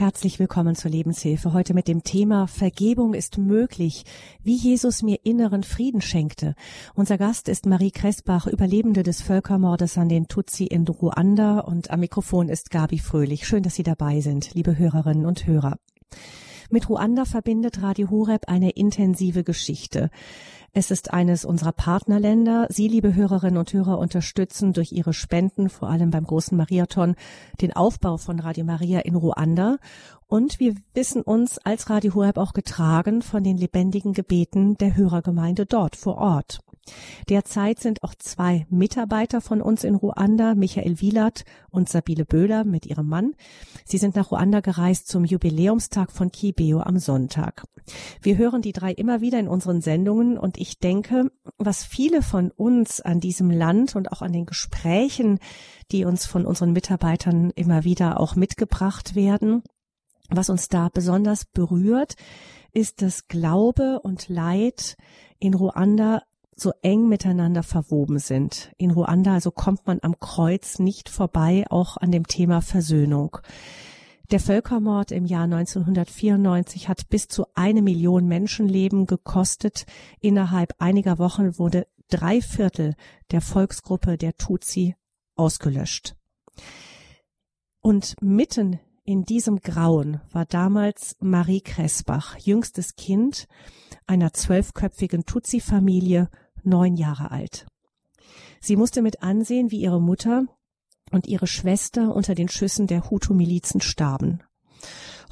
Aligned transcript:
Herzlich 0.00 0.38
willkommen 0.38 0.76
zur 0.76 0.90
Lebenshilfe. 0.90 1.52
Heute 1.52 1.74
mit 1.74 1.86
dem 1.86 2.02
Thema 2.02 2.46
Vergebung 2.46 3.12
ist 3.12 3.36
möglich, 3.36 4.06
wie 4.42 4.56
Jesus 4.56 5.02
mir 5.02 5.18
inneren 5.24 5.62
Frieden 5.62 6.00
schenkte. 6.00 6.54
Unser 6.94 7.18
Gast 7.18 7.50
ist 7.50 7.66
Marie 7.66 7.90
Kressbach, 7.90 8.46
Überlebende 8.46 9.02
des 9.02 9.20
Völkermordes 9.20 9.98
an 9.98 10.08
den 10.08 10.26
Tutsi 10.26 10.64
in 10.64 10.88
Ruanda 10.88 11.58
und 11.58 11.90
am 11.90 12.00
Mikrofon 12.00 12.48
ist 12.48 12.70
Gabi 12.70 12.98
Fröhlich. 12.98 13.46
Schön, 13.46 13.62
dass 13.62 13.74
Sie 13.74 13.82
dabei 13.82 14.22
sind, 14.22 14.54
liebe 14.54 14.78
Hörerinnen 14.78 15.26
und 15.26 15.46
Hörer. 15.46 15.76
Mit 16.72 16.88
Ruanda 16.88 17.24
verbindet 17.24 17.82
Radio 17.82 18.10
Horeb 18.10 18.44
eine 18.46 18.70
intensive 18.70 19.42
Geschichte. 19.42 20.08
Es 20.72 20.92
ist 20.92 21.12
eines 21.12 21.44
unserer 21.44 21.72
Partnerländer. 21.72 22.68
Sie, 22.70 22.86
liebe 22.86 23.12
Hörerinnen 23.12 23.58
und 23.58 23.72
Hörer, 23.72 23.98
unterstützen 23.98 24.72
durch 24.72 24.92
Ihre 24.92 25.12
Spenden, 25.12 25.68
vor 25.68 25.90
allem 25.90 26.10
beim 26.10 26.24
großen 26.24 26.56
Mariathon, 26.56 27.16
den 27.60 27.74
Aufbau 27.74 28.18
von 28.18 28.38
Radio 28.38 28.64
Maria 28.64 29.00
in 29.00 29.16
Ruanda. 29.16 29.78
Und 30.28 30.60
wir 30.60 30.76
wissen 30.94 31.22
uns 31.22 31.58
als 31.58 31.90
Radio 31.90 32.14
Horeb 32.14 32.38
auch 32.38 32.52
getragen 32.52 33.20
von 33.22 33.42
den 33.42 33.56
lebendigen 33.56 34.12
Gebeten 34.12 34.76
der 34.76 34.96
Hörergemeinde 34.96 35.66
dort 35.66 35.96
vor 35.96 36.18
Ort. 36.18 36.60
Derzeit 37.28 37.78
sind 37.78 38.02
auch 38.02 38.14
zwei 38.14 38.66
Mitarbeiter 38.70 39.40
von 39.40 39.62
uns 39.62 39.84
in 39.84 39.94
Ruanda, 39.94 40.54
Michael 40.54 41.00
Wielert 41.00 41.44
und 41.70 41.88
Sabine 41.88 42.24
Böhler 42.24 42.64
mit 42.64 42.86
ihrem 42.86 43.08
Mann. 43.08 43.34
Sie 43.84 43.98
sind 43.98 44.16
nach 44.16 44.30
Ruanda 44.30 44.60
gereist 44.60 45.08
zum 45.08 45.24
Jubiläumstag 45.24 46.10
von 46.10 46.32
Kibeo 46.32 46.80
am 46.80 46.98
Sonntag. 46.98 47.64
Wir 48.22 48.38
hören 48.38 48.62
die 48.62 48.72
drei 48.72 48.92
immer 48.92 49.20
wieder 49.20 49.38
in 49.38 49.48
unseren 49.48 49.80
Sendungen 49.80 50.38
und 50.38 50.58
ich 50.58 50.78
denke, 50.78 51.30
was 51.58 51.84
viele 51.84 52.22
von 52.22 52.50
uns 52.50 53.00
an 53.00 53.20
diesem 53.20 53.50
Land 53.50 53.94
und 53.96 54.12
auch 54.12 54.22
an 54.22 54.32
den 54.32 54.46
Gesprächen, 54.46 55.38
die 55.92 56.04
uns 56.04 56.26
von 56.26 56.46
unseren 56.46 56.72
Mitarbeitern 56.72 57.50
immer 57.54 57.84
wieder 57.84 58.18
auch 58.18 58.36
mitgebracht 58.36 59.14
werden, 59.14 59.62
was 60.28 60.50
uns 60.50 60.68
da 60.68 60.88
besonders 60.88 61.44
berührt, 61.44 62.14
ist, 62.72 63.02
dass 63.02 63.26
Glaube 63.26 64.00
und 64.00 64.28
Leid 64.28 64.96
in 65.38 65.54
Ruanda 65.54 66.22
so 66.60 66.72
eng 66.82 67.08
miteinander 67.08 67.62
verwoben 67.62 68.18
sind. 68.18 68.72
In 68.76 68.90
Ruanda 68.90 69.34
also 69.34 69.50
kommt 69.50 69.86
man 69.86 69.98
am 70.02 70.18
Kreuz 70.18 70.78
nicht 70.78 71.08
vorbei, 71.08 71.64
auch 71.70 71.96
an 71.96 72.12
dem 72.12 72.26
Thema 72.26 72.60
Versöhnung. 72.60 73.38
Der 74.30 74.38
Völkermord 74.38 75.10
im 75.10 75.26
Jahr 75.26 75.44
1994 75.44 76.88
hat 76.88 77.08
bis 77.08 77.26
zu 77.26 77.46
eine 77.54 77.82
Million 77.82 78.28
Menschenleben 78.28 79.06
gekostet. 79.06 79.86
Innerhalb 80.20 80.74
einiger 80.78 81.18
Wochen 81.18 81.58
wurde 81.58 81.88
drei 82.10 82.40
Viertel 82.40 82.94
der 83.32 83.40
Volksgruppe 83.40 84.16
der 84.16 84.34
Tutsi 84.36 84.94
ausgelöscht. 85.34 86.14
Und 87.80 88.14
mitten 88.20 88.78
in 89.02 89.24
diesem 89.24 89.60
Grauen 89.60 90.20
war 90.30 90.44
damals 90.44 91.16
Marie 91.18 91.62
Kressbach, 91.62 92.36
jüngstes 92.38 92.94
Kind 92.94 93.48
einer 94.06 94.32
zwölfköpfigen 94.32 95.24
Tutsi-Familie 95.24 96.28
neun 96.64 96.96
Jahre 96.96 97.30
alt. 97.30 97.66
Sie 98.60 98.76
musste 98.76 99.02
mit 99.02 99.22
ansehen, 99.22 99.70
wie 99.70 99.80
ihre 99.80 100.00
Mutter 100.00 100.44
und 101.10 101.26
ihre 101.26 101.46
Schwester 101.46 102.14
unter 102.14 102.34
den 102.34 102.48
Schüssen 102.48 102.86
der 102.86 103.10
Hutu-Milizen 103.10 103.80
starben. 103.80 104.42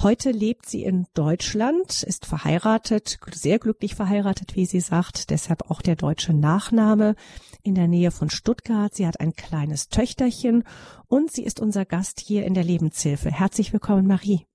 Heute 0.01 0.31
lebt 0.31 0.67
sie 0.67 0.85
in 0.85 1.07
Deutschland, 1.15 2.05
ist 2.05 2.25
verheiratet, 2.25 3.19
sehr 3.33 3.59
glücklich 3.59 3.97
verheiratet, 3.97 4.55
wie 4.55 4.65
sie 4.65 4.79
sagt, 4.79 5.31
deshalb 5.31 5.71
auch 5.71 5.83
der 5.83 5.97
deutsche 5.97 6.33
Nachname 6.33 7.17
in 7.65 7.75
der 7.75 7.89
Nähe 7.89 8.13
von 8.13 8.31
Stuttgart. 8.31 8.95
Sie 8.95 9.09
hat 9.09 9.19
ein 9.19 9.33
kleines 9.33 9.89
Töchterchen 9.89 10.63
und 11.09 11.33
sie 11.33 11.43
ist 11.43 11.59
unser 11.59 11.85
Gast 11.85 12.21
hier 12.21 12.47
in 12.47 12.55
der 12.55 12.63
Lebenshilfe. 12.63 13.33
Herzlich 13.33 13.73
willkommen, 13.73 14.07
Marie. 14.07 14.47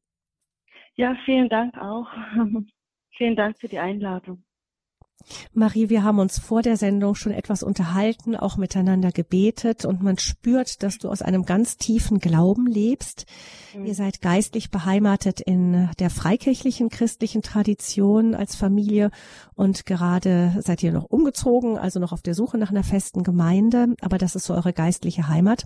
Ja, 0.96 1.18
vielen 1.26 1.50
Dank 1.50 1.78
auch. 1.78 2.08
vielen 3.18 3.36
Dank 3.36 3.60
für 3.60 3.68
die 3.68 3.80
Einladung. 3.80 4.44
Marie, 5.54 5.90
wir 5.90 6.04
haben 6.04 6.20
uns 6.20 6.40
vor 6.40 6.62
der 6.62 6.78
Sendung 6.78 7.16
schon 7.16 7.32
etwas 7.32 7.64
unterhalten, 7.64 8.36
auch 8.36 8.58
miteinander 8.58 9.12
gebetet 9.12 9.86
und 9.86 10.02
man 10.02 10.18
spürt, 10.18 10.84
dass 10.84 10.98
du 10.98 11.10
aus 11.10 11.22
einem 11.22 11.46
ganz 11.46 11.78
tiefen 11.78 12.20
Glauben 12.20 12.68
lebst. 12.68 13.26
Mhm. 13.76 13.86
Ihr 13.86 13.96
seid 13.96 14.22
geistlich 14.22 14.70
beheimatet 14.70 15.42
in 15.42 15.90
der 16.00 16.10
freikirchlichen 16.10 16.90
christlichen 16.90 17.42
Tradition 17.42 18.36
als 18.36 18.56
Familie 18.56 19.12
und 19.56 19.86
gerade 19.86 20.56
seid 20.60 20.84
ihr 20.84 20.92
noch 20.92 21.06
umgezogen, 21.06 21.78
also 21.78 22.00
noch 22.00 22.12
auf 22.12 22.22
der 22.22 22.36
Suche 22.36 22.58
nach 22.58 22.72
einer 22.72 22.84
festen 22.84 23.24
Gemeinde, 23.24 23.96
aber 24.02 24.18
das 24.18 24.36
ist 24.36 24.46
so 24.46 24.54
eure 24.54 24.74
geistliche 24.74 25.28
Heimat. 25.28 25.66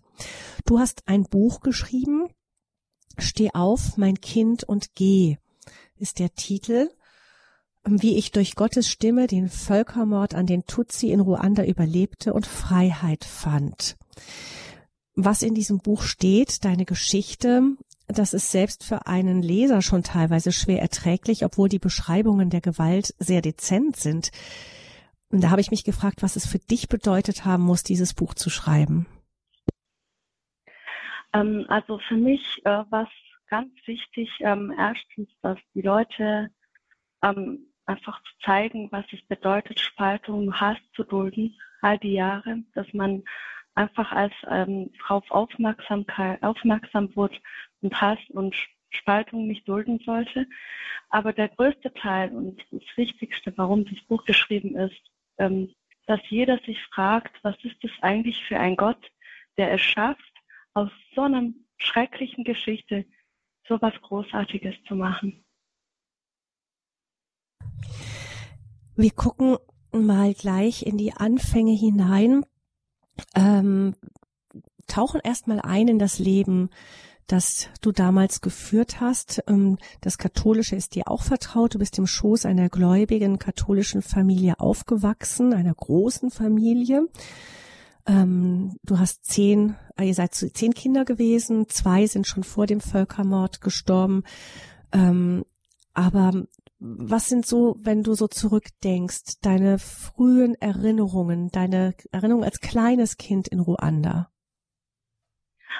Du 0.66 0.80
hast 0.80 1.04
ein 1.08 1.24
Buch 1.24 1.62
geschrieben, 1.62 2.28
Steh 3.20 3.50
auf, 3.54 3.98
mein 3.98 4.22
Kind 4.22 4.64
und 4.64 4.94
geh, 4.94 5.38
ist 5.98 6.20
der 6.20 6.34
Titel 6.36 6.90
wie 7.90 8.18
ich 8.18 8.32
durch 8.32 8.56
Gottes 8.56 8.90
Stimme 8.90 9.28
den 9.28 9.50
Völkermord 9.50 10.36
an 10.36 10.46
den 10.46 10.66
Tutsi 10.66 11.12
in 11.12 11.20
Ruanda 11.20 11.64
überlebte 11.64 12.34
und 12.34 12.46
Freiheit 12.46 13.24
fand. 13.24 13.98
Was 15.16 15.42
in 15.42 15.56
diesem 15.56 15.80
Buch 15.80 16.04
steht, 16.04 16.66
deine 16.66 16.86
Geschichte, 16.86 17.64
das 18.08 18.34
ist 18.34 18.52
selbst 18.52 18.84
für 18.84 19.08
einen 19.08 19.42
Leser 19.42 19.82
schon 19.82 20.04
teilweise 20.04 20.52
schwer 20.52 20.82
erträglich, 20.82 21.44
obwohl 21.44 21.70
die 21.70 21.80
Beschreibungen 21.80 22.50
der 22.50 22.62
Gewalt 22.62 23.14
sehr 23.18 23.42
dezent 23.42 23.96
sind. 23.96 24.32
Und 25.30 25.44
da 25.44 25.50
habe 25.50 25.62
ich 25.62 25.72
mich 25.72 25.84
gefragt, 25.84 26.24
was 26.24 26.36
es 26.36 26.48
für 26.48 26.60
dich 26.60 26.88
bedeutet 26.88 27.46
haben 27.46 27.64
muss, 27.64 27.84
dieses 27.84 28.14
Buch 28.14 28.34
zu 28.34 28.50
schreiben. 28.50 29.08
Ähm, 31.34 31.66
also 31.68 32.00
für 32.08 32.16
mich 32.16 32.62
äh, 32.64 32.84
war 32.90 33.04
es 33.04 33.50
ganz 33.50 33.74
wichtig, 33.86 34.30
ähm, 34.40 34.74
erstens, 34.78 35.30
dass 35.42 35.58
die 35.74 35.82
Leute 35.82 36.50
ähm, 37.24 37.67
einfach 37.88 38.22
zu 38.24 38.32
zeigen, 38.44 38.92
was 38.92 39.06
es 39.12 39.22
bedeutet, 39.24 39.80
Spaltung, 39.80 40.60
Hass 40.60 40.78
zu 40.94 41.04
dulden, 41.04 41.56
all 41.82 41.98
die 41.98 42.14
Jahre, 42.14 42.64
dass 42.74 42.92
man 42.94 43.24
einfach 43.76 44.12
als 44.12 44.34
ähm, 44.50 44.92
darauf 45.00 45.30
Aufmerksamkeit, 45.32 46.42
aufmerksam 46.44 47.16
wurde 47.16 47.38
und 47.82 48.00
Hass 48.02 48.20
und 48.30 48.56
Spaltung 48.90 49.48
nicht 49.48 49.68
dulden 49.68 50.00
sollte. 50.00 50.48
Aber 51.10 51.34
der 51.34 51.50
größte 51.50 51.94
Teil 51.94 52.32
und 52.32 52.66
das 52.72 52.84
Wichtigste, 52.96 53.54
warum 53.56 53.86
das 53.86 54.00
Buch 54.08 54.26
geschrieben 54.26 54.76
ist, 54.76 55.00
ähm, 55.38 55.74
dass 56.08 56.20
jeder 56.30 56.58
sich 56.60 56.82
fragt, 56.86 57.38
was 57.44 57.56
ist 57.64 57.84
es 57.84 57.92
eigentlich 58.02 58.44
für 58.46 58.60
ein 58.60 58.76
Gott, 58.76 59.12
der 59.58 59.74
es 59.74 59.82
schafft, 59.82 60.34
aus 60.74 60.90
so 61.14 61.22
einer 61.22 61.52
schrecklichen 61.78 62.44
Geschichte 62.44 63.06
so 63.68 63.82
was 63.82 63.94
Großartiges 64.02 64.76
zu 64.88 64.96
machen. 64.96 65.44
Wir 68.96 69.12
gucken 69.12 69.58
mal 69.92 70.34
gleich 70.34 70.86
in 70.86 70.98
die 70.98 71.14
Anfänge 71.14 71.74
hinein, 71.74 72.46
ähm, 73.36 73.96
tauchen 74.88 75.22
erstmal 75.24 75.60
ein 75.62 75.88
in 75.88 76.00
das 76.00 76.20
Leben, 76.20 76.70
das 77.28 77.68
du 77.82 77.92
damals 77.92 78.42
geführt 78.42 79.02
hast. 79.02 79.44
Ähm, 79.48 79.78
das 80.02 80.18
Katholische 80.18 80.76
ist 80.76 80.96
dir 80.96 81.10
auch 81.10 81.24
vertraut. 81.24 81.76
Du 81.76 81.80
bist 81.80 81.98
im 81.98 82.08
Schoß 82.08 82.46
einer 82.46 82.70
gläubigen 82.70 83.38
katholischen 83.38 84.02
Familie 84.02 84.60
aufgewachsen, 84.60 85.54
einer 85.54 85.74
großen 85.74 86.32
Familie. 86.32 87.08
Ähm, 88.06 88.78
du 88.84 88.98
hast 88.98 89.26
zehn, 89.26 89.76
äh, 89.98 90.06
ihr 90.08 90.14
seid 90.14 90.34
zehn 90.34 90.74
Kinder 90.74 91.04
gewesen, 91.04 91.68
zwei 91.68 92.08
sind 92.08 92.26
schon 92.26 92.44
vor 92.44 92.66
dem 92.66 92.80
Völkermord 92.80 93.60
gestorben. 93.60 94.24
Ähm, 94.94 95.44
aber 95.94 96.46
was 96.80 97.28
sind 97.28 97.46
so, 97.46 97.76
wenn 97.80 98.04
du 98.04 98.14
so 98.14 98.28
zurückdenkst, 98.28 99.40
deine 99.42 99.80
frühen 99.80 100.56
Erinnerungen, 100.56 101.50
deine 101.50 101.96
Erinnerungen 102.12 102.46
als 102.46 102.60
kleines 102.60 103.18
Kind 103.18 103.48
in 103.48 103.60
Ruanda? 103.60 104.30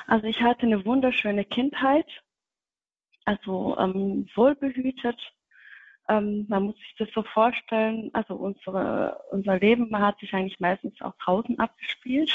Also 0.08 0.26
ich 0.28 0.42
hatte 0.42 0.64
eine 0.64 0.86
wunderschöne 0.86 1.46
Kindheit, 1.46 2.08
also 3.26 3.78
ähm, 3.78 4.28
wohlbehütet. 4.36 5.20
Ähm, 6.10 6.46
man 6.48 6.64
muss 6.64 6.76
sich 6.76 6.96
das 6.98 7.10
so 7.14 7.22
vorstellen, 7.22 8.10
also 8.14 8.36
unsere, 8.36 9.20
unser 9.32 9.60
Leben 9.60 9.96
hat 10.00 10.20
sich 10.20 10.34
eigentlich 10.34 10.60
meistens 10.60 11.00
auch 11.02 11.16
draußen 11.18 11.60
abgespielt. 11.60 12.32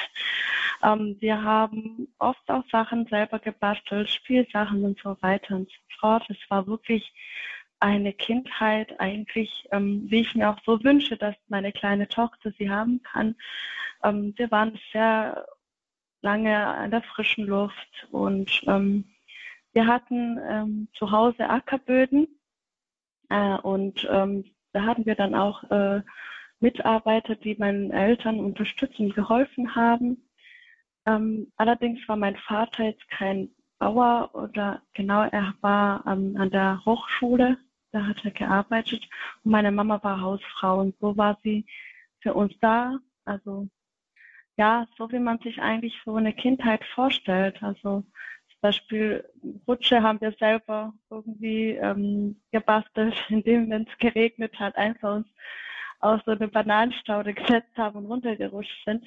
Ähm, 0.83 1.17
wir 1.21 1.43
haben 1.43 2.09
oft 2.19 2.49
auch 2.51 2.65
Sachen 2.71 3.07
selber 3.07 3.39
gebastelt, 3.39 4.11
Spielsachen 4.11 4.85
und 4.85 5.01
so 5.01 5.17
weiter 5.21 5.57
und 5.57 5.69
so 5.71 5.99
fort. 6.01 6.29
Es 6.29 6.39
war 6.51 6.67
wirklich 6.67 7.13
eine 7.83 8.13
Kindheit 8.13 9.01
eigentlich, 9.01 9.67
ähm, 9.73 10.05
wie 10.09 10.21
ich 10.21 10.35
mir 10.37 10.51
auch 10.51 10.59
so 10.65 10.83
wünsche, 10.85 11.17
dass 11.17 11.35
meine 11.49 11.73
kleine 11.73 12.09
Tochter 12.09 12.53
sie 12.57 12.71
haben 12.71 13.03
kann. 13.03 13.35
Ähm, 14.05 14.35
wir 14.37 14.51
waren 14.53 14.79
sehr 14.93 15.47
lange 16.23 16.57
an 16.57 16.93
der 16.93 17.03
frischen 17.03 17.47
Luft 17.47 18.07
und 18.13 18.63
ähm, 18.69 19.05
wir 19.73 19.87
hatten 19.87 20.39
ähm, 20.49 20.89
zu 20.95 21.11
Hause 21.11 21.49
Ackerböden 21.51 22.29
äh, 23.31 23.57
und 23.57 24.07
ähm, 24.11 24.45
da 24.73 24.85
hatten 24.85 25.05
wir 25.05 25.17
dann 25.17 25.35
auch 25.35 25.65
äh, 25.71 26.03
Mitarbeiter, 26.61 27.35
die 27.35 27.57
meinen 27.57 27.91
Eltern 27.91 28.39
unterstützt 28.39 29.01
und 29.01 29.15
geholfen 29.17 29.75
haben. 29.75 30.29
Ähm, 31.05 31.53
allerdings 31.57 32.07
war 32.07 32.17
mein 32.17 32.37
Vater 32.37 32.85
jetzt 32.85 33.09
kein 33.09 33.51
Bauer 33.81 34.31
oder 34.35 34.83
genau, 34.95 35.23
er 35.23 35.55
war 35.61 36.07
ähm, 36.07 36.37
an 36.39 36.51
der 36.51 36.81
Hochschule, 36.85 37.59
da 37.93 38.07
hat 38.07 38.25
er 38.25 38.31
gearbeitet 38.31 39.09
und 39.45 39.53
meine 39.53 39.71
Mama 39.71 40.03
war 40.03 40.21
Hausfrau 40.21 40.81
und 40.81 40.97
so 41.01 41.17
war 41.17 41.39
sie 41.43 41.67
für 42.21 42.35
uns 42.35 42.55
da. 42.61 42.99
Also 43.25 43.69
ja, 44.57 44.87
so 44.97 45.11
wie 45.13 45.19
man 45.19 45.39
sich 45.39 45.61
eigentlich 45.61 45.95
so 46.05 46.17
eine 46.17 46.33
Kindheit 46.33 46.85
vorstellt. 46.95 47.63
Also 47.63 48.01
zum 48.01 48.61
Beispiel 48.61 49.25
Rutsche 49.67 50.03
haben 50.03 50.21
wir 50.21 50.33
selber 50.33 50.93
irgendwie 51.11 51.71
ähm, 51.71 52.41
gebastelt, 52.51 53.15
indem, 53.29 53.71
wenn 53.71 53.87
es 53.87 53.99
geregnet 53.99 54.59
hat, 54.59 54.77
einfach 54.77 55.17
uns 55.17 55.29
aus 56.01 56.21
so 56.27 56.33
eine 56.33 56.49
Bananenstaude 56.49 57.35
gesetzt 57.35 57.77
haben 57.77 57.99
und 57.99 58.07
runtergerutscht 58.07 58.85
sind. 58.85 59.05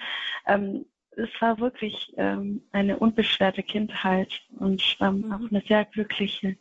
Ähm, 0.48 0.86
es 1.18 1.30
war 1.40 1.58
wirklich 1.60 2.14
ähm, 2.18 2.62
eine 2.72 2.98
unbeschwerte 3.00 3.64
Kindheit 3.64 4.42
und 4.60 4.98
ähm, 5.00 5.22
mhm. 5.22 5.32
auch 5.32 5.50
eine 5.50 5.62
sehr 5.68 5.86
glückliche. 5.86 6.58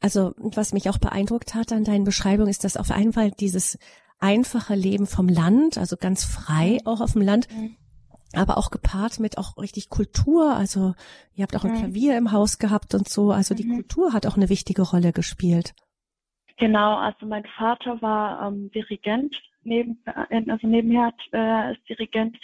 Also 0.00 0.34
was 0.38 0.72
mich 0.72 0.88
auch 0.88 0.98
beeindruckt 0.98 1.54
hat 1.54 1.72
an 1.72 1.84
deinen 1.84 2.04
Beschreibungen 2.04 2.50
ist, 2.50 2.64
dass 2.64 2.76
auf 2.76 2.90
Fall 3.12 3.30
dieses 3.30 3.78
einfache 4.20 4.74
Leben 4.74 5.06
vom 5.06 5.28
Land, 5.28 5.78
also 5.78 5.96
ganz 5.96 6.24
frei 6.24 6.78
mhm. 6.80 6.86
auch 6.86 7.00
auf 7.00 7.12
dem 7.12 7.22
Land, 7.22 7.48
mhm. 7.50 7.76
aber 8.34 8.58
auch 8.58 8.70
gepaart 8.70 9.18
mit 9.18 9.38
auch 9.38 9.56
richtig 9.56 9.88
Kultur. 9.88 10.54
Also 10.54 10.94
ihr 11.34 11.42
habt 11.42 11.56
auch 11.56 11.64
ein 11.64 11.72
mhm. 11.72 11.78
Klavier 11.78 12.16
im 12.16 12.32
Haus 12.32 12.58
gehabt 12.58 12.94
und 12.94 13.08
so. 13.08 13.32
Also 13.32 13.54
die 13.54 13.64
mhm. 13.64 13.74
Kultur 13.76 14.12
hat 14.12 14.26
auch 14.26 14.36
eine 14.36 14.48
wichtige 14.48 14.82
Rolle 14.82 15.12
gespielt. 15.12 15.74
Genau, 16.58 16.96
also 16.96 17.24
mein 17.24 17.46
Vater 17.56 18.00
war 18.02 18.46
ähm, 18.46 18.70
Dirigent, 18.72 19.34
neben, 19.62 19.98
äh, 20.04 20.50
also 20.50 20.66
nebenher 20.66 21.06
hat 21.06 21.20
äh, 21.32 21.38
als 21.38 21.78
Dirigent 21.88 22.36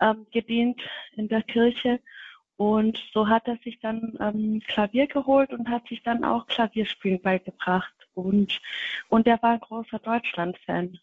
ähm, 0.00 0.26
gedient 0.32 0.80
in 1.14 1.28
der 1.28 1.42
Kirche. 1.42 2.00
Und 2.56 2.98
so 3.12 3.28
hat 3.28 3.46
er 3.48 3.58
sich 3.58 3.78
dann 3.80 4.16
ähm, 4.20 4.62
Klavier 4.66 5.06
geholt 5.06 5.52
und 5.52 5.68
hat 5.68 5.86
sich 5.88 6.02
dann 6.02 6.24
auch 6.24 6.46
Klavierspielen 6.46 7.20
beigebracht. 7.20 7.94
Und, 8.14 8.60
und 9.08 9.26
er 9.26 9.42
war 9.42 9.52
ein 9.52 9.60
großer 9.60 9.98
Deutschland-Fan. 9.98 10.98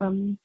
Ähm, 0.00 0.38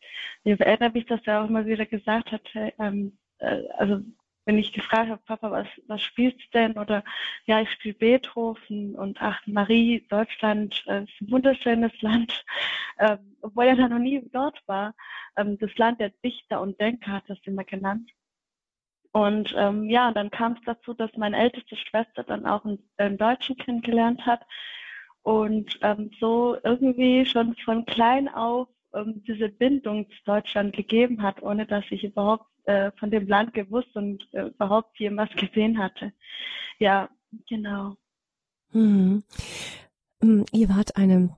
ich 0.43 0.59
erinnere 0.59 0.91
mich, 0.91 1.05
dass 1.05 1.21
er 1.25 1.41
auch 1.43 1.49
immer 1.49 1.65
wieder 1.65 1.85
gesagt 1.85 2.31
hat, 2.31 2.49
ähm, 2.79 3.17
äh, 3.39 3.63
also 3.77 4.01
wenn 4.45 4.57
ich 4.57 4.73
gefragt 4.73 5.09
habe, 5.09 5.21
Papa, 5.25 5.51
was, 5.51 5.67
was 5.87 6.01
spielst 6.01 6.39
du 6.39 6.49
denn? 6.53 6.77
Oder 6.77 7.03
ja, 7.45 7.61
ich 7.61 7.71
spiele 7.71 7.95
Beethoven 7.95 8.95
und 8.95 9.21
ach, 9.21 9.41
Marie, 9.45 10.05
Deutschland 10.09 10.83
äh, 10.87 11.03
ist 11.03 11.21
ein 11.21 11.31
wunderschönes 11.31 12.01
Land. 12.01 12.45
Ähm, 12.99 13.35
obwohl 13.41 13.65
er 13.65 13.75
da 13.75 13.89
noch 13.89 13.97
nie 13.97 14.21
dort 14.31 14.61
war. 14.67 14.93
Ähm, 15.35 15.57
das 15.57 15.75
Land 15.77 15.99
der 15.99 16.11
Dichter 16.23 16.61
und 16.61 16.79
Denker 16.79 17.13
hat 17.13 17.23
das 17.27 17.39
immer 17.45 17.63
genannt. 17.63 18.11
Und 19.13 19.53
ähm, 19.55 19.89
ja, 19.89 20.11
dann 20.11 20.31
kam 20.31 20.53
es 20.53 20.59
dazu, 20.65 20.93
dass 20.93 21.15
meine 21.15 21.37
älteste 21.37 21.75
Schwester 21.77 22.23
dann 22.23 22.47
auch 22.47 22.65
einen, 22.65 22.79
einen 22.97 23.17
Deutschen 23.17 23.55
kennengelernt 23.57 24.25
hat 24.25 24.41
und 25.21 25.79
ähm, 25.83 26.09
so 26.19 26.57
irgendwie 26.63 27.23
schon 27.25 27.55
von 27.63 27.85
klein 27.85 28.27
auf 28.27 28.67
ähm, 28.93 29.23
diese 29.27 29.49
Bindung 29.49 30.09
zu 30.09 30.17
Deutschland 30.25 30.75
gegeben 30.75 31.21
hat, 31.21 31.43
ohne 31.43 31.67
dass 31.67 31.85
ich 31.91 32.03
überhaupt 32.03 32.47
äh, 32.65 32.91
von 32.97 33.11
dem 33.11 33.27
Land 33.27 33.53
gewusst 33.53 33.95
und 33.95 34.27
äh, 34.33 34.47
überhaupt 34.47 34.99
jemals 34.99 35.31
gesehen 35.35 35.77
hatte. 35.77 36.11
Ja, 36.79 37.07
genau. 37.47 37.95
Hm. 38.71 39.23
Ihr 40.51 40.69
wart 40.69 40.95
eine 40.95 41.35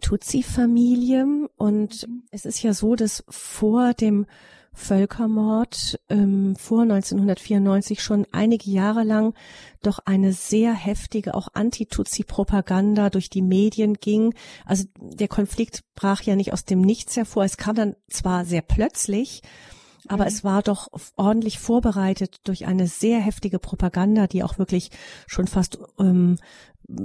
Tutsi-Familie 0.00 1.48
und 1.56 2.08
mhm. 2.08 2.24
es 2.30 2.46
ist 2.46 2.62
ja 2.62 2.72
so, 2.72 2.96
dass 2.96 3.24
vor 3.28 3.94
dem 3.94 4.26
Völkermord 4.72 6.00
ähm, 6.08 6.54
vor 6.56 6.82
1994 6.82 8.02
schon 8.02 8.26
einige 8.32 8.70
Jahre 8.70 9.04
lang 9.04 9.34
doch 9.82 9.98
eine 10.04 10.32
sehr 10.32 10.72
heftige, 10.72 11.34
auch 11.34 11.48
Anti-Tutsi-Propaganda 11.52 13.10
durch 13.10 13.30
die 13.30 13.42
Medien 13.42 13.94
ging. 13.94 14.34
Also 14.64 14.84
der 14.98 15.28
Konflikt 15.28 15.82
brach 15.94 16.22
ja 16.22 16.36
nicht 16.36 16.52
aus 16.52 16.64
dem 16.64 16.80
Nichts 16.80 17.16
hervor. 17.16 17.44
Es 17.44 17.56
kam 17.56 17.74
dann 17.74 17.96
zwar 18.08 18.44
sehr 18.44 18.62
plötzlich, 18.62 19.42
aber 20.08 20.24
mhm. 20.24 20.28
es 20.28 20.44
war 20.44 20.62
doch 20.62 20.88
ordentlich 21.16 21.58
vorbereitet 21.58 22.40
durch 22.44 22.66
eine 22.66 22.86
sehr 22.86 23.20
heftige 23.20 23.58
Propaganda, 23.58 24.26
die 24.26 24.42
auch 24.42 24.58
wirklich 24.58 24.90
schon 25.26 25.46
fast 25.46 25.78
ähm, 25.98 26.38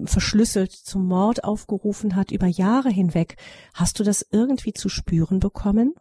verschlüsselt 0.06 0.72
zum 0.72 1.08
Mord 1.08 1.44
aufgerufen 1.44 2.16
hat 2.16 2.32
über 2.32 2.48
Jahre 2.48 2.90
hinweg. 2.90 3.38
Hast 3.74 4.00
du 4.00 4.04
das 4.04 4.26
irgendwie 4.32 4.74
zu 4.74 4.90
spüren 4.90 5.40
bekommen? 5.40 5.94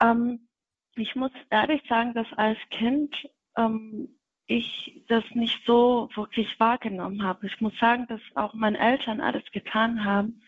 Ähm, 0.00 0.48
ich 0.96 1.14
muss 1.14 1.32
ehrlich 1.50 1.82
sagen, 1.88 2.14
dass 2.14 2.26
als 2.36 2.58
Kind 2.70 3.14
ähm, 3.56 4.08
ich 4.46 5.02
das 5.08 5.24
nicht 5.34 5.64
so 5.66 6.08
wirklich 6.14 6.58
wahrgenommen 6.60 7.22
habe. 7.22 7.46
Ich 7.46 7.60
muss 7.60 7.76
sagen, 7.78 8.06
dass 8.08 8.20
auch 8.34 8.54
meine 8.54 8.78
Eltern 8.78 9.20
alles 9.20 9.44
getan 9.52 10.04
haben, 10.04 10.40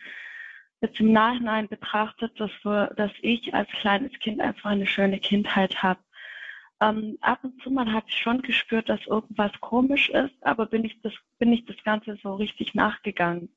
jetzt 0.80 1.00
im 1.00 1.12
Nachhinein 1.12 1.68
betrachtet, 1.68 2.38
dass, 2.38 2.52
wir, 2.62 2.92
dass 2.96 3.10
ich 3.22 3.52
als 3.54 3.68
kleines 3.70 4.12
Kind 4.20 4.40
einfach 4.40 4.70
eine 4.70 4.86
schöne 4.86 5.18
Kindheit 5.18 5.82
habe. 5.82 6.00
Ähm, 6.80 7.18
ab 7.20 7.40
und 7.42 7.60
zu 7.62 7.70
mal 7.70 7.92
habe 7.92 8.06
ich 8.08 8.16
schon 8.16 8.40
gespürt, 8.42 8.88
dass 8.88 9.04
irgendwas 9.06 9.50
komisch 9.60 10.10
ist, 10.10 10.34
aber 10.42 10.66
bin 10.66 10.84
ich 10.84 11.00
das, 11.02 11.12
bin 11.38 11.52
ich 11.52 11.64
das 11.66 11.76
Ganze 11.82 12.16
so 12.22 12.36
richtig 12.36 12.74
nachgegangen. 12.74 13.48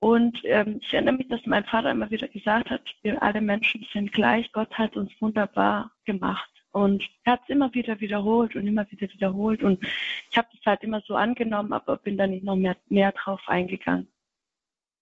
Und 0.00 0.40
ähm, 0.44 0.78
ich 0.80 0.94
erinnere 0.94 1.16
mich, 1.16 1.28
dass 1.28 1.44
mein 1.44 1.64
Vater 1.64 1.90
immer 1.90 2.10
wieder 2.10 2.26
gesagt 2.28 2.70
hat, 2.70 2.82
wir 3.02 3.22
alle 3.22 3.42
Menschen 3.42 3.86
sind 3.92 4.12
gleich, 4.12 4.50
Gott 4.52 4.72
hat 4.72 4.96
uns 4.96 5.12
wunderbar 5.20 5.92
gemacht. 6.06 6.50
Und 6.72 7.04
er 7.24 7.34
hat 7.34 7.42
es 7.42 7.50
immer 7.50 7.72
wieder 7.74 8.00
wiederholt 8.00 8.56
und 8.56 8.66
immer 8.66 8.90
wieder 8.90 9.12
wiederholt. 9.12 9.62
Und 9.62 9.84
ich 10.30 10.38
habe 10.38 10.48
das 10.52 10.64
halt 10.64 10.82
immer 10.82 11.02
so 11.02 11.16
angenommen, 11.16 11.72
aber 11.72 11.98
bin 11.98 12.16
dann 12.16 12.30
nicht 12.30 12.44
noch 12.44 12.56
mehr, 12.56 12.76
mehr 12.88 13.12
drauf 13.12 13.42
eingegangen. 13.46 14.08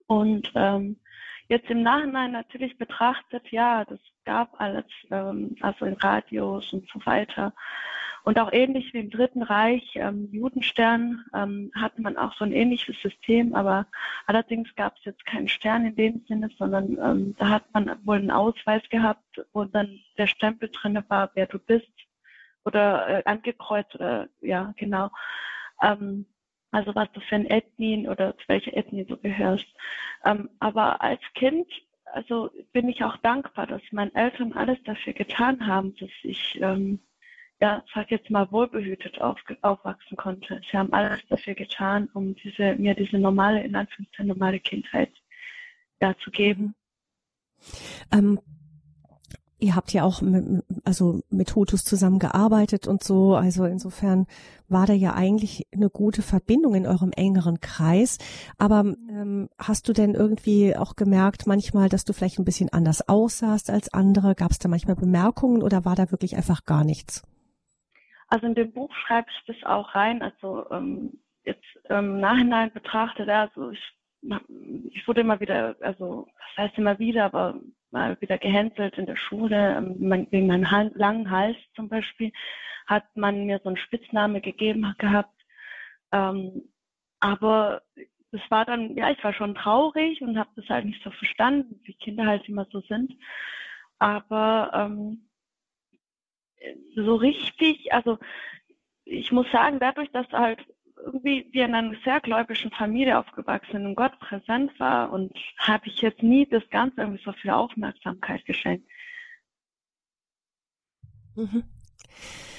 Und 0.07 0.51
ähm, 0.55 0.99
jetzt 1.49 1.71
im 1.71 1.83
Nachhinein 1.83 2.33
natürlich 2.33 2.77
betrachtet, 2.79 3.47
ja, 3.53 3.85
das 3.85 4.01
gab 4.25 4.61
alles, 4.61 4.87
ähm, 5.11 5.57
also 5.61 5.85
in 5.85 5.95
Radios 5.95 6.73
und 6.73 6.89
so 6.89 7.05
weiter. 7.05 7.53
Und 8.29 8.39
auch 8.39 8.53
ähnlich 8.53 8.93
wie 8.93 8.99
im 8.99 9.09
Dritten 9.09 9.43
Reich, 9.43 9.93
ähm, 9.95 10.29
Judenstern, 10.31 11.25
ähm, 11.35 11.73
hatte 11.75 12.03
man 12.03 12.19
auch 12.19 12.35
so 12.35 12.45
ein 12.45 12.53
ähnliches 12.53 13.01
System, 13.01 13.55
aber 13.55 13.87
allerdings 14.27 14.69
gab 14.77 14.99
es 14.99 15.07
jetzt 15.07 15.25
keinen 15.25 15.49
Stern 15.49 15.87
in 15.87 15.97
dem 15.97 16.25
Sinne, 16.29 16.51
sondern 16.59 16.99
ähm, 17.03 17.35
da 17.39 17.49
hat 17.49 17.73
man 17.73 17.99
wohl 18.05 18.19
einen 18.19 18.31
Ausweis 18.31 18.83
gehabt, 18.91 19.25
wo 19.55 19.65
dann 19.65 19.99
der 20.19 20.27
Stempel 20.27 20.69
drin 20.69 21.03
war, 21.09 21.31
wer 21.33 21.47
du 21.47 21.59
bist 21.59 21.91
oder 22.67 23.09
äh, 23.09 23.23
angekreuzt, 23.25 23.95
äh, 23.99 24.27
ja, 24.43 24.75
genau. 24.77 25.09
Ähm, 25.81 26.27
also 26.71 26.95
was 26.95 27.11
du 27.13 27.21
für 27.21 27.37
ein 27.37 27.47
Ethnien 27.47 28.11
oder 28.11 28.37
zu 28.37 28.45
welcher 28.49 28.77
Ethnie 28.77 29.07
du 29.07 29.17
gehörst. 29.17 29.69
Ähm, 30.27 30.51
aber 30.59 31.01
als 31.01 31.23
Kind, 31.33 31.67
also 32.13 32.51
bin 32.75 32.91
ich 32.91 33.03
auch 33.03 33.17
dankbar, 33.17 33.67
dass 33.67 33.81
meine 33.91 34.15
Eltern 34.15 34.53
alles 34.53 34.83
dafür 34.85 35.15
getan 35.15 35.67
haben, 35.67 35.97
dass 35.97 36.11
ich 36.25 36.59
ähm, 36.61 37.01
ja, 37.61 37.83
sag 37.93 38.11
jetzt 38.11 38.31
mal, 38.31 38.51
wohlbehütet 38.53 39.21
auf, 39.21 39.39
aufwachsen 39.63 40.17
konnte. 40.17 40.61
Sie 40.71 40.77
haben 40.77 40.93
alles 40.93 41.21
dafür 41.29 41.55
getan, 41.55 42.09
um 42.15 42.35
diese, 42.37 42.75
mir 42.77 42.95
diese 42.95 43.19
normale, 43.19 43.63
in 43.65 43.75
Anführungszeichen 43.75 44.29
normale 44.29 44.61
Kindheit 44.61 45.11
ja, 46.01 46.15
zu 46.19 46.31
geben. 46.31 46.75
Ähm, 48.13 48.39
ihr 49.59 49.75
habt 49.75 49.93
ja 49.93 50.05
auch 50.05 50.23
mit, 50.23 50.63
also 50.85 51.21
mit 51.31 51.57
Hutus 51.57 51.85
zusammengearbeitet 51.85 52.87
und 52.87 53.03
so, 53.03 53.35
also 53.35 53.65
insofern 53.65 54.27
war 54.69 54.87
da 54.87 54.93
ja 54.93 55.15
eigentlich 55.15 55.67
eine 55.73 55.91
gute 55.91 56.23
Verbindung 56.23 56.77
in 56.77 56.87
eurem 56.87 57.11
engeren 57.11 57.61
Kreis. 57.61 58.19
Aber 58.57 58.85
ähm, 59.11 59.49
hast 59.59 59.89
du 59.89 59.93
denn 59.93 60.15
irgendwie 60.15 60.77
auch 60.77 60.95
gemerkt 60.95 61.49
manchmal, 61.49 61.89
dass 61.89 62.05
du 62.05 62.13
vielleicht 62.13 62.39
ein 62.39 62.45
bisschen 62.45 62.69
anders 62.69 63.09
aussahst 63.09 63.69
als 63.69 63.93
andere? 63.93 64.37
Gab 64.37 64.53
es 64.53 64.61
da 64.61 64.69
manchmal 64.69 64.95
Bemerkungen 64.95 65.63
oder 65.63 65.85
war 65.85 65.97
da 65.97 66.13
wirklich 66.13 66.37
einfach 66.37 66.65
gar 66.65 66.85
nichts? 66.85 67.25
Also 68.29 68.47
in 68.47 68.55
dem 68.55 68.73
Buch 68.73 68.95
schreibe 68.95 69.29
ich 69.31 69.45
das 69.47 69.65
auch 69.65 69.95
rein. 69.95 70.23
Also 70.23 70.71
ähm, 70.71 71.19
jetzt 71.45 71.65
im 71.89 72.21
Nachhinein 72.21 72.73
betrachtet, 72.73 73.29
also 73.29 73.71
ich, 73.71 73.83
ich 74.91 75.09
wurde 75.09 75.23
immer 75.23 75.41
wieder, 75.41 75.77
also 75.81 76.27
das 76.57 76.65
heißt 76.65 76.79
immer 76.79 76.99
wieder, 76.99 77.25
aber 77.25 77.61
mal 77.91 78.21
wieder 78.21 78.39
gehänselt 78.39 78.99
in 78.99 79.07
der 79.07 79.17
Schule, 79.17 79.77
ähm, 79.77 80.27
wegen 80.31 80.47
meinem 80.47 80.93
langen 80.95 81.31
Hals 81.31 81.57
zum 81.75 81.89
Beispiel, 81.89 82.33
hat 82.87 83.05
man 83.17 83.47
mir 83.47 83.61
so 83.63 83.69
einen 83.69 83.79
Spitzname 83.79 84.41
gegeben 84.41 84.95
gehabt. 84.99 85.35
Ähm, 86.13 86.69
aber 87.21 87.83
es 88.33 88.41
war 88.51 88.65
dann, 88.65 88.95
ja, 88.97 89.11
ich 89.11 89.23
war 89.25 89.33
schon 89.33 89.55
traurig 89.55 90.21
und 90.21 90.39
habe 90.39 90.51
das 90.57 90.69
halt 90.69 90.85
nicht 90.85 91.03
so 91.03 91.11
verstanden, 91.11 91.81
wie 91.85 91.95
Kinder 91.95 92.27
halt 92.27 92.49
immer 92.49 92.67
so 92.71 92.81
sind. 92.83 93.13
Aber 93.99 94.71
ähm, 94.75 95.28
so 96.95 97.17
richtig, 97.17 97.93
also 97.93 98.19
ich 99.05 99.33
muss 99.33 99.51
sagen, 99.51 99.79
dadurch, 99.81 100.11
dass 100.13 100.29
halt 100.31 100.59
irgendwie 101.05 101.47
wir 101.53 101.65
in 101.65 101.75
einer 101.75 101.97
sehr 102.05 102.21
gläubigen 102.21 102.71
Familie 102.71 103.19
aufgewachsen 103.19 103.73
sind 103.73 103.87
und 103.87 103.95
Gott 103.95 104.19
präsent 104.19 104.79
war 104.79 105.13
und 105.13 105.33
habe 105.59 105.87
ich 105.87 106.01
jetzt 106.01 106.23
nie 106.23 106.47
das 106.47 106.69
Ganze 106.71 107.01
irgendwie 107.01 107.23
so 107.25 107.33
viel 107.33 107.51
Aufmerksamkeit 107.51 108.45
geschenkt. 108.45 108.89
Mhm. 111.37 111.65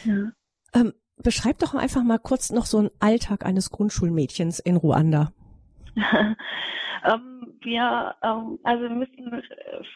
Ja. 0.06 0.32
Ähm, 0.74 0.94
beschreib 1.18 1.60
doch 1.60 1.76
einfach 1.76 2.04
mal 2.04 2.20
kurz 2.20 2.50
noch 2.50 2.66
so 2.66 2.78
einen 2.78 2.92
Alltag 3.00 3.46
eines 3.46 3.72
Grundschulmädchens 3.72 4.60
in 4.60 4.78
Ruanda. 4.78 5.34
ähm, 7.06 7.54
wir, 7.62 8.16
ähm, 8.24 8.60
also 8.64 8.84
wir 8.84 8.90
müssen 8.90 9.44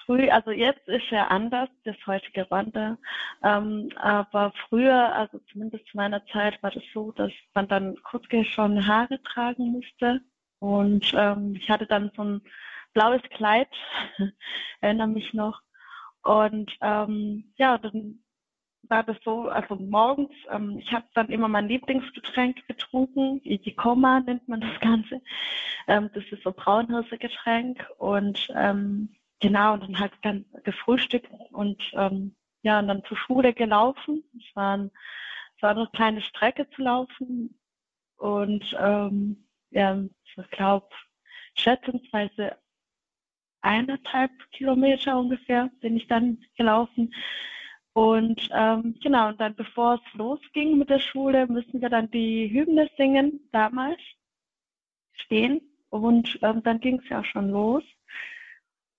früh, 0.05 0.29
also 0.29 0.51
jetzt 0.51 0.87
ist 0.87 1.09
ja 1.09 1.27
anders, 1.27 1.69
das 1.83 1.95
heutige 2.07 2.47
Ruanda, 2.47 2.97
ähm, 3.43 3.89
aber 3.95 4.53
früher, 4.69 5.13
also 5.15 5.39
zumindest 5.51 5.87
zu 5.87 5.97
meiner 5.97 6.25
Zeit, 6.27 6.61
war 6.63 6.71
das 6.71 6.83
so, 6.93 7.11
dass 7.11 7.31
man 7.53 7.67
dann 7.67 7.95
kurzgeschorene 8.03 8.85
Haare 8.85 9.21
tragen 9.23 9.71
musste 9.71 10.21
und 10.59 11.13
ähm, 11.15 11.55
ich 11.55 11.69
hatte 11.69 11.85
dann 11.85 12.11
so 12.15 12.23
ein 12.23 12.41
blaues 12.93 13.21
Kleid, 13.35 13.69
erinnere 14.81 15.07
mich 15.07 15.33
noch. 15.33 15.61
Und 16.23 16.71
ähm, 16.81 17.53
ja, 17.57 17.77
dann 17.77 18.22
war 18.89 19.03
das 19.03 19.17
so, 19.23 19.49
also 19.49 19.75
morgens, 19.75 20.31
ähm, 20.49 20.77
ich 20.77 20.91
habe 20.91 21.05
dann 21.13 21.29
immer 21.29 21.47
mein 21.47 21.67
Lieblingsgetränk 21.67 22.67
getrunken, 22.67 23.41
Ikoma 23.43 24.19
nennt 24.21 24.47
man 24.47 24.61
das 24.61 24.79
Ganze. 24.79 25.21
Ähm, 25.87 26.09
das 26.13 26.23
ist 26.31 26.43
so 26.43 26.51
Braunhirsegetränk 26.51 27.85
und 27.97 28.49
ähm, 28.55 29.15
genau, 29.39 29.73
und 29.73 29.83
dann 29.83 29.99
halt 29.99 30.13
dann 30.21 30.45
gefrühstückt 30.63 31.31
und 31.51 31.81
ähm, 31.93 32.35
ja, 32.61 32.79
und 32.79 32.87
dann 32.87 33.03
zur 33.05 33.17
Schule 33.17 33.53
gelaufen. 33.53 34.23
Es 34.37 34.55
war, 34.55 34.77
ein, 34.77 34.91
es 35.57 35.63
war 35.63 35.71
eine 35.71 35.87
kleine 35.93 36.21
Strecke 36.21 36.69
zu 36.71 36.81
laufen 36.81 37.57
und 38.17 38.75
ähm, 38.79 39.45
ja, 39.71 39.97
ich 40.23 40.49
glaube, 40.51 40.87
schätzungsweise 41.55 42.57
eineinhalb 43.61 44.31
Kilometer 44.51 45.17
ungefähr 45.17 45.69
bin 45.81 45.97
ich 45.97 46.07
dann 46.07 46.43
gelaufen. 46.57 47.13
Und 47.93 48.49
ähm, 48.51 48.95
genau, 49.01 49.29
und 49.29 49.39
dann 49.39 49.55
bevor 49.55 49.95
es 49.95 50.13
losging 50.13 50.77
mit 50.79 50.89
der 50.89 50.99
Schule, 50.99 51.45
müssen 51.47 51.81
wir 51.81 51.89
dann 51.89 52.09
die 52.09 52.49
Hymne 52.51 52.89
singen, 52.97 53.47
damals 53.51 53.99
stehen. 55.13 55.61
Und 55.89 56.39
ähm, 56.41 56.63
dann 56.63 56.79
ging 56.79 56.99
es 56.99 57.09
ja 57.09 57.23
schon 57.23 57.49
los. 57.49 57.83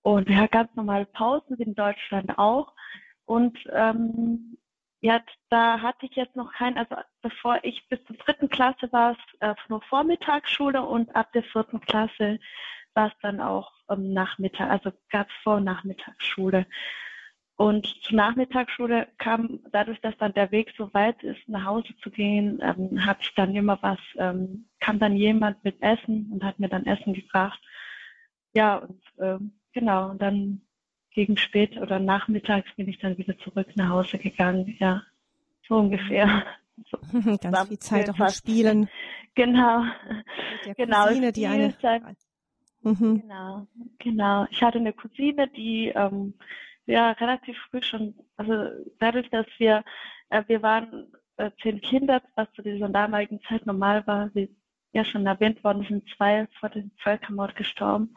Und 0.01 0.29
ja, 0.29 0.47
ganz 0.47 0.73
normale 0.75 1.05
Pausen, 1.05 1.57
wie 1.57 1.63
in 1.63 1.75
Deutschland 1.75 2.37
auch. 2.37 2.73
Und 3.25 3.57
ähm, 3.73 4.57
ja, 5.01 5.21
da 5.49 5.81
hatte 5.81 6.05
ich 6.05 6.15
jetzt 6.15 6.35
noch 6.35 6.53
kein, 6.53 6.77
also 6.77 6.95
bevor 7.21 7.59
ich 7.63 7.87
bis 7.89 8.03
zur 8.05 8.15
dritten 8.15 8.49
Klasse 8.49 8.91
war 8.91 9.11
es 9.11 9.17
äh, 9.39 9.53
nur 9.67 9.81
Vormittagsschule 9.83 10.81
und 10.81 11.15
ab 11.15 11.31
der 11.33 11.43
vierten 11.43 11.81
Klasse 11.81 12.39
war 12.93 13.07
es 13.07 13.13
dann 13.21 13.41
auch 13.41 13.71
ähm, 13.89 14.13
Nachmittag, 14.13 14.69
also 14.69 14.91
gab 15.09 15.27
es 15.27 15.35
Vor- 15.43 15.57
und 15.57 15.65
Nachmittagsschule. 15.65 16.65
Und 17.57 17.87
zur 18.01 18.17
Nachmittagsschule 18.17 19.07
kam, 19.17 19.61
dadurch, 19.71 20.01
dass 20.01 20.17
dann 20.17 20.33
der 20.33 20.51
Weg 20.51 20.73
so 20.77 20.93
weit 20.93 21.23
ist, 21.23 21.47
nach 21.47 21.63
Hause 21.63 21.95
zu 22.01 22.11
gehen, 22.11 22.59
ähm, 22.61 23.05
habe 23.05 23.19
ich 23.21 23.33
dann 23.33 23.55
immer 23.55 23.81
was, 23.81 23.99
ähm, 24.17 24.65
kam 24.81 24.99
dann 24.99 25.15
jemand 25.15 25.63
mit 25.63 25.81
Essen 25.81 26.29
und 26.33 26.43
hat 26.43 26.59
mir 26.59 26.67
dann 26.67 26.85
Essen 26.85 27.13
gebracht. 27.13 27.61
Ja, 28.53 28.77
und 28.77 29.01
ähm, 29.19 29.53
genau, 29.71 30.09
und 30.09 30.21
dann 30.21 30.61
gegen 31.11 31.37
spät 31.37 31.77
oder 31.77 31.97
nachmittags 31.97 32.69
bin 32.75 32.89
ich 32.89 32.99
dann 32.99 33.17
wieder 33.17 33.37
zurück 33.37 33.67
nach 33.75 33.89
Hause 33.89 34.17
gegangen. 34.17 34.75
Ja, 34.79 35.03
so 35.65 35.77
ungefähr. 35.77 36.45
So, 36.91 36.97
Ganz 37.41 37.67
viel 37.69 37.79
Zeit 37.79 38.09
auch 38.09 38.17
mit 38.17 38.31
Spielen. 38.33 38.89
Genau. 39.37 39.81
Mit 39.81 40.65
der 40.65 40.75
genau, 40.75 41.07
Cousine, 41.07 41.33
die 41.33 41.45
eine. 41.45 41.73
Mhm. 42.83 43.19
Genau, 43.19 43.67
genau. 43.99 44.47
Ich 44.49 44.63
hatte 44.63 44.77
eine 44.77 44.93
Cousine, 44.93 45.49
die 45.49 45.89
ähm, 45.89 46.35
ja 46.85 47.11
relativ 47.11 47.57
früh 47.69 47.81
schon, 47.81 48.15
also 48.37 48.69
dadurch, 48.99 49.29
dass 49.29 49.45
wir, 49.57 49.83
äh, 50.29 50.43
wir 50.47 50.61
waren 50.61 51.11
äh, 51.37 51.51
zehn 51.61 51.81
Kinder, 51.81 52.21
was 52.35 52.51
zu 52.53 52.61
dieser 52.61 52.89
damaligen 52.89 53.41
Zeit 53.41 53.65
normal 53.65 54.05
war, 54.07 54.29
wie 54.33 54.55
ja 54.93 55.03
schon 55.03 55.25
erwähnt 55.25 55.63
worden, 55.63 55.85
sind 55.87 56.07
zwei 56.15 56.47
vor 56.59 56.69
dem 56.69 56.91
Völkermord 56.97 57.55
gestorben. 57.55 58.15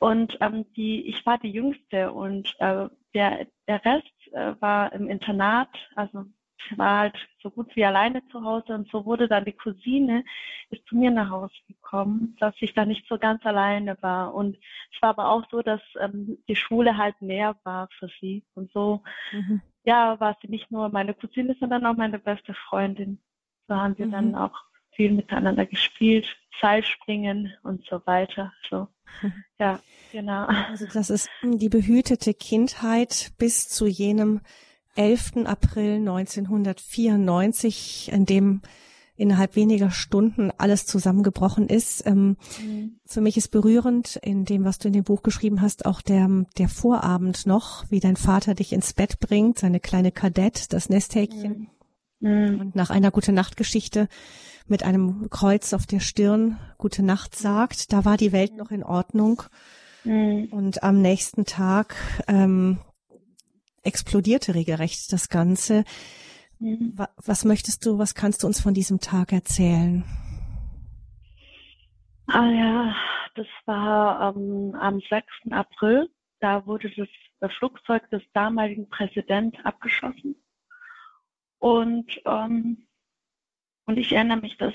Und 0.00 0.36
ähm, 0.40 0.66
die, 0.74 1.06
ich 1.06 1.24
war 1.24 1.38
die 1.38 1.50
Jüngste 1.50 2.12
und 2.12 2.54
äh, 2.58 2.88
der, 3.14 3.46
der 3.68 3.84
Rest 3.84 4.32
äh, 4.32 4.54
war 4.60 4.92
im 4.92 5.08
Internat, 5.08 5.70
also 5.94 6.24
ich 6.58 6.78
war 6.78 6.98
halt 6.98 7.16
so 7.42 7.50
gut 7.50 7.74
wie 7.76 7.84
alleine 7.84 8.26
zu 8.28 8.44
Hause 8.44 8.74
und 8.74 8.90
so 8.90 9.04
wurde 9.04 9.28
dann 9.28 9.44
die 9.44 9.52
Cousine 9.52 10.24
ist 10.70 10.86
zu 10.86 10.96
mir 10.96 11.10
nach 11.10 11.30
Hause 11.30 11.54
gekommen, 11.66 12.36
dass 12.40 12.54
ich 12.60 12.74
da 12.74 12.84
nicht 12.84 13.06
so 13.08 13.18
ganz 13.18 13.44
alleine 13.46 13.96
war. 14.02 14.34
Und 14.34 14.56
es 14.94 15.00
war 15.00 15.10
aber 15.10 15.30
auch 15.30 15.44
so, 15.50 15.62
dass 15.62 15.80
ähm, 16.00 16.38
die 16.48 16.56
Schule 16.56 16.96
halt 16.96 17.20
mehr 17.22 17.56
war 17.64 17.88
für 17.98 18.08
sie. 18.20 18.44
Und 18.54 18.70
so, 18.72 19.02
mhm. 19.32 19.62
ja, 19.84 20.18
war 20.20 20.36
sie 20.42 20.48
nicht 20.48 20.70
nur 20.70 20.88
meine 20.90 21.14
Cousine, 21.14 21.56
sondern 21.58 21.86
auch 21.86 21.96
meine 21.96 22.18
beste 22.18 22.54
Freundin. 22.54 23.18
So 23.66 23.76
haben 23.76 23.96
wir 23.98 24.06
mhm. 24.06 24.12
dann 24.12 24.34
auch 24.34 24.56
viel 24.92 25.12
miteinander 25.12 25.64
gespielt, 25.64 26.26
Seilspringen 26.60 27.54
und 27.62 27.86
so 27.86 28.02
weiter. 28.04 28.52
So, 28.68 28.88
ja, 29.58 29.80
genau. 30.12 30.44
Also 30.46 30.86
das 30.92 31.08
ist 31.08 31.30
die 31.42 31.68
behütete 31.68 32.34
Kindheit 32.34 33.32
bis 33.38 33.68
zu 33.68 33.86
jenem 33.86 34.40
11. 34.98 35.46
April 35.46 35.96
1994, 35.96 38.10
in 38.12 38.26
dem 38.26 38.60
innerhalb 39.16 39.56
weniger 39.56 39.90
Stunden 39.90 40.52
alles 40.58 40.86
zusammengebrochen 40.86 41.68
ist. 41.68 42.06
Ähm, 42.06 42.36
mhm. 42.62 42.98
Für 43.04 43.20
mich 43.20 43.36
ist 43.36 43.48
berührend 43.48 44.16
in 44.16 44.44
dem, 44.44 44.64
was 44.64 44.78
du 44.78 44.88
in 44.88 44.94
dem 44.94 45.04
Buch 45.04 45.22
geschrieben 45.22 45.60
hast, 45.60 45.86
auch 45.86 46.00
der, 46.00 46.28
der 46.56 46.68
Vorabend 46.68 47.46
noch, 47.46 47.84
wie 47.90 48.00
dein 48.00 48.16
Vater 48.16 48.54
dich 48.54 48.72
ins 48.72 48.92
Bett 48.92 49.18
bringt, 49.20 49.58
seine 49.58 49.80
kleine 49.80 50.12
Kadett, 50.12 50.72
das 50.72 50.88
Nesthäkchen. 50.88 51.68
Mhm. 52.20 52.60
Und 52.60 52.76
nach 52.76 52.90
einer 52.90 53.10
gute 53.10 53.32
Nachtgeschichte 53.32 54.08
mit 54.66 54.82
einem 54.82 55.30
Kreuz 55.30 55.72
auf 55.72 55.86
der 55.86 56.00
Stirn 56.00 56.58
Gute 56.76 57.02
Nacht 57.02 57.36
sagt. 57.36 57.92
Da 57.92 58.04
war 58.04 58.16
die 58.16 58.32
Welt 58.32 58.56
noch 58.56 58.70
in 58.70 58.84
Ordnung. 58.84 59.42
Mhm. 60.04 60.48
Und 60.50 60.82
am 60.82 61.00
nächsten 61.00 61.44
Tag 61.44 61.96
ähm, 62.28 62.78
explodierte 63.88 64.54
regelrecht 64.54 65.12
das 65.12 65.28
Ganze. 65.28 65.84
Mhm. 66.60 66.94
Was 67.24 67.44
möchtest 67.44 67.84
du, 67.86 67.98
was 67.98 68.14
kannst 68.14 68.42
du 68.42 68.46
uns 68.46 68.60
von 68.60 68.74
diesem 68.74 69.00
Tag 69.00 69.32
erzählen? 69.32 70.04
Ah 72.26 72.50
ja, 72.50 72.96
das 73.34 73.46
war 73.64 74.36
ähm, 74.36 74.74
am 74.78 75.00
6. 75.00 75.26
April. 75.50 76.10
Da 76.40 76.66
wurde 76.66 76.90
das, 76.90 77.08
das 77.40 77.52
Flugzeug 77.54 78.08
des 78.10 78.22
damaligen 78.34 78.88
Präsidenten 78.88 79.60
abgeschossen. 79.64 80.36
Und, 81.58 82.20
ähm, 82.26 82.86
und 83.86 83.96
ich 83.96 84.12
erinnere 84.12 84.38
mich, 84.38 84.56
dass 84.58 84.74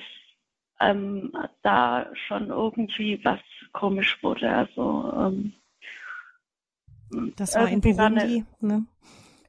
ähm, 0.80 1.32
da 1.62 2.08
schon 2.28 2.50
irgendwie 2.50 3.24
was 3.24 3.40
komisch 3.72 4.22
wurde. 4.24 4.50
Also 4.50 5.14
ähm, 5.16 5.54
das 7.36 7.56
war 7.56 7.70
in 7.70 7.82
Burundi, 7.82 8.46
ne? 8.62 8.86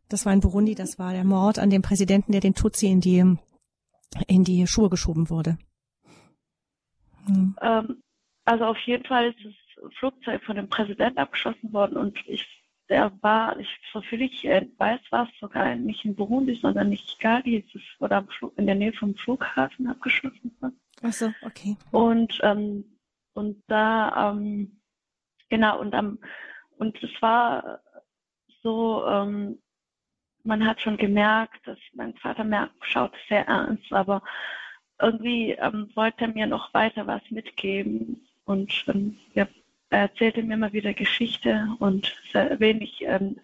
Das 0.09 0.27
war 0.27 0.33
in 0.33 0.41
Burundi, 0.41 0.75
das 0.75 0.99
war 0.99 1.13
der 1.13 1.25
Mord 1.25 1.59
an 1.59 1.71
dem 1.71 1.83
Präsidenten, 1.83 2.33
der 2.33 2.41
den 2.41 2.55
Tutsi 2.55 2.87
in 2.87 3.01
die, 3.01 3.37
in 4.27 4.45
die 4.45 4.67
Schuhe 4.67 4.91
geschoben 4.91 5.31
wurde. 5.31 5.59
Hm. 7.27 7.57
Ähm, 7.61 8.03
also 8.45 8.67
auf 8.67 8.79
jeden 8.81 9.05
Fall 9.05 9.31
ist 9.31 9.39
das 9.45 9.93
Flugzeug 9.99 10.43
von 10.45 10.57
dem 10.57 10.69
Präsidenten 10.69 11.19
abgeschossen 11.19 11.73
worden 11.73 11.97
und 11.97 12.19
ich, 12.27 12.47
der 12.89 13.11
war, 13.23 13.59
ich, 13.59 13.69
soviel 13.93 14.23
ich 14.23 14.45
äh, 14.45 14.69
weiß, 14.77 15.01
war 15.11 15.29
es 15.29 15.41
sogar 15.41 15.75
nicht 15.75 16.05
in 16.05 16.15
Burundi, 16.15 16.59
sondern 16.61 16.91
nicht 16.91 17.09
Kigali, 17.09 17.65
es 17.67 17.81
oder 17.99 18.27
in 18.57 18.67
der 18.67 18.75
Nähe 18.75 18.93
vom 18.93 19.15
Flughafen 19.17 19.87
abgeschossen 19.87 20.55
worden. 20.61 20.79
Ach 21.03 21.13
so, 21.13 21.33
okay. 21.43 21.77
Und, 21.91 22.39
ähm, 22.43 22.85
und 23.33 23.63
da, 23.67 24.31
ähm, 24.31 24.81
genau, 25.49 25.81
und 25.81 25.95
am, 25.95 26.19
und 26.79 27.03
es 27.03 27.11
war 27.21 27.81
so, 28.63 29.07
ähm, 29.07 29.59
man 30.43 30.67
hat 30.67 30.81
schon 30.81 30.97
gemerkt, 30.97 31.67
dass 31.67 31.79
mein 31.95 32.15
Vater 32.15 32.45
merkt, 32.45 32.75
schaut 32.83 33.13
sehr 33.29 33.47
ernst, 33.47 33.93
aber 33.93 34.23
irgendwie 35.01 35.53
ähm, 35.53 35.91
wollte 35.95 36.25
er 36.25 36.29
mir 36.29 36.47
noch 36.47 36.73
weiter 36.75 37.07
was 37.07 37.23
mitgeben. 37.31 38.27
Und 38.45 38.85
ähm, 38.89 39.19
ja, 39.35 39.47
er 39.91 40.01
erzählte 40.01 40.43
mir 40.43 40.55
immer 40.55 40.73
wieder 40.73 40.93
Geschichte 40.95 41.69
und 41.79 42.17
sehr 42.33 42.59
wenig 42.61 43.03
ähm, 43.03 43.37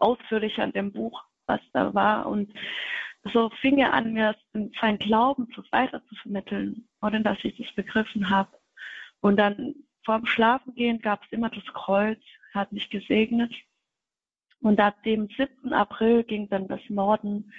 ausführlich 0.00 0.60
an 0.60 0.72
dem 0.72 0.92
Buch, 0.92 1.22
was 1.46 1.60
da 1.72 1.94
war. 1.94 2.26
Und 2.26 2.52
so 3.32 3.50
fing 3.60 3.78
er 3.78 3.92
an, 3.92 4.12
mir 4.12 4.34
sein 4.80 4.98
Glauben 4.98 5.48
weiter 5.70 6.02
zu 6.08 6.14
vermitteln, 6.16 6.88
ohne 7.02 7.20
dass 7.22 7.38
ich 7.44 7.56
das 7.56 7.72
begriffen 7.74 8.30
habe. 8.30 8.50
Und 9.20 9.36
dann 9.36 9.74
vorm 10.04 10.26
Schlafengehen 10.26 11.00
gab 11.00 11.22
es 11.24 11.32
immer 11.32 11.50
das 11.50 11.64
Kreuz, 11.74 12.20
hat 12.54 12.72
mich 12.72 12.90
gesegnet. 12.90 13.52
Und 14.60 14.78
ab 14.80 15.02
dem 15.04 15.28
7. 15.28 15.72
April 15.72 16.24
ging 16.24 16.48
dann 16.48 16.68
das 16.68 16.80
Morden, 16.88 17.52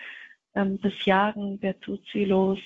ähm, 0.56 0.80
das 0.82 0.94
Jagen 1.06 1.60
der 1.60 1.80
Tutsi 1.80 2.26
los. 2.26 2.60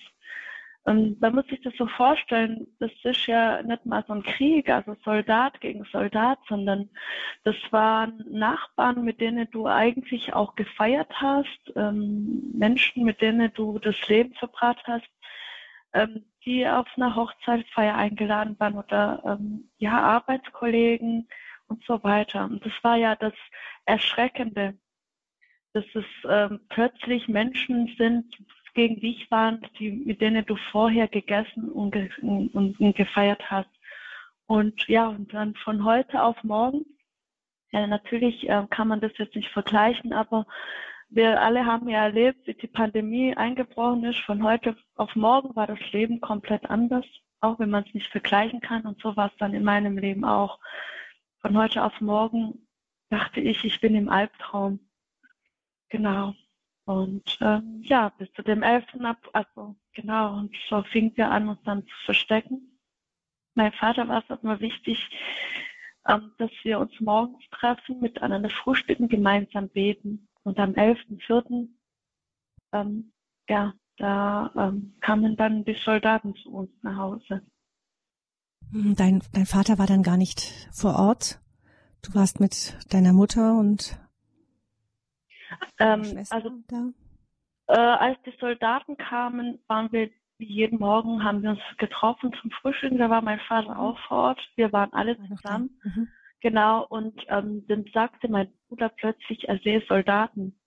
Und 0.86 1.20
man 1.20 1.34
muss 1.34 1.48
sich 1.48 1.60
das 1.62 1.74
so 1.78 1.88
vorstellen, 1.88 2.68
das 2.80 2.92
ist 3.04 3.26
ja 3.26 3.64
nicht 3.64 3.88
mal 3.88 4.04
so 4.08 4.14
ein 4.14 4.22
Krieg, 4.22 4.70
also 4.70 4.96
Soldat 5.04 5.60
gegen 5.60 5.84
Soldat, 5.86 6.38
sondern 6.48 6.90
das 7.44 7.56
waren 7.72 8.24
Nachbarn, 8.30 9.04
mit 9.04 9.20
denen 9.20 9.50
du 9.50 9.66
eigentlich 9.66 10.34
auch 10.34 10.54
gefeiert 10.54 11.12
hast, 11.16 11.74
ähm, 11.76 12.52
Menschen, 12.54 13.04
mit 13.04 13.20
denen 13.20 13.52
du 13.56 13.80
das 13.80 13.96
Leben 14.08 14.36
verbracht 14.36 14.84
hast, 14.86 15.10
ähm, 15.94 16.24
die 16.46 16.68
auf 16.68 16.88
einer 16.96 17.16
Hochzeitsfeier 17.16 17.96
eingeladen 17.96 18.56
waren 18.60 18.78
oder 18.78 19.24
ähm, 19.26 19.72
ja, 19.80 20.00
Arbeitskollegen 20.00 21.28
und 21.68 21.84
so 21.86 22.04
weiter. 22.04 22.46
Und 22.46 22.66
das 22.66 22.74
war 22.82 22.98
ja 22.98 23.16
das 23.16 23.34
Erschreckende, 23.86 24.78
dass 25.74 25.86
es 25.94 26.06
ähm, 26.28 26.62
plötzlich 26.70 27.28
Menschen 27.28 27.94
sind, 27.98 28.34
gegen 28.76 29.00
dich 29.00 29.32
waren, 29.32 29.66
die, 29.80 29.90
mit 29.90 30.22
denen 30.22 30.46
du 30.46 30.56
vorher 30.72 31.08
gegessen 31.08 31.70
und, 31.70 31.92
ge 31.92 32.10
und, 32.22 32.54
und 32.54 32.96
gefeiert 32.96 33.50
hast. 33.50 33.70
Und 34.48 34.88
ja, 34.88 35.08
und 35.08 35.34
dann 35.34 35.56
von 35.56 35.84
heute 35.84 36.22
auf 36.22 36.44
morgen, 36.44 36.86
ja, 37.72 37.88
natürlich 37.88 38.48
äh, 38.48 38.68
kann 38.70 38.88
man 38.88 39.02
das 39.02 39.18
jetzt 39.18 39.36
nicht 39.36 39.50
vergleichen, 39.50 40.14
aber 40.14 40.46
wir 41.10 41.42
alle 41.42 41.66
haben 41.66 41.88
ja 41.88 42.04
erlebt, 42.04 42.46
wie 42.46 42.54
die 42.54 42.68
Pandemie 42.68 43.36
eingebrochen 43.36 44.04
ist. 44.04 44.20
Von 44.20 44.44
heute 44.44 44.76
auf 44.96 45.16
morgen 45.16 45.56
war 45.56 45.68
das 45.68 45.80
Leben 45.92 46.20
komplett 46.20 46.70
anders, 46.70 47.06
auch 47.40 47.60
wenn 47.60 47.70
man 47.70 47.86
es 47.88 47.94
nicht 47.94 48.12
vergleichen 48.12 48.60
kann. 48.60 48.84
Und 48.84 49.02
so 49.02 49.16
war 49.16 49.28
es 49.28 49.38
dann 49.38 49.54
in 49.54 49.64
meinem 49.64 49.98
Leben 49.98 50.26
auch. 50.26 50.60
Von 51.46 51.60
heute 51.60 51.84
auf 51.84 52.02
morgen 52.02 52.66
dachte 53.12 53.40
ich, 53.40 53.64
ich 53.64 53.80
bin 53.80 53.94
im 53.94 54.10
Albtraum. 54.10 54.80
Genau. 55.90 56.34
Und 56.86 57.38
ähm, 57.40 57.84
ja, 57.84 58.10
bis 58.18 58.34
zu 58.34 58.42
dem 58.42 58.64
11. 58.64 58.86
Ab, 59.04 59.30
also 59.32 59.76
genau, 59.94 60.40
und 60.40 60.56
so 60.68 60.82
fing 60.82 61.16
wir 61.16 61.30
an, 61.30 61.48
uns 61.48 61.62
dann 61.64 61.86
zu 61.86 61.96
verstecken. 62.06 62.80
Mein 63.54 63.72
Vater 63.74 64.08
war 64.08 64.24
es 64.24 64.30
auch 64.36 64.42
mal 64.42 64.60
wichtig, 64.60 65.08
ähm, 66.08 66.32
dass 66.40 66.50
wir 66.64 66.80
uns 66.80 67.00
morgens 67.00 67.48
treffen, 67.52 68.00
miteinander 68.00 68.50
frühstücken, 68.50 69.08
gemeinsam 69.08 69.70
beten. 69.70 70.28
Und 70.42 70.58
am 70.58 70.72
11.04. 70.72 71.68
Ähm, 72.74 73.14
ja, 73.48 73.72
da 73.98 74.52
ähm, 74.58 74.96
kamen 75.00 75.38
dann 75.38 75.64
die 75.64 75.76
Soldaten 75.76 76.34
zu 76.38 76.52
uns 76.52 76.72
nach 76.82 76.98
Hause. 76.98 77.46
Dein, 78.74 79.22
dein 79.34 79.46
Vater 79.46 79.78
war 79.78 79.88
dann 79.88 80.04
gar 80.04 80.18
nicht 80.18 80.42
vor 80.74 80.96
Ort. 80.96 81.40
Du 82.02 82.14
warst 82.14 82.40
mit 82.40 82.78
deiner 82.94 83.14
Mutter 83.14 83.58
und 83.58 83.98
ähm, 85.80 86.24
also 86.30 86.52
äh, 87.68 87.74
als 87.74 88.18
die 88.26 88.34
Soldaten 88.40 88.98
kamen, 88.98 89.60
waren 89.68 89.92
wir 89.92 90.10
jeden 90.38 90.80
Morgen 90.80 91.24
haben 91.24 91.42
wir 91.44 91.52
uns 91.52 91.62
getroffen 91.78 92.32
zum 92.42 92.52
Frühstück. 92.52 92.98
Da 92.98 93.10
war 93.10 93.22
mein 93.22 93.40
Vater 93.42 93.74
mhm. 93.74 93.80
auch 93.80 94.00
vor 94.08 94.18
Ort. 94.18 94.50
Wir 94.56 94.72
waren 94.74 94.92
alle 94.94 95.18
zusammen. 95.28 95.80
Mhm. 95.84 96.08
Genau. 96.42 96.86
Und 96.88 97.22
ähm, 97.30 97.66
dann 97.68 97.86
sagte 97.94 98.28
mein 98.28 98.52
Bruder 98.68 98.90
plötzlich, 98.90 99.48
er 99.48 99.58
sehe 99.60 99.82
Soldaten. 99.88 100.60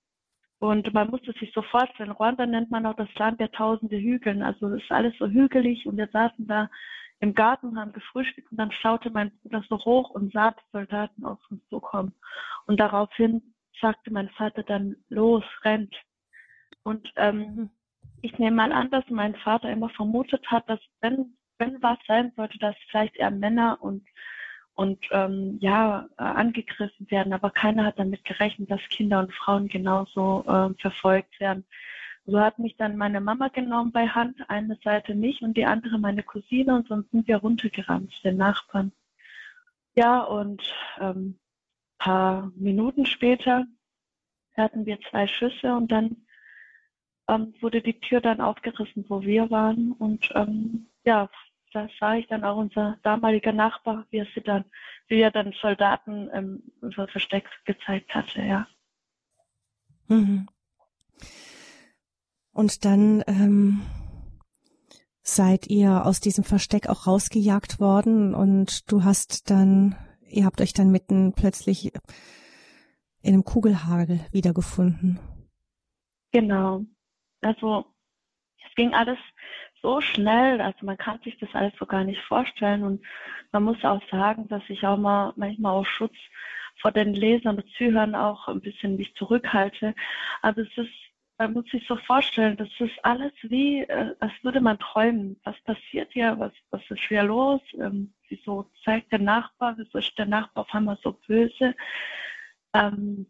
Und 0.58 0.92
man 0.92 1.10
musste 1.10 1.32
sich 1.34 1.52
so 1.54 1.62
vorstellen, 1.62 2.10
Ruanda 2.10 2.44
nennt 2.46 2.70
man 2.70 2.86
auch 2.86 2.96
das 2.96 3.12
Land 3.14 3.40
der 3.40 3.52
tausende 3.52 3.96
Hügeln. 3.96 4.42
Also 4.42 4.68
es 4.68 4.82
ist 4.82 4.90
alles 4.90 5.14
so 5.18 5.28
hügelig 5.28 5.86
und 5.86 5.96
wir 5.96 6.08
saßen 6.08 6.46
da 6.48 6.68
im 7.20 7.34
Garten, 7.34 7.78
haben 7.78 7.92
gefrühstückt 7.92 8.50
und 8.50 8.58
dann 8.58 8.72
schaute 8.72 9.10
mein 9.10 9.30
Bruder 9.38 9.64
so 9.68 9.78
hoch 9.84 10.10
und 10.10 10.32
sah 10.32 10.52
die 10.52 10.70
Soldaten 10.72 11.24
auf 11.24 11.38
uns 11.50 11.60
zukommen. 11.68 12.14
Und 12.66 12.78
daraufhin 12.78 13.54
sagte 13.80 14.12
mein 14.12 14.28
Vater 14.30 14.62
dann, 14.62 14.96
los, 15.08 15.44
rennt. 15.64 15.94
Und 16.82 17.12
ähm, 17.16 17.38
mhm. 17.38 17.70
ich 18.22 18.38
nehme 18.38 18.56
mal 18.56 18.72
an, 18.72 18.90
dass 18.90 19.04
mein 19.08 19.34
Vater 19.36 19.70
immer 19.70 19.88
vermutet 19.90 20.46
hat, 20.50 20.68
dass 20.68 20.80
wenn, 21.00 21.36
wenn 21.58 21.82
was 21.82 21.98
sein 22.06 22.32
sollte, 22.36 22.58
dass 22.58 22.76
vielleicht 22.88 23.16
eher 23.16 23.30
Männer 23.30 23.78
und 23.80 24.06
und 24.78 25.04
ähm, 25.10 25.58
ja, 25.60 26.08
äh, 26.18 26.22
angegriffen 26.22 27.10
werden, 27.10 27.32
aber 27.32 27.50
keiner 27.50 27.84
hat 27.84 27.98
damit 27.98 28.24
gerechnet, 28.24 28.70
dass 28.70 28.80
Kinder 28.90 29.18
und 29.18 29.34
Frauen 29.34 29.66
genauso 29.66 30.44
äh, 30.46 30.80
verfolgt 30.80 31.40
werden. 31.40 31.64
So 32.30 32.38
hat 32.38 32.58
mich 32.58 32.76
dann 32.76 32.98
meine 32.98 33.22
Mama 33.22 33.48
genommen 33.48 33.90
bei 33.90 34.06
Hand, 34.06 34.38
eine 34.50 34.76
Seite 34.84 35.14
mich 35.14 35.40
und 35.40 35.56
die 35.56 35.64
andere 35.64 35.98
meine 35.98 36.22
Cousine 36.22 36.76
und 36.76 36.86
sonst 36.86 37.10
sind 37.10 37.26
wir 37.26 37.38
runtergerannt, 37.38 38.22
den 38.22 38.36
Nachbarn. 38.36 38.92
Ja, 39.94 40.20
und 40.24 40.62
ähm, 41.00 41.38
paar 41.96 42.52
Minuten 42.54 43.06
später 43.06 43.64
hatten 44.54 44.84
wir 44.84 45.00
zwei 45.10 45.26
Schüsse 45.26 45.74
und 45.74 45.90
dann 45.90 46.18
ähm, 47.28 47.54
wurde 47.62 47.80
die 47.80 47.98
Tür 47.98 48.20
dann 48.20 48.42
aufgerissen, 48.42 49.06
wo 49.08 49.22
wir 49.22 49.50
waren. 49.50 49.92
Und 49.92 50.30
ähm, 50.34 50.90
ja, 51.04 51.30
da 51.72 51.88
sah 51.98 52.16
ich 52.16 52.26
dann 52.26 52.44
auch 52.44 52.58
unser 52.58 52.98
damaliger 53.04 53.52
Nachbar, 53.52 54.04
wie 54.10 54.18
er 54.18 54.26
sie 54.34 54.42
dann, 54.42 54.66
wie 55.06 55.20
er 55.22 55.30
dann 55.30 55.54
Soldaten 55.62 56.28
ähm, 56.34 56.62
unser 56.82 57.08
Versteck 57.08 57.48
gezeigt 57.64 58.14
hatte, 58.14 58.42
ja. 58.42 58.68
Mhm. 60.08 60.46
Und 62.52 62.84
dann 62.84 63.22
ähm, 63.26 63.82
seid 65.22 65.66
ihr 65.68 66.06
aus 66.06 66.20
diesem 66.20 66.44
Versteck 66.44 66.88
auch 66.88 67.06
rausgejagt 67.06 67.80
worden 67.80 68.34
und 68.34 68.90
du 68.90 69.04
hast 69.04 69.50
dann 69.50 69.96
ihr 70.30 70.44
habt 70.44 70.60
euch 70.60 70.72
dann 70.72 70.90
mitten 70.90 71.32
plötzlich 71.34 71.92
in 73.22 73.34
einem 73.34 73.44
Kugelhagel 73.44 74.20
wiedergefunden. 74.30 75.18
Genau. 76.32 76.84
Also 77.40 77.86
es 78.66 78.74
ging 78.74 78.94
alles 78.94 79.18
so 79.80 80.00
schnell, 80.00 80.60
also 80.60 80.84
man 80.84 80.98
kann 80.98 81.20
sich 81.22 81.38
das 81.38 81.48
alles 81.52 81.72
so 81.78 81.86
gar 81.86 82.04
nicht 82.04 82.20
vorstellen 82.22 82.82
und 82.82 83.04
man 83.52 83.62
muss 83.62 83.82
auch 83.84 84.02
sagen, 84.10 84.48
dass 84.48 84.62
ich 84.68 84.84
auch 84.86 84.96
mal 84.96 85.32
manchmal 85.36 85.72
auch 85.72 85.86
Schutz 85.86 86.16
vor 86.80 86.92
den 86.92 87.14
Lesern 87.14 87.56
und 87.56 87.70
Zuhörern 87.76 88.14
auch 88.14 88.48
ein 88.48 88.60
bisschen 88.60 88.96
mich 88.96 89.14
zurückhalte. 89.14 89.94
Aber 90.42 90.62
es 90.62 90.76
ist 90.76 90.90
man 91.38 91.52
muss 91.52 91.66
sich 91.70 91.86
so 91.86 91.96
vorstellen, 91.96 92.56
das 92.56 92.68
ist 92.80 93.04
alles 93.04 93.32
wie, 93.42 93.80
äh, 93.82 94.14
als 94.18 94.32
würde 94.42 94.60
man 94.60 94.78
träumen. 94.78 95.40
Was 95.44 95.58
passiert 95.62 96.12
hier? 96.12 96.38
Was, 96.38 96.52
was 96.70 96.82
ist 96.90 97.00
hier 97.08 97.22
los? 97.22 97.60
Ähm, 97.74 98.12
wieso 98.28 98.70
zeigt 98.84 99.12
der 99.12 99.20
Nachbar? 99.20 99.78
Wieso 99.78 99.98
ist 99.98 100.18
der 100.18 100.26
Nachbar 100.26 100.64
auf 100.64 100.74
einmal 100.74 100.98
so 101.02 101.12
böse? 101.26 101.74
Ähm, 102.74 103.26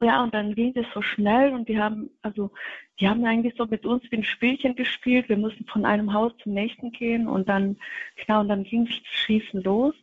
ja, 0.00 0.22
und 0.22 0.34
dann 0.34 0.54
ging 0.54 0.74
das 0.74 0.86
so 0.94 1.02
schnell 1.02 1.52
und 1.52 1.68
die 1.68 1.78
haben, 1.80 2.10
also, 2.22 2.52
die 3.00 3.08
haben 3.08 3.24
eigentlich 3.24 3.54
so 3.56 3.66
mit 3.66 3.86
uns 3.86 4.04
wie 4.10 4.16
ein 4.16 4.24
Spielchen 4.24 4.76
gespielt. 4.76 5.28
Wir 5.28 5.38
mussten 5.38 5.66
von 5.66 5.84
einem 5.84 6.12
Haus 6.12 6.32
zum 6.42 6.52
nächsten 6.54 6.92
gehen 6.92 7.26
und 7.28 7.48
dann, 7.48 7.78
genau, 8.16 8.40
und 8.40 8.48
dann 8.48 8.64
ging 8.64 8.86
das 8.86 8.94
Schießen 8.94 9.62
los. 9.62 9.94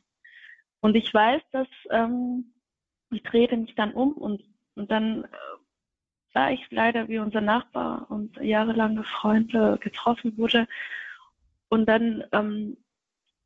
Und 0.81 0.95
ich 0.95 1.13
weiß, 1.13 1.41
dass, 1.51 1.67
ähm, 1.91 2.53
ich 3.11 3.23
drehte 3.23 3.55
mich 3.55 3.75
dann 3.75 3.93
um 3.93 4.13
und, 4.13 4.43
und 4.75 4.91
dann 4.91 5.23
äh, 5.25 5.27
sah 6.33 6.49
ich 6.49 6.65
leider, 6.71 7.07
wie 7.07 7.19
unser 7.19 7.41
Nachbar 7.41 8.09
und 8.09 8.37
jahrelange 8.37 9.03
Freunde 9.03 9.77
getroffen 9.79 10.37
wurde. 10.37 10.67
Und 11.69 11.87
dann 11.87 12.23
ähm, 12.31 12.77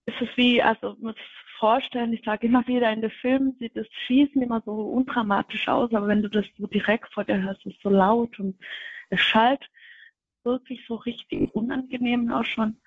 ist 0.05 0.21
es 0.21 0.29
wie, 0.35 0.61
also 0.61 0.95
muss 0.99 1.15
ich 1.15 1.59
vorstellen, 1.59 2.13
ich 2.13 2.23
sage 2.23 2.47
immer 2.47 2.65
wieder, 2.67 2.91
in 2.91 3.01
den 3.01 3.11
Filmen 3.11 3.55
sieht 3.59 3.75
das 3.75 3.87
Schießen 4.05 4.41
immer 4.41 4.61
so 4.65 4.71
undramatisch 4.71 5.67
aus, 5.67 5.93
aber 5.93 6.07
wenn 6.07 6.21
du 6.21 6.29
das 6.29 6.45
so 6.57 6.67
direkt 6.67 7.11
vor 7.13 7.23
dir 7.23 7.41
hörst, 7.41 7.65
ist 7.65 7.75
es 7.75 7.81
so 7.81 7.89
laut 7.89 8.39
und 8.39 8.57
es 9.09 9.19
schallt 9.19 9.69
wirklich 10.43 10.85
so 10.87 10.95
richtig 10.95 11.53
unangenehm 11.53 12.31
auch 12.31 12.45
schon. 12.45 12.77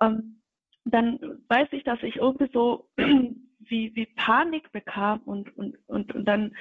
Ähm, 0.00 0.42
dann 0.84 1.18
weiß 1.48 1.68
ich, 1.72 1.84
dass 1.84 2.02
ich 2.02 2.16
irgendwie 2.16 2.50
so 2.52 2.88
wie, 2.96 3.94
wie 3.94 4.06
Panik 4.16 4.70
bekam 4.72 5.20
und, 5.20 5.56
und, 5.56 5.76
und, 5.88 6.14
und 6.14 6.24
dann 6.26 6.54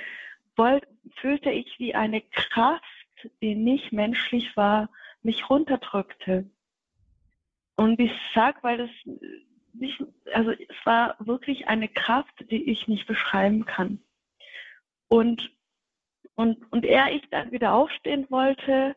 fühlte 0.55 1.51
ich, 1.51 1.79
wie 1.79 1.95
eine 1.95 2.21
Kraft, 2.21 2.83
die 3.41 3.55
nicht 3.55 3.91
menschlich 3.91 4.55
war, 4.55 4.89
mich 5.21 5.49
runterdrückte. 5.49 6.49
Und 7.75 7.99
ich 7.99 8.11
sag, 8.33 8.63
weil 8.63 8.77
das 8.77 8.89
nicht, 9.73 10.01
also 10.33 10.51
es 10.51 10.85
war 10.85 11.15
wirklich 11.19 11.67
eine 11.67 11.89
Kraft, 11.89 12.33
die 12.49 12.69
ich 12.69 12.87
nicht 12.87 13.07
beschreiben 13.07 13.65
kann. 13.65 13.99
Und, 15.07 15.51
und, 16.35 16.71
und 16.71 16.85
ehe 16.85 17.11
ich 17.11 17.29
dann 17.29 17.51
wieder 17.51 17.73
aufstehen 17.73 18.27
wollte, 18.29 18.95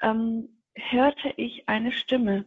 ähm, 0.00 0.62
hörte 0.74 1.32
ich 1.36 1.68
eine 1.68 1.92
Stimme. 1.92 2.46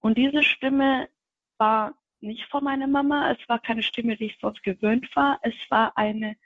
Und 0.00 0.18
diese 0.18 0.42
Stimme 0.42 1.08
war 1.56 1.94
nicht 2.20 2.44
von 2.46 2.64
meiner 2.64 2.86
Mama, 2.86 3.30
es 3.30 3.48
war 3.48 3.60
keine 3.60 3.82
Stimme, 3.82 4.16
die 4.16 4.26
ich 4.26 4.38
sonst 4.40 4.62
gewöhnt 4.62 5.14
war, 5.14 5.38
es 5.42 5.54
war 5.68 5.96
eine 5.96 6.36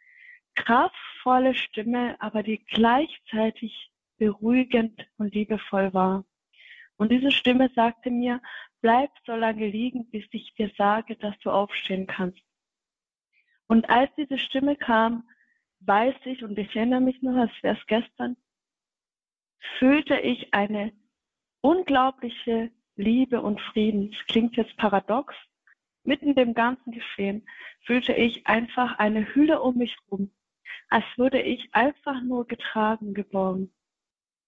kraftvolle 0.55 1.55
Stimme, 1.55 2.17
aber 2.21 2.43
die 2.43 2.65
gleichzeitig 2.65 3.91
beruhigend 4.19 5.07
und 5.19 5.35
liebevoll 5.35 5.93
war. 5.95 6.25
Und 6.97 7.11
diese 7.11 7.33
Stimme 7.33 7.71
sagte 7.75 8.11
mir, 8.11 8.41
bleib 8.81 9.11
so 9.27 9.35
lange 9.35 9.67
liegen, 9.67 10.09
bis 10.11 10.25
ich 10.31 10.55
dir 10.55 10.71
sage, 10.77 11.17
dass 11.17 11.39
du 11.41 11.51
aufstehen 11.51 12.07
kannst. 12.07 12.41
Und 13.67 13.89
als 13.91 14.11
diese 14.17 14.39
Stimme 14.39 14.77
kam, 14.77 15.29
weiß 15.81 16.15
ich, 16.27 16.45
und 16.45 16.59
ich 16.59 16.77
erinnere 16.77 17.01
mich 17.01 17.23
noch, 17.23 17.37
als 17.37 17.53
wäre 17.63 17.77
es 17.77 17.87
gestern, 17.87 18.37
fühlte 19.79 20.19
ich 20.19 20.53
eine 20.53 20.93
unglaubliche 21.61 22.71
Liebe 22.97 23.41
und 23.41 23.61
Frieden. 23.61 24.11
Das 24.11 24.27
klingt 24.27 24.57
jetzt 24.57 24.77
paradox. 24.77 25.35
Mitten 26.05 26.35
dem 26.35 26.53
ganzen 26.53 26.93
Geschehen 26.93 27.49
fühlte 27.85 28.13
ich 28.13 28.47
einfach 28.47 28.99
eine 28.99 29.35
Hülle 29.35 29.63
um 29.63 29.77
mich 29.79 29.97
rum, 30.11 30.33
als 30.93 31.07
würde 31.17 31.41
ich 31.41 31.75
einfach 31.75 32.21
nur 32.21 32.47
getragen, 32.47 33.15
geborgen. 33.15 33.73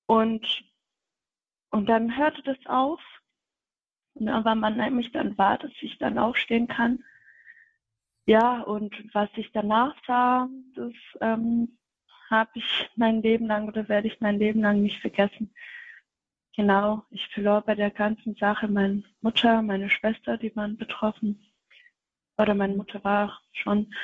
Und, 0.04 0.46
und 1.70 1.88
dann 1.88 2.18
hörte 2.18 2.42
das 2.42 2.58
auf. 2.66 3.00
Und 4.12 4.28
aber 4.28 4.54
man 4.54 4.76
nämlich 4.76 5.10
dann 5.10 5.38
war, 5.38 5.56
dass 5.56 5.72
ich 5.80 5.96
dann 5.96 6.18
aufstehen 6.18 6.68
kann. 6.68 7.02
Ja, 8.26 8.60
und 8.60 8.94
was 9.14 9.30
ich 9.36 9.52
danach 9.52 9.96
sah, 10.06 10.50
das 10.74 10.92
ähm, 11.22 11.78
habe 12.28 12.50
ich 12.54 12.90
mein 12.94 13.22
Leben 13.22 13.46
lang 13.46 13.66
oder 13.66 13.88
werde 13.88 14.08
ich 14.08 14.20
mein 14.20 14.38
Leben 14.38 14.60
lang 14.60 14.82
nicht 14.82 15.00
vergessen. 15.00 15.54
Genau, 16.54 17.04
ich 17.10 17.26
verlor 17.28 17.62
bei 17.62 17.74
der 17.74 17.90
ganzen 17.90 18.34
Sache 18.34 18.68
meine 18.68 19.02
Mutter, 19.22 19.62
meine 19.62 19.88
Schwester, 19.88 20.36
die 20.36 20.54
waren 20.54 20.76
betroffen. 20.76 21.42
Oder 22.36 22.54
meine 22.54 22.76
Mutter 22.76 23.02
war 23.02 23.40
schon. 23.52 23.94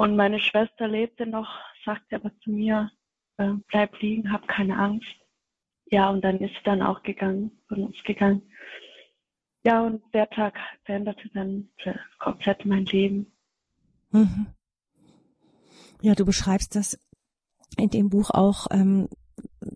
Und 0.00 0.16
meine 0.16 0.40
Schwester 0.40 0.88
lebte 0.88 1.26
noch, 1.26 1.46
sagte 1.84 2.16
aber 2.16 2.30
zu 2.38 2.50
mir, 2.50 2.90
äh, 3.36 3.50
bleib 3.68 4.00
liegen, 4.00 4.32
hab 4.32 4.48
keine 4.48 4.78
Angst. 4.78 5.14
Ja, 5.90 6.08
und 6.08 6.22
dann 6.24 6.38
ist 6.38 6.54
sie 6.54 6.64
dann 6.64 6.80
auch 6.80 7.02
gegangen, 7.02 7.50
von 7.68 7.84
uns 7.84 8.02
gegangen. 8.04 8.40
Ja, 9.62 9.82
und 9.82 10.02
der 10.14 10.30
Tag 10.30 10.58
veränderte 10.86 11.28
dann 11.34 11.68
komplett 12.18 12.64
mein 12.64 12.86
Leben. 12.86 13.30
Mhm. 14.10 14.46
Ja, 16.00 16.14
du 16.14 16.24
beschreibst 16.24 16.76
das 16.76 16.98
in 17.76 17.90
dem 17.90 18.08
Buch 18.08 18.30
auch, 18.30 18.68
ähm, 18.70 19.06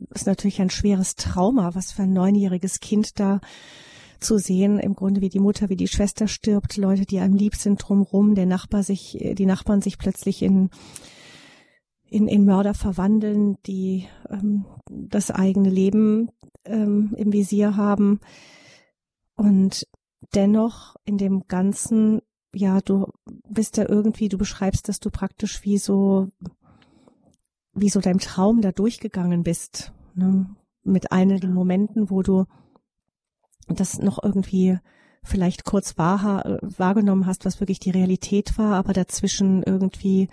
ist 0.09 0.27
natürlich 0.27 0.63
ein 0.63 0.71
schweres 0.71 1.17
Trauma, 1.17 1.75
was 1.75 1.93
für 1.93 2.05
ein 2.05 2.15
neunjähriges 2.15 2.81
Kind 2.81 3.21
da 3.21 3.43
zu 4.25 4.39
sehen, 4.39 4.79
im 4.79 4.95
Grunde 4.95 5.21
wie 5.21 5.29
die 5.29 5.41
Mutter, 5.41 5.69
wie 5.69 5.77
die 5.77 5.89
Schwester 5.89 6.29
stirbt, 6.29 6.77
Leute, 6.77 7.07
die 7.07 7.21
einem 7.21 7.37
lieb 7.37 7.55
sind 7.55 7.79
drumrum, 7.79 8.35
der 8.35 8.47
Nachbar 8.47 8.83
sich, 8.83 9.19
die 9.21 9.47
Nachbarn 9.47 9.81
sich 9.81 9.99
plötzlich 9.99 10.43
in 10.43 10.71
in, 12.15 12.29
in 12.29 12.45
Mörder 12.45 12.75
verwandeln, 12.75 13.57
die 13.67 14.07
ähm, 14.31 14.67
das 14.89 15.33
eigene 15.33 15.69
Leben 15.69 16.31
ähm, 16.65 17.13
im 17.17 17.33
Visier 17.33 17.77
haben 17.77 18.21
und 19.35 19.89
dennoch 20.33 20.95
in 21.05 21.19
dem 21.19 21.49
Ganzen, 21.49 22.21
ja, 22.55 22.81
du 22.81 23.07
bist 23.49 23.79
ja 23.79 23.89
irgendwie, 23.89 24.29
du 24.29 24.39
beschreibst, 24.39 24.89
dass 24.89 25.01
du 25.01 25.11
praktisch 25.11 25.65
wie 25.65 25.79
so 25.79 26.29
wie 27.77 27.89
so 27.89 28.01
deinem 28.01 28.21
Traum 28.21 28.61
da 28.61 28.71
durchgegangen 28.71 29.43
bist, 29.43 29.93
ne? 30.15 30.47
mit 30.85 31.11
einigen 31.11 31.53
Momenten, 31.53 32.11
wo 32.11 32.23
du 32.23 32.45
das 33.69 33.99
noch 33.99 34.23
irgendwie 34.23 34.79
vielleicht 35.23 35.65
kurz 35.65 35.97
wahr, 35.97 36.59
wahrgenommen 36.61 37.27
hast, 37.27 37.45
was 37.45 37.61
wirklich 37.61 37.81
die 37.81 37.91
Realität 37.91 38.59
war, 38.59 38.75
aber 38.75 38.93
dazwischen 38.93 39.63
irgendwie 39.63 40.29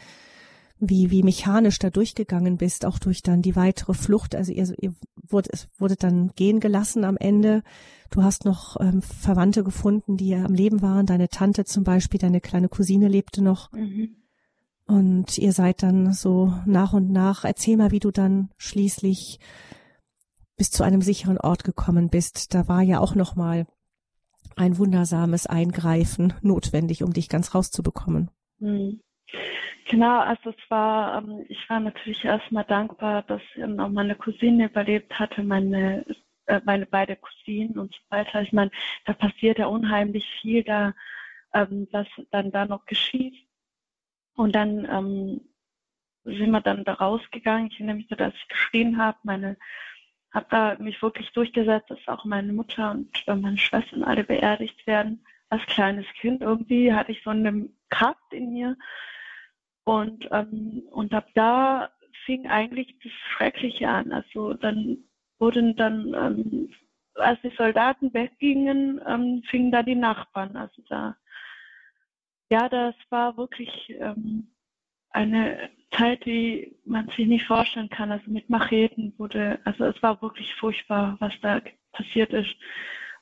wie, 0.81 1.11
wie 1.11 1.21
mechanisch 1.23 1.77
da 1.77 1.91
durchgegangen 1.91 2.57
bist, 2.57 2.85
auch 2.85 2.97
durch 2.97 3.21
dann 3.21 3.43
die 3.43 3.55
weitere 3.55 3.93
Flucht. 3.93 4.35
Also 4.35 4.51
ihr, 4.51 4.73
ihr 4.81 4.93
wurde, 5.15 5.49
es 5.53 5.67
wurde 5.77 5.95
dann 5.95 6.31
gehen 6.35 6.59
gelassen 6.59 7.05
am 7.05 7.17
Ende. 7.17 7.63
Du 8.09 8.23
hast 8.23 8.45
noch 8.45 8.79
ähm, 8.81 9.01
Verwandte 9.03 9.63
gefunden, 9.63 10.17
die 10.17 10.33
am 10.33 10.53
Leben 10.53 10.81
waren. 10.81 11.05
Deine 11.05 11.29
Tante 11.29 11.65
zum 11.65 11.83
Beispiel, 11.83 12.19
deine 12.19 12.41
kleine 12.41 12.67
Cousine 12.67 13.07
lebte 13.07 13.43
noch. 13.43 13.71
Mhm. 13.71 14.15
Und 14.87 15.37
ihr 15.37 15.53
seid 15.53 15.83
dann 15.83 16.13
so 16.13 16.51
nach 16.65 16.93
und 16.93 17.11
nach. 17.11 17.45
Erzähl 17.45 17.77
mal, 17.77 17.91
wie 17.91 17.99
du 17.99 18.09
dann 18.09 18.49
schließlich 18.57 19.39
bis 20.61 20.69
zu 20.69 20.83
einem 20.83 21.01
sicheren 21.01 21.39
Ort 21.39 21.63
gekommen 21.63 22.11
bist. 22.11 22.53
Da 22.53 22.67
war 22.67 22.83
ja 22.83 22.99
auch 22.99 23.15
noch 23.15 23.35
mal 23.35 23.65
ein 24.55 24.77
wundersames 24.77 25.47
Eingreifen 25.47 26.35
notwendig, 26.43 27.01
um 27.01 27.13
dich 27.13 27.29
ganz 27.29 27.55
rauszubekommen. 27.55 28.29
Hm. 28.59 29.01
Genau, 29.89 30.19
also 30.19 30.51
es 30.51 30.69
war, 30.69 31.17
ähm, 31.17 31.45
ich 31.49 31.67
war 31.67 31.79
natürlich 31.79 32.23
erstmal 32.23 32.65
dankbar, 32.65 33.23
dass 33.23 33.41
auch 33.79 33.89
meine 33.89 34.13
Cousine 34.13 34.65
überlebt 34.65 35.17
hatte, 35.17 35.41
meine, 35.41 36.05
äh, 36.45 36.61
meine 36.63 36.85
beiden 36.85 37.17
Cousinen 37.19 37.79
und 37.79 37.95
so 37.95 38.01
weiter. 38.09 38.43
Ich 38.43 38.53
meine, 38.53 38.69
da 39.05 39.13
passiert 39.13 39.57
ja 39.57 39.65
unheimlich 39.65 40.29
viel 40.43 40.63
da, 40.63 40.93
ähm, 41.55 41.87
was 41.91 42.05
dann 42.29 42.51
da 42.51 42.67
noch 42.67 42.85
geschieht. 42.85 43.33
Und 44.35 44.53
dann 44.53 44.85
ähm, 44.85 45.41
sind 46.23 46.51
wir 46.51 46.61
dann 46.61 46.83
da 46.83 46.93
rausgegangen. 46.93 47.71
Ich 47.71 47.79
erinnere 47.79 47.95
mich 47.95 48.07
so, 48.09 48.15
dass 48.15 48.35
ich 48.35 48.47
geschrien 48.47 48.99
habe, 48.99 49.17
meine 49.23 49.57
habe 50.31 50.45
da 50.49 50.75
mich 50.79 51.01
wirklich 51.01 51.31
durchgesetzt, 51.31 51.89
dass 51.89 52.07
auch 52.07 52.25
meine 52.25 52.53
Mutter 52.53 52.91
und 52.91 53.23
äh, 53.27 53.35
meine 53.35 53.57
Schwestern 53.57 54.03
alle 54.03 54.23
beerdigt 54.23 54.85
werden. 54.87 55.25
Als 55.49 55.65
kleines 55.65 56.05
Kind 56.19 56.41
irgendwie 56.41 56.93
hatte 56.93 57.11
ich 57.11 57.21
so 57.23 57.31
eine 57.31 57.69
Kraft 57.89 58.31
in 58.31 58.53
mir. 58.53 58.77
Und, 59.83 60.27
ähm, 60.31 60.83
und 60.91 61.13
ab 61.13 61.27
da 61.35 61.89
fing 62.25 62.47
eigentlich 62.47 62.95
das 63.03 63.11
Schreckliche 63.11 63.89
an. 63.89 64.13
Also 64.13 64.53
dann 64.53 64.99
wurden 65.39 65.75
dann, 65.75 66.13
ähm, 66.13 66.73
als 67.15 67.41
die 67.41 67.53
Soldaten 67.57 68.13
weggingen, 68.13 69.01
ähm, 69.05 69.43
fingen 69.49 69.71
da 69.71 69.83
die 69.83 69.95
Nachbarn. 69.95 70.55
Also 70.55 70.81
da, 70.87 71.17
ja, 72.49 72.69
das 72.69 72.95
war 73.09 73.35
wirklich 73.35 73.93
ähm, 73.99 74.51
eine 75.09 75.69
Zeit, 75.91 76.25
die 76.25 76.75
man 76.85 77.07
sich 77.09 77.27
nicht 77.27 77.45
vorstellen 77.45 77.89
kann. 77.89 78.11
Also 78.11 78.29
mit 78.29 78.49
Macheten 78.49 79.13
wurde, 79.17 79.59
also 79.65 79.85
es 79.85 80.01
war 80.01 80.21
wirklich 80.21 80.53
furchtbar, 80.55 81.17
was 81.19 81.33
da 81.41 81.61
passiert 81.91 82.31
ist. 82.33 82.55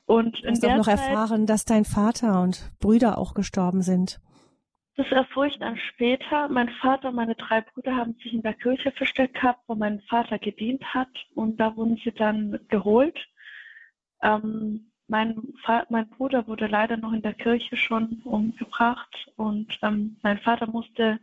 Und 0.06 0.44
du 0.44 0.50
hast 0.50 0.66
auch 0.66 0.78
noch 0.78 0.86
Zeit, 0.86 1.00
erfahren, 1.00 1.46
dass 1.46 1.66
dein 1.66 1.86
Vater 1.86 2.42
und 2.42 2.72
Brüder 2.80 3.18
auch 3.18 3.34
gestorben 3.34 3.82
sind. 3.82 4.20
Das 4.96 5.10
erfuhr 5.12 5.46
ich 5.46 5.58
dann 5.60 5.78
später. 5.78 6.50
Mein 6.50 6.68
Vater 6.82 7.10
und 7.10 7.16
meine 7.16 7.36
drei 7.36 7.62
Brüder 7.62 7.96
haben 7.96 8.16
sich 8.16 8.34
in 8.34 8.42
der 8.42 8.54
Kirche 8.54 8.92
versteckt 8.92 9.36
gehabt, 9.36 9.62
wo 9.68 9.76
mein 9.76 10.02
Vater 10.10 10.40
gedient 10.40 10.84
hat. 10.94 11.08
Und 11.36 11.60
da 11.60 11.76
wurden 11.76 11.98
sie 12.04 12.12
dann 12.12 12.60
geholt. 12.68 13.18
Ähm, 14.22 14.92
mein, 15.08 15.42
mein, 15.90 16.10
Bruder 16.10 16.48
wurde 16.48 16.68
leider 16.68 16.98
noch 16.98 17.14
in 17.14 17.22
der 17.22 17.34
Kirche 17.34 17.78
schon 17.78 18.22
umgebracht. 18.26 19.32
Und 19.38 19.80
ähm, 19.84 20.18
mein 20.22 20.40
Vater 20.40 20.68
musste 20.68 21.20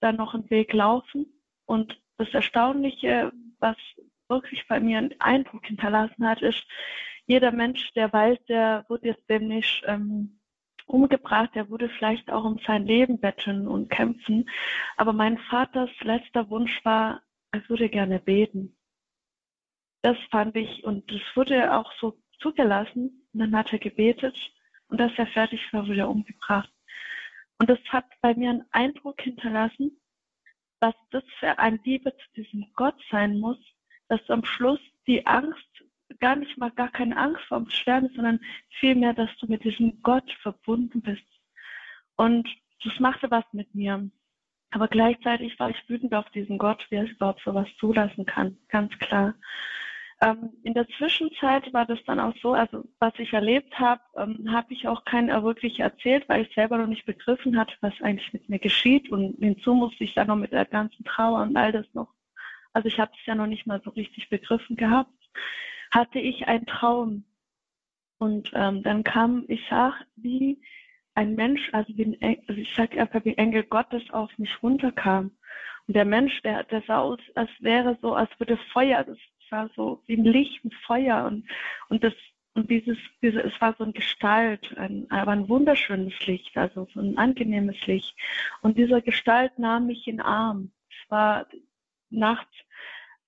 dann 0.00 0.16
noch 0.16 0.34
einen 0.34 0.50
Weg 0.50 0.72
laufen. 0.72 1.26
Und 1.66 2.00
das 2.16 2.32
Erstaunliche, 2.32 3.32
was 3.58 3.76
wirklich 4.28 4.66
bei 4.68 4.80
mir 4.80 4.98
einen 4.98 5.20
Eindruck 5.20 5.66
hinterlassen 5.66 6.26
hat, 6.26 6.42
ist, 6.42 6.64
jeder 7.26 7.52
Mensch, 7.52 7.92
der 7.92 8.12
weiß, 8.12 8.38
der 8.48 8.86
wird 8.88 9.04
jetzt 9.04 9.28
demnächst 9.28 9.82
ähm, 9.86 10.40
umgebracht, 10.86 11.50
der 11.54 11.68
würde 11.68 11.90
vielleicht 11.90 12.30
auch 12.30 12.44
um 12.44 12.58
sein 12.66 12.86
Leben 12.86 13.20
betteln 13.20 13.68
und 13.68 13.90
kämpfen. 13.90 14.48
Aber 14.96 15.12
mein 15.12 15.38
Vaters 15.38 15.90
letzter 16.00 16.48
Wunsch 16.48 16.82
war, 16.84 17.22
er 17.52 17.68
würde 17.68 17.88
gerne 17.88 18.18
beten. 18.18 18.76
Das 20.02 20.16
fand 20.30 20.56
ich, 20.56 20.84
und 20.84 21.10
das 21.10 21.20
wurde 21.34 21.74
auch 21.76 21.92
so 22.00 22.18
zugelassen. 22.40 23.26
Und 23.32 23.40
dann 23.40 23.56
hat 23.56 23.72
er 23.72 23.78
gebetet 23.78 24.38
und 24.88 25.00
als 25.00 25.12
er 25.18 25.26
fertig 25.26 25.60
war, 25.72 25.86
wurde 25.86 26.00
er 26.00 26.08
umgebracht. 26.08 26.72
Und 27.58 27.68
das 27.68 27.78
hat 27.88 28.06
bei 28.20 28.34
mir 28.34 28.50
einen 28.50 28.64
Eindruck 28.70 29.20
hinterlassen, 29.20 30.00
was 30.80 30.94
das 31.10 31.24
für 31.40 31.58
ein 31.58 31.80
Liebe 31.84 32.14
zu 32.16 32.42
diesem 32.42 32.66
Gott 32.74 32.96
sein 33.10 33.38
muss, 33.38 33.58
dass 34.08 34.20
am 34.30 34.44
Schluss 34.44 34.80
die 35.06 35.26
Angst 35.26 35.66
gar 36.20 36.36
nicht 36.36 36.56
mal 36.56 36.70
gar 36.70 36.90
keine 36.90 37.16
Angst 37.16 37.42
vor 37.44 37.58
dem 37.58 37.70
Sterben, 37.70 38.10
sondern 38.14 38.40
vielmehr, 38.80 39.12
dass 39.12 39.30
du 39.38 39.46
mit 39.46 39.64
diesem 39.64 40.00
Gott 40.02 40.30
verbunden 40.40 41.02
bist. 41.02 41.26
Und 42.16 42.48
das 42.84 42.98
machte 43.00 43.30
was 43.30 43.44
mit 43.52 43.74
mir. 43.74 44.08
Aber 44.70 44.88
gleichzeitig 44.88 45.58
war 45.58 45.70
ich 45.70 45.88
wütend 45.88 46.14
auf 46.14 46.28
diesen 46.30 46.58
Gott, 46.58 46.86
wie 46.90 46.96
er 46.96 47.10
überhaupt 47.10 47.42
sowas 47.44 47.68
zulassen 47.78 48.26
kann, 48.26 48.58
ganz 48.68 48.96
klar. 48.98 49.34
Ähm, 50.20 50.50
in 50.64 50.74
der 50.74 50.88
Zwischenzeit 50.88 51.72
war 51.72 51.86
das 51.86 52.02
dann 52.04 52.18
auch 52.18 52.34
so, 52.42 52.52
also 52.52 52.84
was 52.98 53.12
ich 53.18 53.32
erlebt 53.32 53.78
habe, 53.78 54.00
ähm, 54.16 54.50
habe 54.50 54.72
ich 54.72 54.88
auch 54.88 55.04
keinen 55.04 55.28
wirklich 55.44 55.78
erzählt, 55.78 56.28
weil 56.28 56.42
ich 56.42 56.54
selber 56.54 56.76
noch 56.78 56.88
nicht 56.88 57.06
begriffen 57.06 57.56
hatte, 57.56 57.74
was 57.80 57.94
eigentlich 58.02 58.32
mit 58.32 58.48
mir 58.48 58.58
geschieht. 58.58 59.10
Und 59.10 59.36
hinzu 59.38 59.74
musste 59.74 60.02
ich 60.02 60.14
dann 60.14 60.26
noch 60.26 60.36
mit 60.36 60.52
der 60.52 60.64
ganzen 60.64 61.04
Trauer 61.04 61.42
und 61.42 61.56
all 61.56 61.70
das 61.70 61.86
noch. 61.94 62.12
Also 62.72 62.88
ich 62.88 62.98
habe 62.98 63.12
es 63.18 63.26
ja 63.26 63.34
noch 63.34 63.46
nicht 63.46 63.66
mal 63.66 63.80
so 63.84 63.90
richtig 63.90 64.28
begriffen 64.28 64.76
gehabt. 64.76 65.12
Hatte 65.92 66.18
ich 66.18 66.48
einen 66.48 66.66
Traum. 66.66 67.24
Und 68.18 68.50
ähm, 68.54 68.82
dann 68.82 69.04
kam, 69.04 69.44
ich 69.46 69.64
sah, 69.70 69.94
wie 70.16 70.60
ein 71.14 71.34
Mensch, 71.36 71.70
also, 71.72 71.96
wie 71.96 72.04
ein 72.04 72.20
Engel, 72.20 72.44
also 72.48 72.60
ich 72.60 72.74
sage 72.74 73.00
einfach, 73.00 73.24
wie 73.24 73.36
Engel 73.36 73.62
Gottes 73.64 74.02
auf 74.10 74.36
mich 74.38 74.62
runterkam. 74.62 75.30
Und 75.86 75.94
der 75.94 76.04
Mensch, 76.04 76.42
der, 76.42 76.64
der 76.64 76.82
sah 76.82 76.98
aus, 77.00 77.20
als 77.34 77.50
wäre 77.60 77.96
so, 78.02 78.14
als 78.14 78.30
würde 78.38 78.56
Feuer, 78.72 79.04
das 79.04 79.18
war 79.50 79.70
so 79.76 80.02
wie 80.06 80.16
ein 80.16 80.24
Licht, 80.24 80.64
ein 80.64 80.70
Feuer 80.70 81.26
und, 81.26 81.44
und 81.88 82.04
das, 82.04 82.14
und 82.54 82.70
dieses, 82.70 82.98
diese, 83.22 83.42
es 83.42 83.60
war 83.60 83.74
so 83.78 83.84
ein 83.84 83.92
Gestalt, 83.92 84.76
ein, 84.76 85.10
aber 85.10 85.32
ein 85.32 85.48
wunderschönes 85.48 86.14
Licht, 86.26 86.56
also 86.56 86.88
so 86.92 87.00
ein 87.00 87.16
angenehmes 87.16 87.86
Licht. 87.86 88.16
Und 88.62 88.78
dieser 88.78 89.00
Gestalt 89.00 89.58
nahm 89.58 89.86
mich 89.86 90.06
in 90.08 90.16
den 90.16 90.26
Arm. 90.26 90.72
Es 90.90 91.10
war 91.10 91.46
nachts, 92.10 92.54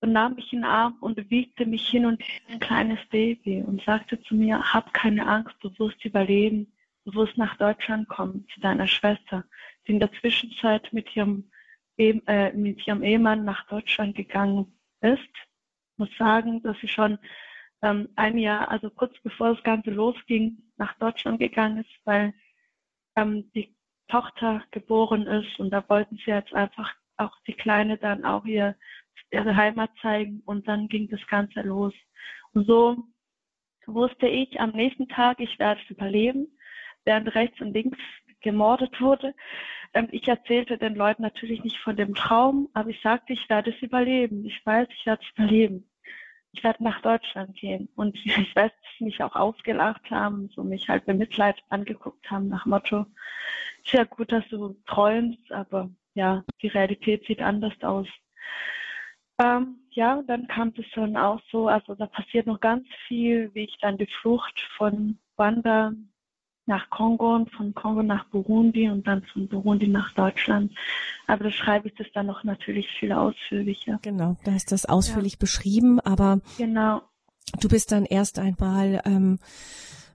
und 0.01 0.13
nahm 0.13 0.35
mich 0.35 0.51
in 0.51 0.59
den 0.59 0.65
Arm 0.65 0.97
und 0.99 1.29
wiegte 1.29 1.65
mich 1.65 1.87
hin 1.87 2.05
und 2.05 2.21
her 2.21 2.41
ein 2.49 2.59
kleines 2.59 2.99
Baby 3.09 3.63
und 3.65 3.81
sagte 3.83 4.21
zu 4.23 4.35
mir, 4.35 4.73
hab 4.73 4.93
keine 4.93 5.25
Angst, 5.27 5.55
du 5.61 5.69
wirst 5.77 6.03
überleben, 6.03 6.73
du 7.05 7.13
wirst 7.13 7.37
nach 7.37 7.55
Deutschland 7.57 8.09
kommen 8.09 8.45
zu 8.53 8.59
deiner 8.59 8.87
Schwester, 8.87 9.45
die 9.87 9.93
in 9.93 9.99
der 9.99 10.11
Zwischenzeit 10.13 10.91
mit 10.91 11.15
ihrem, 11.15 11.49
äh, 11.97 12.51
mit 12.53 12.85
ihrem 12.85 13.03
Ehemann 13.03 13.45
nach 13.45 13.67
Deutschland 13.67 14.15
gegangen 14.15 14.73
ist. 15.01 15.19
Muss 16.01 16.17
sagen, 16.17 16.63
dass 16.63 16.75
sie 16.79 16.87
schon 16.87 17.19
ähm, 17.83 18.09
ein 18.15 18.39
Jahr, 18.39 18.71
also 18.71 18.89
kurz 18.89 19.13
bevor 19.21 19.53
das 19.53 19.63
Ganze 19.63 19.91
losging, 19.91 20.57
nach 20.77 20.97
Deutschland 20.97 21.39
gegangen 21.39 21.77
ist, 21.81 21.91
weil 22.05 22.33
ähm, 23.15 23.51
die 23.53 23.75
Tochter 24.07 24.63
geboren 24.71 25.27
ist 25.27 25.59
und 25.59 25.69
da 25.69 25.87
wollten 25.89 26.17
sie 26.17 26.31
jetzt 26.31 26.55
einfach 26.55 26.91
auch 27.17 27.37
die 27.45 27.53
Kleine 27.53 27.99
dann 27.99 28.25
auch 28.25 28.45
ihr, 28.45 28.75
ihre 29.29 29.55
Heimat 29.55 29.91
zeigen 30.01 30.41
und 30.47 30.67
dann 30.67 30.87
ging 30.87 31.07
das 31.07 31.21
Ganze 31.27 31.61
los. 31.61 31.93
Und 32.53 32.65
so 32.65 32.97
wusste 33.85 34.27
ich 34.27 34.59
am 34.59 34.71
nächsten 34.71 35.07
Tag, 35.07 35.39
ich 35.39 35.59
werde 35.59 35.81
es 35.83 35.89
überleben, 35.91 36.57
während 37.05 37.35
rechts 37.35 37.61
und 37.61 37.73
links 37.73 37.99
gemordet 38.41 38.99
wurde. 38.99 39.35
Ähm, 39.93 40.07
ich 40.11 40.27
erzählte 40.27 40.79
den 40.79 40.95
Leuten 40.95 41.21
natürlich 41.21 41.63
nicht 41.63 41.77
von 41.77 41.95
dem 41.95 42.15
Traum, 42.15 42.69
aber 42.73 42.89
ich 42.89 42.99
sagte, 43.01 43.33
ich 43.33 43.47
werde 43.51 43.69
es 43.69 43.79
überleben. 43.83 44.45
Ich 44.45 44.65
weiß, 44.65 44.87
ich 44.97 45.05
werde 45.05 45.21
es 45.23 45.29
überleben 45.37 45.90
ich 46.53 46.63
werde 46.63 46.83
nach 46.83 47.01
Deutschland 47.01 47.55
gehen. 47.55 47.89
Und 47.95 48.15
ich 48.25 48.55
weiß, 48.55 48.71
dass 48.71 48.97
sie 48.97 49.05
mich 49.05 49.23
auch 49.23 49.35
ausgelacht 49.35 50.09
haben, 50.11 50.49
so 50.49 50.63
mich 50.63 50.89
halt 50.89 51.07
mit 51.07 51.17
Mitleid 51.17 51.61
angeguckt 51.69 52.29
haben 52.29 52.49
nach 52.49 52.65
Motto, 52.65 53.05
ist 53.83 53.93
ja 53.93 54.03
gut, 54.03 54.31
dass 54.31 54.47
du 54.49 54.75
träumst, 54.85 55.51
aber 55.51 55.89
ja, 56.13 56.43
die 56.61 56.67
Realität 56.67 57.25
sieht 57.25 57.41
anders 57.41 57.73
aus. 57.81 58.07
Ähm, 59.41 59.79
ja, 59.91 60.21
dann 60.27 60.47
kam 60.47 60.73
es 60.77 60.85
dann 60.93 61.17
auch 61.17 61.41
so, 61.51 61.67
also 61.67 61.95
da 61.95 62.05
passiert 62.05 62.47
noch 62.47 62.59
ganz 62.59 62.87
viel, 63.07 63.53
wie 63.53 63.63
ich 63.63 63.77
dann 63.79 63.97
die 63.97 64.07
Flucht 64.21 64.61
von 64.77 65.17
Wanda 65.35 65.93
nach 66.71 66.89
Kongo 66.89 67.35
und 67.35 67.51
von 67.51 67.73
Kongo 67.75 68.01
nach 68.01 68.23
Burundi 68.29 68.89
und 68.89 69.05
dann 69.05 69.23
von 69.23 69.49
Burundi 69.49 69.89
nach 69.89 70.13
Deutschland. 70.13 70.71
Aber 71.27 71.43
da 71.43 71.51
schreibe 71.51 71.89
ich 71.89 71.95
das 71.95 72.07
dann 72.13 72.27
noch 72.27 72.45
natürlich 72.45 72.87
viel 72.97 73.11
ausführlicher. 73.11 73.99
Genau, 74.01 74.37
da 74.45 74.55
ist 74.55 74.71
das 74.71 74.85
ausführlich 74.85 75.33
ja. 75.33 75.39
beschrieben, 75.39 75.99
aber 75.99 76.39
genau. 76.57 77.01
du 77.59 77.67
bist 77.67 77.91
dann 77.91 78.05
erst 78.05 78.39
einmal 78.39 79.01
ähm, 79.03 79.39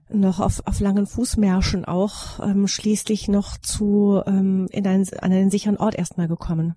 noch 0.09 0.39
auf, 0.39 0.65
auf 0.65 0.79
langen 0.79 1.05
Fußmärschen 1.05 1.85
auch 1.85 2.39
ähm, 2.39 2.67
schließlich 2.67 3.27
noch 3.27 3.57
zu 3.57 4.23
ähm, 4.25 4.67
in 4.71 4.87
einen, 4.87 5.05
an 5.21 5.31
einen 5.31 5.51
sicheren 5.51 5.77
Ort 5.77 5.93
erstmal 5.93 6.27
gekommen. 6.27 6.75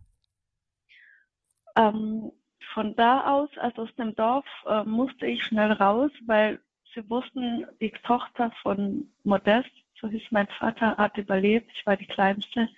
Ähm, 1.75 2.33
von 2.75 2.95
da 2.97 3.33
aus, 3.33 3.49
also 3.59 3.83
aus 3.83 3.95
dem 3.97 4.15
Dorf, 4.15 4.45
äh, 4.67 4.85
musste 4.85 5.27
ich 5.27 5.43
schnell 5.43 5.73
raus, 5.73 6.11
weil 6.27 6.61
Sie 6.95 7.09
wussten, 7.09 7.67
die 7.81 7.91
Tochter 7.91 8.51
von 8.63 9.11
Modest, 9.25 9.71
so 10.01 10.09
hieß 10.09 10.23
mein 10.31 10.49
Vater, 10.49 10.97
hat 10.97 11.17
überlebt. 11.19 11.71
Ich 11.75 11.87
war 11.87 11.97
die 11.97 12.07
Kleinste. 12.07 12.69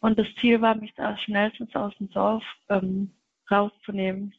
Und 0.00 0.18
das 0.18 0.26
Ziel 0.36 0.60
war, 0.60 0.74
mich 0.74 0.94
da 0.94 1.16
schnellstens 1.16 1.74
aus 1.74 1.96
dem 1.98 2.10
Dorf 2.10 2.44
ähm, 2.68 3.10
rauszunehmen. 3.50 4.34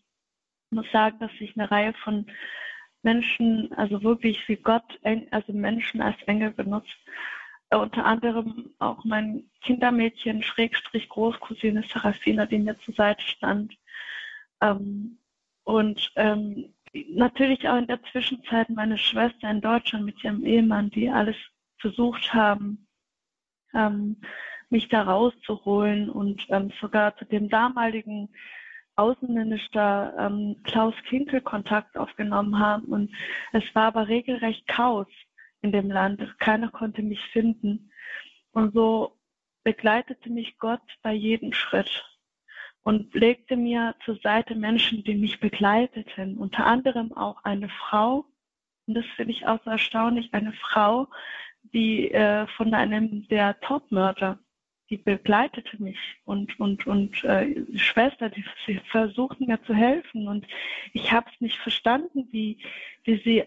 Ich 0.65 0.75
muss 0.75 0.91
sagen, 0.91 1.17
dass 1.19 1.31
ich 1.39 1.57
eine 1.57 1.69
Reihe 1.69 1.93
von 1.93 2.27
Menschen, 3.01 3.73
also 3.73 4.03
wirklich 4.03 4.47
wie 4.47 4.57
Gott, 4.57 4.99
also 5.31 5.53
Menschen 5.53 6.01
als 6.01 6.21
Engel 6.23 6.51
benutzt. 6.51 6.97
Unter 7.71 8.05
anderem 8.05 8.71
auch 8.79 9.03
mein 9.03 9.49
Kindermädchen, 9.61 10.43
Schrägstrich 10.43 11.07
Großcousine 11.09 11.83
Serafina, 11.83 12.45
die 12.45 12.59
mir 12.59 12.77
zur 12.79 12.93
Seite 12.93 13.21
stand. 13.23 13.77
Ähm, 14.61 15.17
und 15.63 16.11
ähm, 16.15 16.73
natürlich 16.93 17.67
auch 17.67 17.77
in 17.77 17.87
der 17.87 18.01
Zwischenzeit 18.11 18.69
meine 18.69 18.97
Schwester 18.97 19.49
in 19.49 19.61
Deutschland 19.61 20.05
mit 20.05 20.23
ihrem 20.23 20.45
Ehemann, 20.45 20.89
die 20.89 21.09
alles 21.09 21.35
versucht 21.77 22.33
haben, 22.33 22.87
ähm, 23.73 24.17
mich 24.69 24.89
da 24.89 25.03
rauszuholen 25.03 26.09
und 26.09 26.45
ähm, 26.49 26.71
sogar 26.79 27.15
zu 27.17 27.25
dem 27.25 27.49
damaligen 27.49 28.29
Außenminister 28.95 30.13
ähm, 30.19 30.57
Klaus 30.63 30.93
Kinkel 31.07 31.41
Kontakt 31.41 31.97
aufgenommen 31.97 32.59
haben. 32.59 32.85
Und 32.85 33.11
es 33.53 33.63
war 33.73 33.85
aber 33.85 34.07
regelrecht 34.07 34.67
Chaos 34.67 35.07
in 35.61 35.71
dem 35.71 35.89
Land. 35.89 36.21
Keiner 36.39 36.69
konnte 36.69 37.01
mich 37.01 37.21
finden. 37.27 37.91
Und 38.51 38.73
so 38.73 39.17
begleitete 39.63 40.29
mich 40.29 40.57
Gott 40.57 40.81
bei 41.01 41.13
jedem 41.13 41.53
Schritt 41.53 42.03
und 42.83 43.13
legte 43.13 43.55
mir 43.55 43.95
zur 44.05 44.15
Seite 44.17 44.55
Menschen, 44.55 45.03
die 45.03 45.15
mich 45.15 45.39
begleiteten, 45.39 46.37
unter 46.37 46.65
anderem 46.65 47.13
auch 47.13 47.43
eine 47.43 47.69
Frau, 47.69 48.25
und 48.87 48.95
das 48.95 49.05
finde 49.15 49.33
ich 49.33 49.45
auch 49.45 49.59
so 49.63 49.69
erstaunlich, 49.69 50.33
eine 50.33 50.53
Frau, 50.53 51.07
die 51.73 52.11
äh, 52.11 52.47
von 52.47 52.73
einem 52.73 53.27
der 53.27 53.59
Topmörder, 53.59 54.39
die 54.89 54.97
begleitete 54.97 55.81
mich 55.81 55.99
und 56.25 56.59
und 56.59 56.87
und 56.87 57.23
äh, 57.23 57.63
Schwester, 57.77 58.29
die 58.29 58.43
sie 58.65 58.81
versuchten 58.89 59.45
mir 59.45 59.61
zu 59.63 59.75
helfen. 59.75 60.27
Und 60.27 60.47
ich 60.93 61.11
habe 61.11 61.29
es 61.31 61.39
nicht 61.41 61.57
verstanden, 61.57 62.27
wie 62.31 62.57
wie 63.03 63.21
sie 63.23 63.43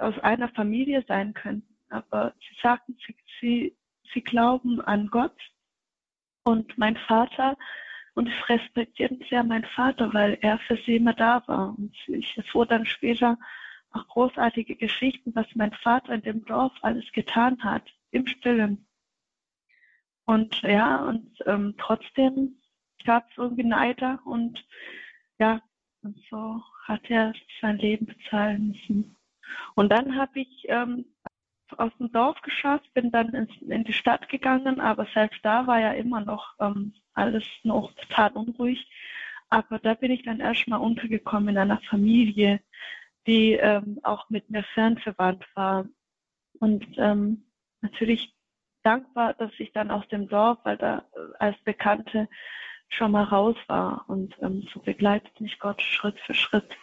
aus 0.00 0.18
einer 0.18 0.48
Familie 0.50 1.02
sein 1.08 1.32
könnten, 1.32 1.74
aber 1.88 2.34
sie 2.40 2.56
sagten, 2.60 2.98
sie 3.06 3.16
sie, 3.40 3.76
sie 4.12 4.22
glauben 4.22 4.80
an 4.82 5.08
Gott. 5.08 5.36
Und 6.44 6.76
mein 6.76 6.96
Vater 6.96 7.56
und 8.14 8.28
ich 8.28 8.48
respektiere 8.48 9.16
sehr 9.28 9.42
meinen 9.42 9.64
Vater, 9.64 10.12
weil 10.12 10.38
er 10.42 10.58
für 10.58 10.76
sie 10.76 10.96
immer 10.96 11.14
da 11.14 11.42
war. 11.46 11.74
Und 11.76 11.94
ich 12.08 12.36
erfuhr 12.36 12.66
dann 12.66 12.84
später 12.84 13.38
auch 13.92 14.06
großartige 14.08 14.76
Geschichten, 14.76 15.34
was 15.34 15.46
mein 15.54 15.72
Vater 15.72 16.14
in 16.14 16.22
dem 16.22 16.44
Dorf 16.44 16.72
alles 16.82 17.10
getan 17.12 17.62
hat, 17.62 17.84
im 18.10 18.26
Stillen. 18.26 18.86
Und 20.24 20.62
ja, 20.62 20.96
und 21.04 21.38
ähm, 21.46 21.74
trotzdem 21.78 22.60
gab 23.04 23.28
es 23.30 23.38
irgendwie 23.38 23.64
Neider 23.64 24.20
und 24.24 24.64
ja, 25.38 25.60
und 26.02 26.18
so 26.30 26.62
hat 26.84 27.02
er 27.08 27.32
sein 27.60 27.78
Leben 27.78 28.06
bezahlen 28.06 28.68
müssen. 28.68 29.16
Und 29.74 29.90
dann 29.90 30.16
habe 30.16 30.40
ich 30.40 30.64
ähm, 30.68 31.04
aus 31.78 31.92
dem 31.98 32.10
Dorf 32.12 32.40
geschafft, 32.42 32.92
bin 32.94 33.10
dann 33.10 33.34
ins, 33.34 33.50
in 33.62 33.84
die 33.84 33.92
Stadt 33.92 34.28
gegangen, 34.28 34.80
aber 34.80 35.06
selbst 35.14 35.40
da 35.42 35.66
war 35.66 35.80
ja 35.80 35.92
immer 35.92 36.20
noch 36.20 36.54
ähm, 36.60 36.94
alles 37.14 37.44
noch 37.62 37.92
total 37.94 38.32
unruhig. 38.32 38.88
Aber 39.50 39.78
da 39.78 39.94
bin 39.94 40.10
ich 40.10 40.22
dann 40.22 40.40
erstmal 40.40 40.80
untergekommen 40.80 41.50
in 41.50 41.58
einer 41.58 41.80
Familie, 41.90 42.60
die 43.26 43.52
ähm, 43.52 44.00
auch 44.02 44.30
mit 44.30 44.50
mir 44.50 44.62
fernverwandt 44.62 45.44
war. 45.54 45.86
Und 46.58 46.86
ähm, 46.96 47.44
natürlich 47.80 48.34
dankbar, 48.82 49.34
dass 49.34 49.52
ich 49.58 49.72
dann 49.72 49.90
aus 49.90 50.08
dem 50.08 50.28
Dorf, 50.28 50.58
weil 50.64 50.76
da 50.78 51.04
äh, 51.14 51.36
als 51.38 51.58
Bekannte 51.64 52.28
schon 52.88 53.12
mal 53.12 53.24
raus 53.24 53.56
war. 53.66 54.04
Und 54.08 54.34
ähm, 54.40 54.66
so 54.72 54.80
begleitet 54.80 55.40
mich 55.40 55.58
Gott 55.58 55.82
Schritt 55.82 56.18
für 56.20 56.34
Schritt. 56.34 56.76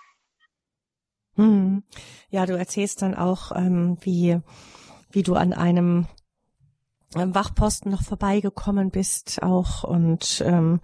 Hm. 1.39 1.83
Ja, 2.29 2.45
du 2.45 2.57
erzählst 2.57 3.01
dann 3.01 3.15
auch, 3.15 3.51
ähm, 3.55 3.97
wie, 4.01 4.39
wie 5.11 5.23
du 5.23 5.35
an 5.35 5.53
einem 5.53 6.07
Wachposten 7.15 7.91
noch 7.91 8.03
vorbeigekommen 8.03 8.91
bist 8.91 9.41
auch 9.41 9.83
und 9.83 10.43
ähm, 10.45 10.79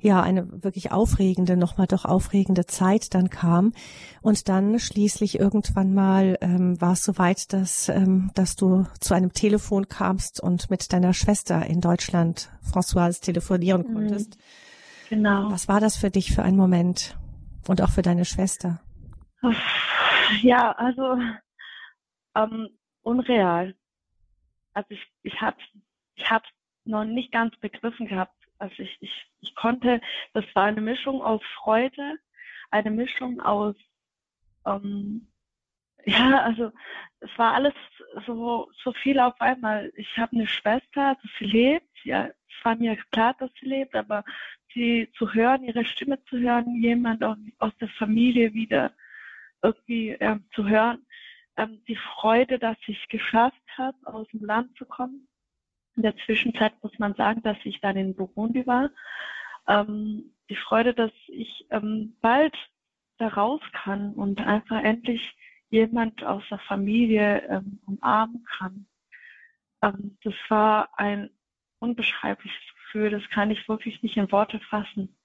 ja 0.00 0.22
eine 0.22 0.62
wirklich 0.62 0.92
aufregende 0.92 1.58
nochmal 1.58 1.86
doch 1.86 2.06
aufregende 2.06 2.64
Zeit 2.64 3.12
dann 3.14 3.28
kam. 3.28 3.74
Und 4.22 4.48
dann 4.48 4.78
schließlich 4.78 5.38
irgendwann 5.38 5.92
mal 5.92 6.38
ähm, 6.40 6.80
war 6.80 6.92
es 6.92 7.04
soweit 7.04 7.52
dass 7.52 7.90
ähm, 7.90 8.30
dass 8.34 8.56
du 8.56 8.86
zu 9.00 9.12
einem 9.12 9.34
Telefon 9.34 9.88
kamst 9.88 10.40
und 10.40 10.70
mit 10.70 10.90
deiner 10.92 11.12
Schwester 11.12 11.66
in 11.66 11.82
Deutschland 11.82 12.50
Françoise 12.72 13.20
telefonieren 13.20 13.84
mhm. 13.86 13.94
konntest. 13.94 14.38
Genau. 15.10 15.50
Was 15.50 15.68
war 15.68 15.80
das 15.80 15.96
für 15.96 16.10
dich 16.10 16.32
für 16.32 16.42
einen 16.42 16.56
Moment? 16.56 17.18
Und 17.66 17.82
auch 17.82 17.90
für 17.90 18.02
deine 18.02 18.24
Schwester 18.24 18.80
ja 20.42 20.72
also 20.72 21.20
ähm, 22.34 22.68
unreal 23.02 23.74
also 24.78 24.90
ich, 24.90 25.12
ich 25.22 25.40
habe 25.40 25.56
ich 26.14 26.30
hab 26.30 26.44
noch 26.84 27.04
nicht 27.04 27.32
ganz 27.32 27.56
begriffen 27.56 28.06
gehabt. 28.06 28.34
Also 28.58 28.82
ich, 28.82 28.96
ich, 29.00 29.30
ich 29.40 29.54
konnte, 29.54 30.00
das 30.34 30.44
war 30.54 30.64
eine 30.64 30.80
Mischung 30.80 31.20
aus 31.22 31.42
Freude, 31.56 32.18
eine 32.70 32.90
Mischung 32.90 33.40
aus, 33.40 33.74
ähm, 34.64 35.28
ja, 36.04 36.42
also 36.42 36.72
es 37.20 37.30
war 37.36 37.54
alles 37.54 37.74
so, 38.24 38.70
so 38.82 38.92
viel 38.92 39.18
auf 39.18 39.40
einmal. 39.40 39.92
Ich 39.96 40.16
habe 40.16 40.36
eine 40.36 40.46
Schwester, 40.46 41.08
also 41.08 41.28
sie 41.38 41.46
lebt, 41.46 42.04
ja, 42.04 42.26
es 42.26 42.64
war 42.64 42.76
mir 42.76 42.96
klar, 43.10 43.34
dass 43.38 43.50
sie 43.60 43.66
lebt, 43.66 43.94
aber 43.94 44.24
sie 44.74 45.10
zu 45.18 45.34
hören, 45.34 45.64
ihre 45.64 45.84
Stimme 45.84 46.22
zu 46.26 46.38
hören, 46.38 46.80
jemand 46.80 47.22
aus, 47.24 47.36
aus 47.58 47.76
der 47.78 47.88
Familie 47.88 48.54
wieder 48.54 48.92
irgendwie 49.62 50.10
äh, 50.10 50.38
zu 50.54 50.68
hören, 50.68 51.04
ähm, 51.56 51.82
die 51.88 51.96
Freude, 51.96 52.58
dass 52.58 52.76
ich 52.86 53.00
es 53.02 53.08
geschafft 53.08 53.62
habe, 53.76 53.96
aus 54.04 54.26
dem 54.28 54.44
Land 54.44 54.76
zu 54.76 54.86
kommen. 54.86 55.28
In 55.96 56.02
der 56.02 56.16
Zwischenzeit 56.18 56.72
muss 56.82 56.96
man 56.98 57.14
sagen, 57.14 57.42
dass 57.42 57.58
ich 57.64 57.80
dann 57.80 57.96
in 57.96 58.14
Burundi 58.14 58.66
war. 58.66 58.90
Ähm, 59.66 60.32
die 60.48 60.56
Freude, 60.56 60.94
dass 60.94 61.12
ich 61.26 61.66
ähm, 61.70 62.16
bald 62.20 62.56
da 63.18 63.28
raus 63.28 63.60
kann 63.72 64.14
und 64.14 64.40
einfach 64.40 64.82
endlich 64.82 65.34
jemand 65.70 66.24
aus 66.24 66.42
der 66.50 66.60
Familie 66.60 67.42
ähm, 67.48 67.80
umarmen 67.86 68.44
kann. 68.58 68.86
Ähm, 69.82 70.16
das 70.22 70.34
war 70.48 70.88
ein 70.98 71.30
unbeschreibliches 71.80 72.58
Gefühl, 72.74 73.10
das 73.10 73.28
kann 73.30 73.50
ich 73.50 73.68
wirklich 73.68 74.02
nicht 74.02 74.16
in 74.16 74.30
Worte 74.32 74.60
fassen. 74.60 75.16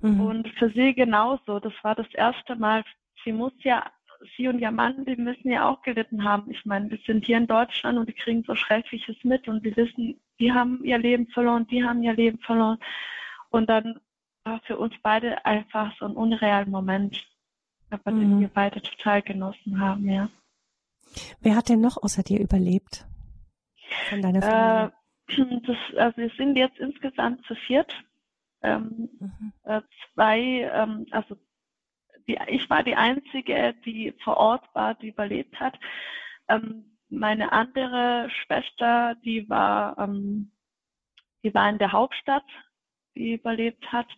Mhm. 0.00 0.20
Und 0.20 0.48
für 0.58 0.70
sie 0.70 0.94
genauso, 0.94 1.60
das 1.60 1.72
war 1.82 1.94
das 1.94 2.12
erste 2.12 2.56
Mal, 2.56 2.84
sie 3.24 3.32
muss 3.32 3.52
ja, 3.62 3.90
sie 4.36 4.48
und 4.48 4.60
ihr 4.60 4.70
Mann, 4.70 5.04
die 5.04 5.16
müssen 5.16 5.50
ja 5.50 5.68
auch 5.68 5.82
gelitten 5.82 6.24
haben. 6.24 6.50
Ich 6.50 6.64
meine, 6.64 6.90
wir 6.90 6.98
sind 7.06 7.24
hier 7.24 7.38
in 7.38 7.46
Deutschland 7.46 7.98
und 7.98 8.08
die 8.08 8.14
kriegen 8.14 8.44
so 8.44 8.54
Schreckliches 8.54 9.16
mit 9.24 9.48
und 9.48 9.64
wir 9.64 9.76
wissen, 9.76 10.20
die 10.38 10.52
haben 10.52 10.82
ihr 10.84 10.98
Leben 10.98 11.26
verloren, 11.28 11.66
die 11.66 11.84
haben 11.84 12.02
ihr 12.02 12.14
Leben 12.14 12.38
verloren. 12.38 12.78
Und 13.50 13.68
dann 13.68 14.00
war 14.44 14.60
für 14.64 14.78
uns 14.78 14.94
beide 15.02 15.44
einfach 15.44 15.94
so 15.98 16.06
ein 16.06 16.16
unrealer 16.16 16.66
Moment, 16.66 17.26
aber 17.90 18.10
mhm. 18.10 18.20
den 18.20 18.40
wir 18.40 18.48
beide 18.48 18.80
total 18.82 19.22
genossen 19.22 19.80
haben, 19.80 20.08
ja. 20.08 20.28
Wer 21.40 21.56
hat 21.56 21.68
denn 21.68 21.80
noch 21.80 22.02
außer 22.02 22.22
dir 22.22 22.40
überlebt? 22.40 23.04
Von 24.08 24.22
deiner 24.22 24.42
Familie? 24.42 24.92
Äh, 25.28 25.60
das, 25.66 25.76
also 25.98 26.16
wir 26.16 26.30
sind 26.36 26.56
jetzt 26.56 26.78
insgesamt 26.78 27.44
zu 27.46 27.54
viert. 27.54 27.92
Ähm, 28.62 29.08
mhm. 29.18 29.52
äh, 29.64 29.82
zwei, 30.14 30.40
ähm, 30.72 31.06
also 31.10 31.36
die, 32.26 32.38
ich 32.48 32.68
war 32.70 32.82
die 32.82 32.94
Einzige, 32.94 33.74
die 33.84 34.14
vor 34.22 34.36
Ort 34.36 34.64
war, 34.74 34.94
die 34.94 35.08
überlebt 35.08 35.58
hat. 35.60 35.78
Ähm, 36.48 36.96
meine 37.08 37.52
andere 37.52 38.28
Schwester, 38.30 39.14
die 39.24 39.48
war, 39.48 39.98
ähm, 39.98 40.52
die 41.44 41.52
war 41.54 41.68
in 41.68 41.78
der 41.78 41.92
Hauptstadt, 41.92 42.44
die 43.14 43.34
überlebt 43.34 43.92
hat. 43.92 44.08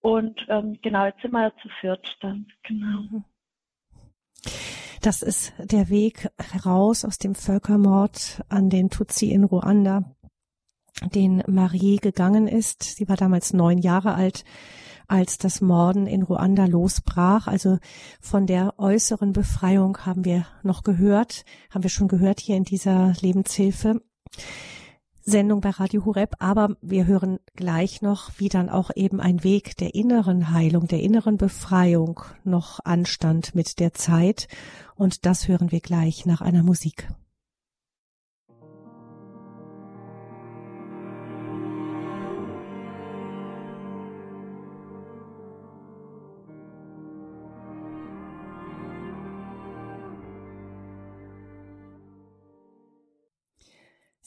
Und 0.00 0.46
ähm, 0.48 0.78
genau, 0.80 1.06
jetzt 1.06 1.22
sind 1.22 1.32
wir 1.32 1.42
ja 1.42 1.52
zu 1.60 1.68
viert 1.80 2.16
dann, 2.20 2.46
genau. 2.62 3.02
Mhm. 3.10 3.24
Das 5.00 5.22
ist 5.22 5.52
der 5.58 5.88
Weg 5.90 6.28
heraus 6.38 7.04
aus 7.04 7.18
dem 7.18 7.34
Völkermord 7.34 8.42
an 8.48 8.68
den 8.68 8.90
Tutsi 8.90 9.30
in 9.30 9.44
Ruanda, 9.44 10.16
den 11.14 11.42
Marie 11.46 11.96
gegangen 11.96 12.48
ist. 12.48 12.82
Sie 12.82 13.08
war 13.08 13.16
damals 13.16 13.52
neun 13.52 13.78
Jahre 13.78 14.14
alt 14.14 14.44
als 15.08 15.38
das 15.38 15.60
Morden 15.60 16.06
in 16.06 16.22
Ruanda 16.22 16.66
losbrach. 16.66 17.46
Also 17.46 17.78
von 18.20 18.46
der 18.46 18.78
äußeren 18.78 19.32
Befreiung 19.32 19.98
haben 20.06 20.24
wir 20.24 20.46
noch 20.62 20.84
gehört, 20.84 21.44
haben 21.70 21.82
wir 21.82 21.90
schon 21.90 22.08
gehört 22.08 22.40
hier 22.40 22.56
in 22.56 22.64
dieser 22.64 23.14
Lebenshilfe. 23.20 24.00
Sendung 25.28 25.60
bei 25.60 25.70
Radio 25.70 26.06
Hureb, 26.06 26.36
aber 26.38 26.76
wir 26.80 27.06
hören 27.06 27.38
gleich 27.54 28.00
noch, 28.00 28.30
wie 28.38 28.48
dann 28.48 28.70
auch 28.70 28.90
eben 28.94 29.20
ein 29.20 29.44
Weg 29.44 29.76
der 29.76 29.94
inneren 29.94 30.52
Heilung, 30.52 30.88
der 30.88 31.02
inneren 31.02 31.36
Befreiung 31.36 32.22
noch 32.44 32.80
anstand 32.84 33.54
mit 33.54 33.78
der 33.78 33.92
Zeit. 33.92 34.48
Und 34.94 35.26
das 35.26 35.46
hören 35.46 35.70
wir 35.70 35.80
gleich 35.80 36.24
nach 36.24 36.40
einer 36.40 36.62
Musik. 36.62 37.08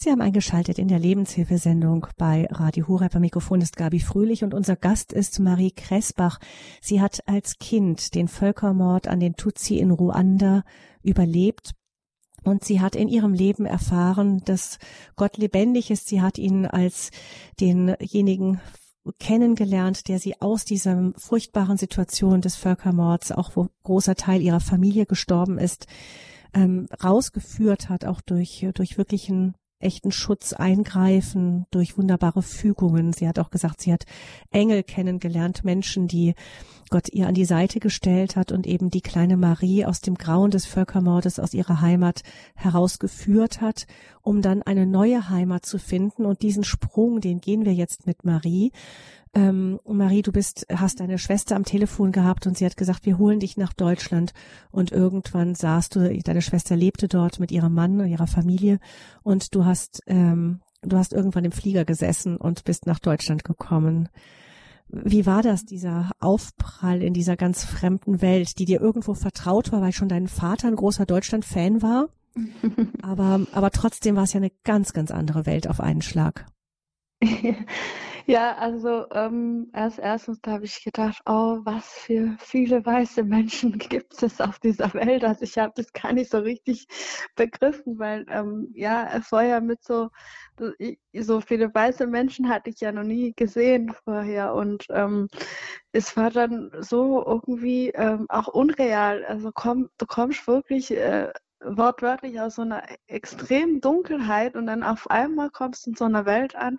Sie 0.03 0.09
haben 0.09 0.21
eingeschaltet 0.21 0.79
in 0.79 0.87
der 0.87 0.97
Lebenshilfesendung 0.97 2.07
bei 2.17 2.47
Radio 2.49 2.87
Horeb. 2.87 3.15
Am 3.15 3.21
Mikrofon 3.21 3.61
ist 3.61 3.75
Gabi 3.75 3.99
Fröhlich 3.99 4.43
und 4.43 4.55
unser 4.55 4.75
Gast 4.75 5.13
ist 5.13 5.39
Marie 5.39 5.69
Kressbach. 5.69 6.39
Sie 6.81 6.99
hat 6.99 7.19
als 7.27 7.59
Kind 7.59 8.15
den 8.15 8.27
Völkermord 8.27 9.07
an 9.07 9.19
den 9.19 9.35
Tutsi 9.35 9.77
in 9.77 9.91
Ruanda 9.91 10.63
überlebt. 11.03 11.73
Und 12.43 12.63
sie 12.63 12.81
hat 12.81 12.95
in 12.95 13.09
ihrem 13.09 13.35
Leben 13.35 13.67
erfahren, 13.67 14.41
dass 14.43 14.79
Gott 15.17 15.37
lebendig 15.37 15.91
ist. 15.91 16.07
Sie 16.07 16.19
hat 16.19 16.39
ihn 16.39 16.65
als 16.65 17.11
denjenigen 17.59 18.59
kennengelernt, 19.19 20.07
der 20.07 20.17
sie 20.17 20.41
aus 20.41 20.65
dieser 20.65 21.13
furchtbaren 21.15 21.77
Situation 21.77 22.41
des 22.41 22.55
Völkermords, 22.55 23.31
auch 23.31 23.51
wo 23.55 23.67
großer 23.83 24.15
Teil 24.15 24.41
ihrer 24.41 24.61
Familie 24.61 25.05
gestorben 25.05 25.59
ist, 25.59 25.85
ähm, 26.55 26.87
rausgeführt 27.03 27.89
hat, 27.89 28.03
auch 28.05 28.21
durch, 28.21 28.67
durch 28.73 28.97
wirklichen 28.97 29.53
echten 29.81 30.11
Schutz 30.11 30.53
eingreifen 30.53 31.65
durch 31.71 31.97
wunderbare 31.97 32.41
Fügungen. 32.41 33.13
Sie 33.13 33.27
hat 33.27 33.39
auch 33.39 33.49
gesagt, 33.49 33.81
sie 33.81 33.93
hat 33.93 34.05
Engel 34.51 34.83
kennengelernt, 34.83 35.63
Menschen, 35.63 36.07
die 36.07 36.35
Gott 36.91 37.07
ihr 37.11 37.27
an 37.27 37.33
die 37.33 37.45
Seite 37.45 37.79
gestellt 37.79 38.35
hat 38.35 38.51
und 38.51 38.67
eben 38.67 38.89
die 38.89 39.01
kleine 39.01 39.37
Marie 39.37 39.85
aus 39.85 40.01
dem 40.01 40.15
Grauen 40.15 40.51
des 40.51 40.65
Völkermordes 40.65 41.39
aus 41.39 41.53
ihrer 41.53 41.81
Heimat 41.81 42.21
herausgeführt 42.53 43.61
hat, 43.61 43.87
um 44.21 44.41
dann 44.41 44.61
eine 44.61 44.85
neue 44.85 45.29
Heimat 45.29 45.65
zu 45.65 45.79
finden. 45.79 46.25
Und 46.25 46.41
diesen 46.41 46.65
Sprung, 46.65 47.21
den 47.21 47.39
gehen 47.39 47.65
wir 47.65 47.73
jetzt 47.73 48.05
mit 48.05 48.25
Marie. 48.25 48.73
Ähm, 49.33 49.79
Marie, 49.85 50.21
du 50.21 50.33
bist, 50.33 50.67
hast 50.69 50.99
deine 50.99 51.17
Schwester 51.17 51.55
am 51.55 51.63
Telefon 51.63 52.11
gehabt 52.11 52.45
und 52.45 52.57
sie 52.57 52.65
hat 52.65 52.75
gesagt, 52.75 53.05
wir 53.05 53.17
holen 53.17 53.39
dich 53.39 53.55
nach 53.55 53.71
Deutschland. 53.71 54.33
Und 54.69 54.91
irgendwann 54.91 55.55
sahst 55.55 55.95
du, 55.95 56.19
deine 56.19 56.41
Schwester 56.41 56.75
lebte 56.75 57.07
dort 57.07 57.39
mit 57.39 57.51
ihrem 57.51 57.73
Mann 57.73 58.01
und 58.01 58.07
ihrer 58.07 58.27
Familie 58.27 58.79
und 59.23 59.55
du 59.55 59.63
hast, 59.63 60.03
ähm, 60.07 60.59
du 60.81 60.97
hast 60.97 61.13
irgendwann 61.13 61.45
im 61.45 61.53
Flieger 61.53 61.85
gesessen 61.85 62.35
und 62.35 62.65
bist 62.65 62.85
nach 62.85 62.99
Deutschland 62.99 63.45
gekommen. 63.45 64.09
Wie 64.91 65.25
war 65.25 65.41
das, 65.41 65.65
dieser 65.65 66.11
Aufprall 66.19 67.01
in 67.01 67.13
dieser 67.13 67.37
ganz 67.37 67.63
fremden 67.63 68.21
Welt, 68.21 68.59
die 68.59 68.65
dir 68.65 68.81
irgendwo 68.81 69.13
vertraut 69.13 69.71
war, 69.71 69.81
weil 69.81 69.93
schon 69.93 70.09
dein 70.09 70.27
Vater 70.27 70.67
ein 70.67 70.75
großer 70.75 71.05
Deutschland-Fan 71.05 71.81
war? 71.81 72.09
aber, 73.01 73.45
aber 73.53 73.71
trotzdem 73.71 74.15
war 74.15 74.23
es 74.23 74.33
ja 74.33 74.39
eine 74.39 74.51
ganz, 74.63 74.93
ganz 74.93 75.11
andere 75.11 75.45
Welt 75.45 75.67
auf 75.67 75.79
einen 75.79 76.01
Schlag. 76.01 76.45
Ja, 78.31 78.55
also 78.55 79.07
ähm, 79.11 79.67
als 79.73 79.97
erstes 79.99 80.39
habe 80.47 80.63
ich 80.63 80.81
gedacht, 80.85 81.21
oh, 81.25 81.59
was 81.65 81.85
für 81.91 82.37
viele 82.39 82.85
weiße 82.85 83.23
Menschen 83.23 83.77
gibt 83.77 84.23
es 84.23 84.39
auf 84.39 84.57
dieser 84.59 84.93
Welt. 84.93 85.25
Also 85.25 85.43
ich 85.43 85.57
habe 85.57 85.73
das 85.75 85.91
gar 85.91 86.13
nicht 86.13 86.31
so 86.31 86.37
richtig 86.37 86.87
begriffen, 87.35 87.99
weil 87.99 88.25
ähm, 88.29 88.69
ja, 88.73 89.19
ja 89.41 89.59
mit 89.59 89.83
so, 89.83 90.07
so 91.13 91.41
viele 91.41 91.73
weiße 91.75 92.07
Menschen 92.07 92.47
hatte 92.47 92.69
ich 92.69 92.79
ja 92.79 92.93
noch 92.93 93.03
nie 93.03 93.33
gesehen 93.35 93.93
vorher 94.05 94.53
und 94.53 94.85
ähm, 94.91 95.27
es 95.91 96.15
war 96.15 96.29
dann 96.31 96.71
so 96.79 97.25
irgendwie 97.25 97.89
ähm, 97.89 98.27
auch 98.29 98.47
unreal. 98.47 99.25
Also 99.25 99.51
komm, 99.53 99.89
du 99.97 100.05
kommst 100.05 100.47
wirklich 100.47 100.91
äh, 100.91 101.33
wortwörtlich 101.59 102.39
aus 102.39 102.55
so 102.55 102.61
einer 102.61 102.83
extremen 103.07 103.81
Dunkelheit 103.81 104.55
und 104.55 104.67
dann 104.67 104.83
auf 104.83 105.09
einmal 105.11 105.49
kommst 105.49 105.85
du 105.85 105.89
in 105.89 105.97
so 105.97 106.05
einer 106.05 106.25
Welt 106.25 106.55
an, 106.55 106.77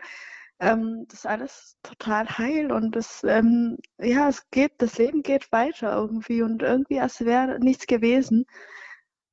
ähm, 0.63 1.07
das 1.09 1.21
ist 1.21 1.27
alles 1.27 1.77
total 1.83 2.29
heil 2.39 2.71
und 2.73 2.95
das, 2.97 3.25
ähm, 3.25 3.79
ja, 3.99 4.29
es 4.29 4.49
geht, 4.51 4.73
das 4.79 4.97
Leben 4.99 5.23
geht 5.23 5.51
weiter 5.51 5.93
irgendwie 5.93 6.43
und 6.43 6.63
irgendwie, 6.63 7.01
als 7.01 7.25
wäre 7.25 7.59
nichts 7.59 7.87
gewesen. 7.87 8.47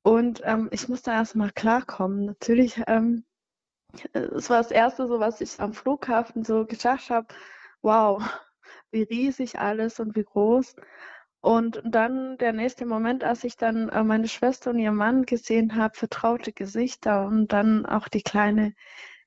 Und 0.02 0.42
ähm, 0.44 0.68
ich 0.72 0.88
musste 0.88 1.12
erstmal 1.12 1.52
klarkommen. 1.52 2.26
Natürlich, 2.26 2.82
ähm, 2.88 3.24
es 4.12 4.50
war 4.50 4.58
das 4.58 4.72
Erste, 4.72 5.06
so 5.06 5.20
was 5.20 5.40
ich 5.40 5.60
am 5.60 5.72
Flughafen 5.72 6.44
so 6.44 6.66
gedacht 6.66 7.10
habe, 7.10 7.28
wow, 7.82 8.22
wie 8.90 9.02
riesig 9.04 9.58
alles 9.58 10.00
und 10.00 10.16
wie 10.16 10.24
groß. 10.24 10.74
Und 11.40 11.80
dann 11.84 12.38
der 12.38 12.52
nächste 12.52 12.86
Moment, 12.86 13.24
als 13.24 13.44
ich 13.44 13.56
dann 13.56 13.88
äh, 13.90 14.02
meine 14.04 14.28
Schwester 14.28 14.70
und 14.70 14.78
ihr 14.80 14.92
Mann 14.92 15.26
gesehen 15.26 15.76
habe, 15.76 15.96
vertraute 15.96 16.52
Gesichter 16.52 17.26
und 17.26 17.52
dann 17.52 17.86
auch 17.86 18.08
die 18.08 18.22
kleine 18.22 18.74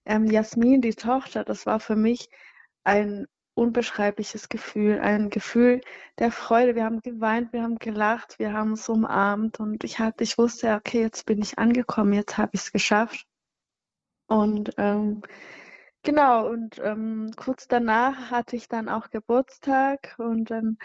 ähm, 0.05 0.25
Jasmin, 0.25 0.81
die 0.81 0.93
Tochter, 0.95 1.43
das 1.43 1.65
war 1.65 1.79
für 1.79 1.95
mich 1.95 2.29
ein 2.83 3.27
unbeschreibliches 3.55 4.49
Gefühl, 4.49 4.99
ein 4.99 5.29
Gefühl 5.29 5.81
der 6.19 6.31
Freude. 6.31 6.75
Wir 6.75 6.85
haben 6.85 7.01
geweint, 7.01 7.53
wir 7.53 7.63
haben 7.63 7.77
gelacht, 7.77 8.39
wir 8.39 8.53
haben 8.53 8.71
uns 8.71 8.89
umarmt 8.89 9.59
und 9.59 9.83
ich 9.83 9.99
hatte, 9.99 10.23
ich 10.23 10.37
wusste, 10.37 10.73
okay, 10.75 11.01
jetzt 11.01 11.25
bin 11.25 11.39
ich 11.41 11.57
angekommen, 11.59 12.13
jetzt 12.13 12.37
habe 12.37 12.51
ich 12.53 12.61
es 12.61 12.71
geschafft. 12.71 13.25
Und 14.27 14.73
ähm, 14.77 15.21
genau, 16.03 16.49
und 16.49 16.79
ähm, 16.79 17.31
kurz 17.35 17.67
danach 17.67 18.31
hatte 18.31 18.55
ich 18.55 18.67
dann 18.67 18.89
auch 18.89 19.09
Geburtstag 19.09 20.15
und 20.17 20.49
dann 20.49 20.77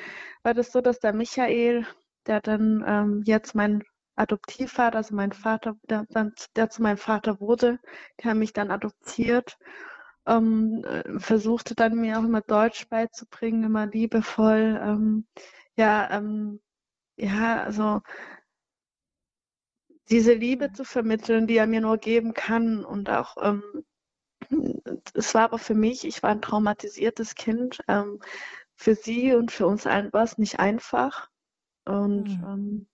war 0.43 0.55
das 0.55 0.73
so, 0.73 0.81
dass 0.81 0.99
der 1.01 1.15
Michael, 1.15 1.87
der 2.27 2.41
dann 2.41 2.85
ähm, 2.87 3.23
jetzt 3.25 3.55
mein 3.55 3.83
Adoptivvater, 4.19 4.99
also 4.99 5.15
mein 5.15 5.33
Vater, 5.33 5.77
der, 5.89 6.07
der 6.57 6.71
zu 6.71 6.83
meinem 6.83 6.99
Vater 6.99 7.41
wurde, 7.41 7.79
der 8.23 8.35
mich 8.35 8.53
dann 8.53 8.71
adoptiert, 8.71 9.59
ähm, 10.27 10.85
äh, 10.85 11.19
versuchte 11.19 11.75
dann 11.75 11.97
mir 11.97 12.19
auch 12.19 12.25
immer 12.25 12.43
Deutsch 12.43 12.89
beizubringen, 12.89 13.65
immer 13.65 13.87
liebevoll. 13.87 14.81
Ähm, 14.83 15.27
ja, 15.77 16.11
ähm, 16.11 16.61
ja, 17.17 17.63
also 17.63 18.03
diese 20.11 20.33
Liebe 20.35 20.73
zu 20.73 20.85
vermitteln, 20.85 21.47
die 21.47 21.57
er 21.57 21.67
mir 21.67 21.81
nur 21.81 21.99
geben 21.99 22.35
kann 22.35 22.85
und 22.85 23.11
auch 23.11 23.37
ähm, 23.41 23.63
es 25.15 25.35
war 25.35 25.43
aber 25.43 25.59
für 25.59 25.75
mich, 25.75 26.07
ich 26.07 26.23
war 26.23 26.31
ein 26.31 26.43
traumatisiertes 26.43 27.35
Kind. 27.35 27.81
Ähm, 27.89 28.21
für 28.75 28.95
sie 28.95 29.35
und 29.35 29.51
für 29.51 29.67
uns 29.67 29.87
allen 29.87 30.13
war 30.13 30.23
es 30.23 30.39
nicht 30.39 30.61
einfach. 30.61 31.29
Und 31.85 32.29
mhm. 32.29 32.87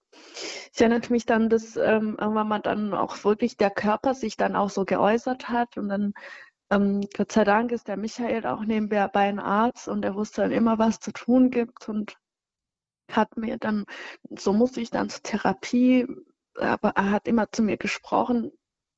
Ich 0.73 0.81
erinnere 0.81 1.11
mich 1.11 1.27
dann, 1.27 1.49
dass 1.49 1.77
ähm, 1.77 2.17
irgendwann 2.21 2.49
mal 2.49 2.59
dann 2.61 2.95
auch 2.95 3.23
wirklich 3.25 3.57
der 3.57 3.71
Körper 3.71 4.15
sich 4.15 4.37
dann 4.37 4.57
auch 4.57 4.71
so 4.71 4.85
geäußert 4.85 5.49
hat 5.49 5.77
und 5.77 5.89
dann 5.89 6.15
ähm, 6.71 7.07
Gott 7.17 7.33
sei 7.33 7.45
Dank 7.45 7.73
ist 7.73 7.89
der 7.89 7.97
Michael 7.97 8.47
auch 8.47 8.65
nebenbei 8.65 9.07
bei 9.09 9.29
einem 9.29 9.39
Arzt 9.39 9.89
und 9.89 10.05
er 10.05 10.15
wusste 10.15 10.43
dann 10.43 10.53
immer, 10.53 10.79
was 10.79 11.01
zu 11.01 11.13
tun 11.13 11.51
gibt 11.51 11.89
und 11.89 12.17
hat 13.11 13.37
mir 13.37 13.59
dann, 13.59 13.85
so 14.39 14.53
musste 14.53 14.81
ich 14.81 14.91
dann 14.91 15.11
zur 15.11 15.23
Therapie, 15.23 16.07
aber 16.59 16.91
er 16.91 17.11
hat 17.11 17.29
immer 17.29 17.51
zu 17.53 17.63
mir 17.63 17.77
gesprochen, 17.77 18.51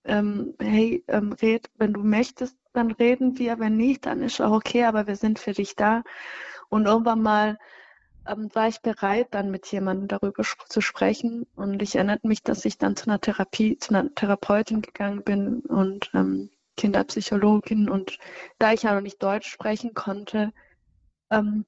ähm, 0.04 0.54
hey, 0.60 1.04
ähm, 1.08 1.32
red, 1.32 1.68
wenn 1.74 1.92
du 1.92 2.02
möchtest, 2.02 2.56
dann 2.72 2.92
reden 2.92 3.38
wir, 3.38 3.58
wenn 3.58 3.76
nicht, 3.76 4.06
dann 4.06 4.22
ist 4.22 4.40
auch 4.40 4.52
okay, 4.52 4.84
aber 4.84 5.06
wir 5.06 5.16
sind 5.16 5.38
für 5.38 5.52
dich 5.52 5.74
da. 5.74 6.02
Und 6.68 6.86
irgendwann 6.86 7.22
mal 7.22 7.58
ähm, 8.28 8.50
war 8.54 8.68
ich 8.68 8.80
bereit, 8.80 9.28
dann 9.32 9.50
mit 9.50 9.66
jemandem 9.66 10.08
darüber 10.08 10.42
zu 10.42 10.80
sprechen. 10.80 11.46
Und 11.56 11.82
ich 11.82 11.96
erinnere 11.96 12.20
mich, 12.22 12.42
dass 12.42 12.64
ich 12.64 12.78
dann 12.78 12.96
zu 12.96 13.08
einer 13.08 13.20
Therapie, 13.20 13.78
zu 13.78 13.94
einer 13.94 14.14
Therapeutin 14.14 14.82
gegangen 14.82 15.22
bin 15.22 15.60
und 15.60 16.10
ähm, 16.14 16.50
Kinderpsychologin. 16.76 17.88
Und 17.88 18.18
da 18.58 18.72
ich 18.72 18.82
ja 18.82 18.94
noch 18.94 19.02
nicht 19.02 19.22
Deutsch 19.22 19.48
sprechen 19.48 19.94
konnte, 19.94 20.52
ähm, 21.30 21.64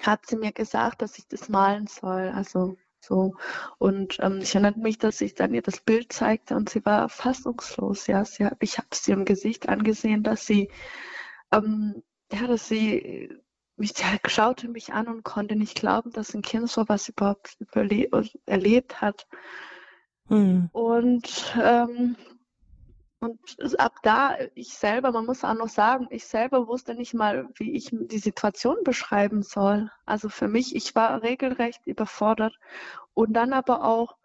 hat 0.00 0.26
sie 0.26 0.36
mir 0.36 0.52
gesagt, 0.52 1.02
dass 1.02 1.18
ich 1.18 1.28
das 1.28 1.48
malen 1.48 1.86
soll. 1.86 2.32
Also 2.34 2.76
so. 3.00 3.34
Und 3.78 4.18
ähm, 4.20 4.38
ich 4.42 4.54
erinnere 4.54 4.78
mich, 4.78 4.98
dass 4.98 5.20
ich 5.20 5.34
dann 5.34 5.54
ihr 5.54 5.62
das 5.62 5.80
Bild 5.80 6.12
zeigte 6.12 6.54
und 6.56 6.68
sie 6.70 6.84
war 6.84 7.08
fassungslos. 7.08 8.06
Ja, 8.06 8.24
sie, 8.24 8.48
ich 8.60 8.78
habe 8.78 8.88
es 8.90 9.06
ihrem 9.08 9.24
Gesicht 9.24 9.68
angesehen, 9.68 10.22
dass 10.22 10.46
sie, 10.46 10.70
ähm, 11.52 12.02
ja, 12.32 12.46
dass 12.46 12.68
sie 12.68 13.41
mich, 13.76 13.92
ja, 13.98 14.18
schaute 14.26 14.68
mich 14.68 14.92
an 14.92 15.08
und 15.08 15.24
konnte 15.24 15.56
nicht 15.56 15.76
glauben, 15.76 16.10
dass 16.10 16.34
ein 16.34 16.42
Kind 16.42 16.68
so 16.70 16.88
was 16.88 17.08
überhaupt 17.08 17.56
erlebt 18.46 19.00
hat. 19.00 19.26
Hm. 20.28 20.68
Und 20.72 21.54
ähm, 21.60 22.16
und 23.22 23.38
ab 23.78 23.94
da, 24.02 24.36
ich 24.56 24.74
selber, 24.74 25.12
man 25.12 25.26
muss 25.26 25.44
auch 25.44 25.54
noch 25.54 25.68
sagen, 25.68 26.08
ich 26.10 26.26
selber 26.26 26.66
wusste 26.66 26.96
nicht 26.96 27.14
mal, 27.14 27.48
wie 27.54 27.70
ich 27.76 27.90
die 27.92 28.18
Situation 28.18 28.78
beschreiben 28.82 29.44
soll. 29.44 29.92
Also 30.04 30.28
für 30.28 30.48
mich, 30.48 30.74
ich 30.74 30.96
war 30.96 31.22
regelrecht 31.22 31.86
überfordert. 31.86 32.58
Und 33.14 33.34
dann 33.34 33.52
aber 33.52 33.84
auch 33.84 34.16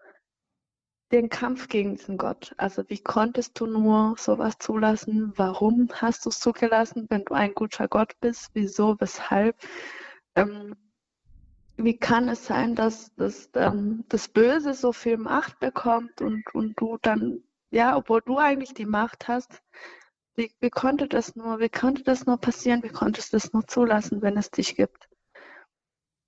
den 1.12 1.30
Kampf 1.30 1.70
gegen 1.70 1.96
diesen 1.96 2.18
Gott. 2.18 2.54
Also 2.58 2.84
wie 2.88 3.00
konntest 3.00 3.60
du 3.60 3.66
nur 3.66 4.16
sowas 4.18 4.58
zulassen? 4.60 5.34
Warum 5.36 5.90
hast 5.94 6.26
du 6.26 6.30
es 6.30 6.40
zugelassen, 6.40 7.08
wenn 7.10 7.26
du 7.26 7.34
ein 7.34 7.54
guter 7.54 7.88
Gott 7.88 8.14
bist? 8.20 8.52
Wieso? 8.54 9.00
Weshalb? 9.00 9.56
Ähm, 10.36 10.76
wie 11.78 11.98
kann 11.98 12.28
es 12.28 12.46
sein, 12.46 12.76
dass, 12.76 13.14
dass 13.16 13.50
ähm, 13.54 14.04
das 14.10 14.28
Böse 14.28 14.74
so 14.74 14.92
viel 14.92 15.18
Macht 15.18 15.60
bekommt 15.60 16.22
und, 16.22 16.44
und 16.54 16.80
du 16.80 16.98
dann 17.02 17.44
ja, 17.70 17.98
obwohl 17.98 18.22
du 18.22 18.38
eigentlich 18.38 18.74
die 18.74 18.86
Macht 18.86 19.28
hast, 19.28 19.62
wie, 20.36 20.52
wie 20.60 20.70
konnte 20.70 21.08
das 21.08 21.36
nur, 21.36 21.60
wie 21.60 21.70
konnte 21.70 22.04
das 22.04 22.26
nur 22.26 22.38
passieren, 22.38 22.84
wie 22.84 22.90
konntest 22.90 23.34
du 23.34 23.38
das 23.38 23.54
nur 23.54 23.68
zulassen, 23.68 24.22
wenn 24.22 24.38
es 24.38 24.52
dich 24.52 24.76
gibt? 24.76 25.10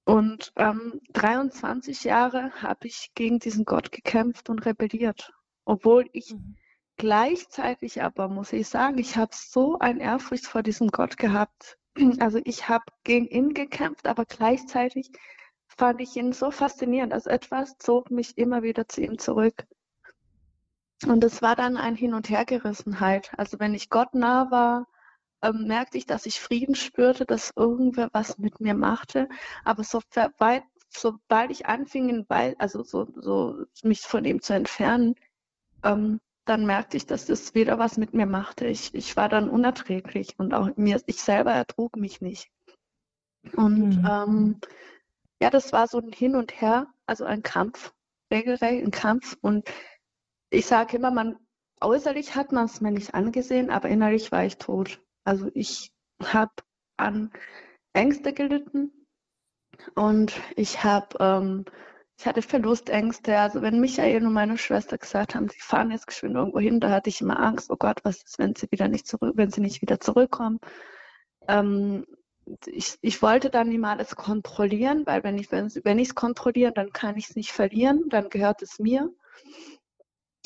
Und 0.10 0.53
ähm, 0.55 1.01
23 1.14 2.03
Jahre 2.03 2.51
habe 2.64 2.88
ich 2.88 3.12
gegen 3.14 3.38
diesen 3.38 3.64
Gott 3.64 3.91
gekämpft 3.91 4.49
und 4.49 4.66
rebelliert, 4.66 5.32
obwohl 5.66 6.10
ich 6.14 6.34
mhm. 6.34 6.55
gleichzeitig 6.97 8.01
aber, 8.01 8.28
muss 8.28 8.51
ich 8.51 8.68
sagen, 8.68 8.97
ich 8.97 9.18
habe 9.18 9.30
so 9.36 9.78
ein 9.78 9.99
Ehrfurcht 9.99 10.47
vor 10.47 10.64
diesem 10.64 10.88
Gott 10.88 11.18
gehabt. 11.18 11.78
Also 12.20 12.39
ich 12.43 12.68
habe 12.68 12.86
gegen 13.03 13.28
ihn 13.28 13.53
gekämpft, 13.53 14.07
aber 14.07 14.26
gleichzeitig 14.26 15.12
fand 15.68 16.01
ich 16.01 16.16
ihn 16.16 16.34
so 16.34 16.49
faszinierend. 16.49 17.14
Also 17.14 17.30
etwas 17.30 17.78
zog 17.78 18.10
mich 18.10 18.36
immer 18.36 18.64
wieder 18.64 18.88
zu 18.88 19.01
ihm 19.01 19.20
zurück. 19.20 19.68
Und 21.05 21.24
es 21.24 21.43
war 21.43 21.55
dann 21.55 21.78
ein 21.78 21.95
Hin- 21.95 22.16
und 22.16 22.32
Hergerissenheit. 22.32 23.30
Also 23.38 23.60
wenn 23.60 23.76
ich 23.76 23.91
Gott 23.91 24.16
nah 24.16 24.49
war, 24.49 24.88
ähm, 25.41 25.67
merkte 25.67 25.97
ich, 25.97 26.05
dass 26.05 26.25
ich 26.25 26.39
Frieden 26.39 26.75
spürte, 26.75 27.25
dass 27.25 27.53
irgendwer 27.55 28.09
was 28.13 28.37
mit 28.37 28.59
mir 28.59 28.73
machte. 28.73 29.29
Aber 29.63 29.83
so 29.83 30.01
weit, 30.37 30.63
sobald 30.89 31.51
ich 31.51 31.65
anfing, 31.65 32.25
also 32.57 32.83
so, 32.83 33.07
so 33.15 33.63
mich 33.83 34.01
von 34.01 34.25
ihm 34.25 34.41
zu 34.41 34.53
entfernen, 34.53 35.15
ähm, 35.83 36.19
dann 36.45 36.65
merkte 36.65 36.97
ich, 36.97 37.05
dass 37.05 37.25
das 37.25 37.53
wieder 37.53 37.77
was 37.77 37.97
mit 37.97 38.13
mir 38.13 38.25
machte. 38.25 38.65
Ich, 38.65 38.93
ich 38.95 39.15
war 39.15 39.29
dann 39.29 39.49
unerträglich 39.49 40.33
und 40.37 40.53
auch 40.53 40.75
mir, 40.77 41.01
ich 41.05 41.21
selber 41.21 41.53
ertrug 41.53 41.95
mich 41.95 42.21
nicht. 42.21 42.49
Und 43.55 44.01
mhm. 44.01 44.07
ähm, 44.09 44.59
ja, 45.41 45.49
das 45.49 45.71
war 45.71 45.87
so 45.87 45.99
ein 45.99 46.11
Hin 46.11 46.35
und 46.35 46.59
Her, 46.59 46.87
also 47.05 47.23
ein 47.23 47.43
Kampf, 47.43 47.93
regelrecht 48.31 48.83
ein 48.83 48.91
Kampf. 48.91 49.37
Und 49.41 49.69
ich 50.49 50.65
sage 50.65 50.97
immer, 50.97 51.11
man 51.11 51.37
äußerlich 51.81 52.35
hat 52.35 52.51
man 52.51 52.65
es 52.65 52.81
mir 52.81 52.91
nicht 52.91 53.13
angesehen, 53.13 53.69
aber 53.69 53.89
innerlich 53.89 54.31
war 54.31 54.43
ich 54.43 54.57
tot. 54.57 54.99
Also 55.30 55.51
ich 55.53 55.91
habe 56.23 56.51
an 56.97 57.32
Ängste 57.93 58.34
gelitten 58.34 58.91
und 59.93 60.34
ich 60.55 60.84
habe, 60.84 61.15
ähm, 61.19 61.65
ich 62.17 62.25
hatte 62.25 62.41
Verlustängste. 62.41 63.38
Also 63.38 63.61
wenn 63.61 63.80
Michael 63.80 64.25
und 64.25 64.34
meine 64.34 64.57
Schwester 64.57 64.97
gesagt 64.97 65.36
haben, 65.36 65.47
sie 65.47 65.59
fahren 65.59 65.91
jetzt 65.91 66.07
geschwind 66.07 66.34
irgendwo 66.34 66.57
hin, 66.57 66.80
da 66.80 66.89
hatte 66.89 67.11
ich 67.11 67.21
immer 67.21 67.39
Angst. 67.39 67.69
Oh 67.69 67.75
Gott, 67.77 67.99
was 68.03 68.23
ist, 68.23 68.39
wenn 68.39 68.55
sie 68.55 68.71
wieder 68.71 68.88
nicht 68.88 69.05
zurück, 69.05 69.34
wenn 69.36 69.51
sie 69.51 69.61
nicht 69.61 69.84
wieder 69.84 69.99
zurückkommen? 69.99 70.59
Ähm, 71.47 72.07
ich, 72.65 72.97
ich 73.01 73.21
wollte 73.21 73.51
dann 73.51 73.71
immer 73.71 73.91
alles 73.91 74.15
kontrollieren, 74.15 75.05
weil 75.05 75.23
wenn 75.23 75.38
ich 75.38 75.51
wenn 75.51 75.99
es 75.99 76.15
kontrolliere, 76.15 76.71
dann 76.71 76.91
kann 76.91 77.17
ich 77.17 77.30
es 77.30 77.36
nicht 77.36 77.51
verlieren, 77.51 78.09
dann 78.09 78.32
gehört 78.32 78.63
es 78.63 78.80
mir. 78.80 79.13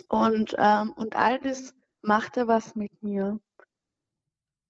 Und, 0.09 0.57
ähm, 0.57 0.91
und 0.91 1.15
all 1.15 1.39
das 1.39 1.73
machte 2.01 2.49
was 2.49 2.75
mit 2.75 3.01
mir. 3.01 3.39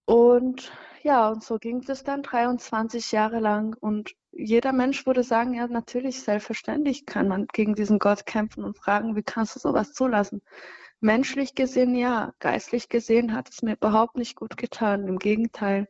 Und 0.06 0.72
ja, 1.02 1.30
und 1.30 1.44
so 1.44 1.58
ging 1.58 1.84
es 1.88 2.04
dann 2.04 2.24
23 2.24 3.12
Jahre 3.12 3.40
lang. 3.40 3.76
Und 3.80 4.16
jeder 4.32 4.72
Mensch 4.72 5.06
würde 5.06 5.24
sagen, 5.24 5.54
ja, 5.54 5.68
natürlich, 5.68 6.22
selbstverständlich 6.22 7.06
kann 7.06 7.28
man 7.28 7.48
gegen 7.52 7.76
diesen 7.76 8.00
Gott 8.00 8.26
kämpfen 8.26 8.64
und 8.64 8.78
fragen, 8.78 9.16
wie 9.16 9.24
kannst 9.24 9.56
du 9.56 9.60
sowas 9.60 9.94
zulassen? 9.94 10.42
Menschlich 11.00 11.56
gesehen, 11.56 11.96
ja. 11.96 12.34
Geistlich 12.40 12.88
gesehen 12.88 13.34
hat 13.34 13.50
es 13.50 13.62
mir 13.62 13.74
überhaupt 13.74 14.18
nicht 14.18 14.36
gut 14.36 14.56
getan. 14.56 15.08
Im 15.08 15.20
Gegenteil. 15.20 15.90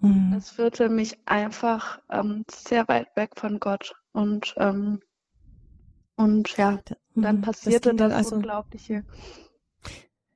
Mhm. 0.00 0.34
Es 0.36 0.50
führte 0.50 0.90
mich 0.90 1.18
einfach 1.26 2.00
ähm, 2.10 2.44
sehr 2.50 2.86
weit 2.88 3.16
weg 3.16 3.32
von 3.36 3.58
Gott. 3.58 3.94
Und 4.12 4.54
ähm, 4.58 5.00
und 6.16 6.56
ja, 6.56 6.78
dann 7.14 7.36
mhm. 7.36 7.40
passierte 7.42 7.94
das, 7.94 8.10
das 8.10 8.16
also 8.16 8.36
Unglaubliche. 8.36 9.04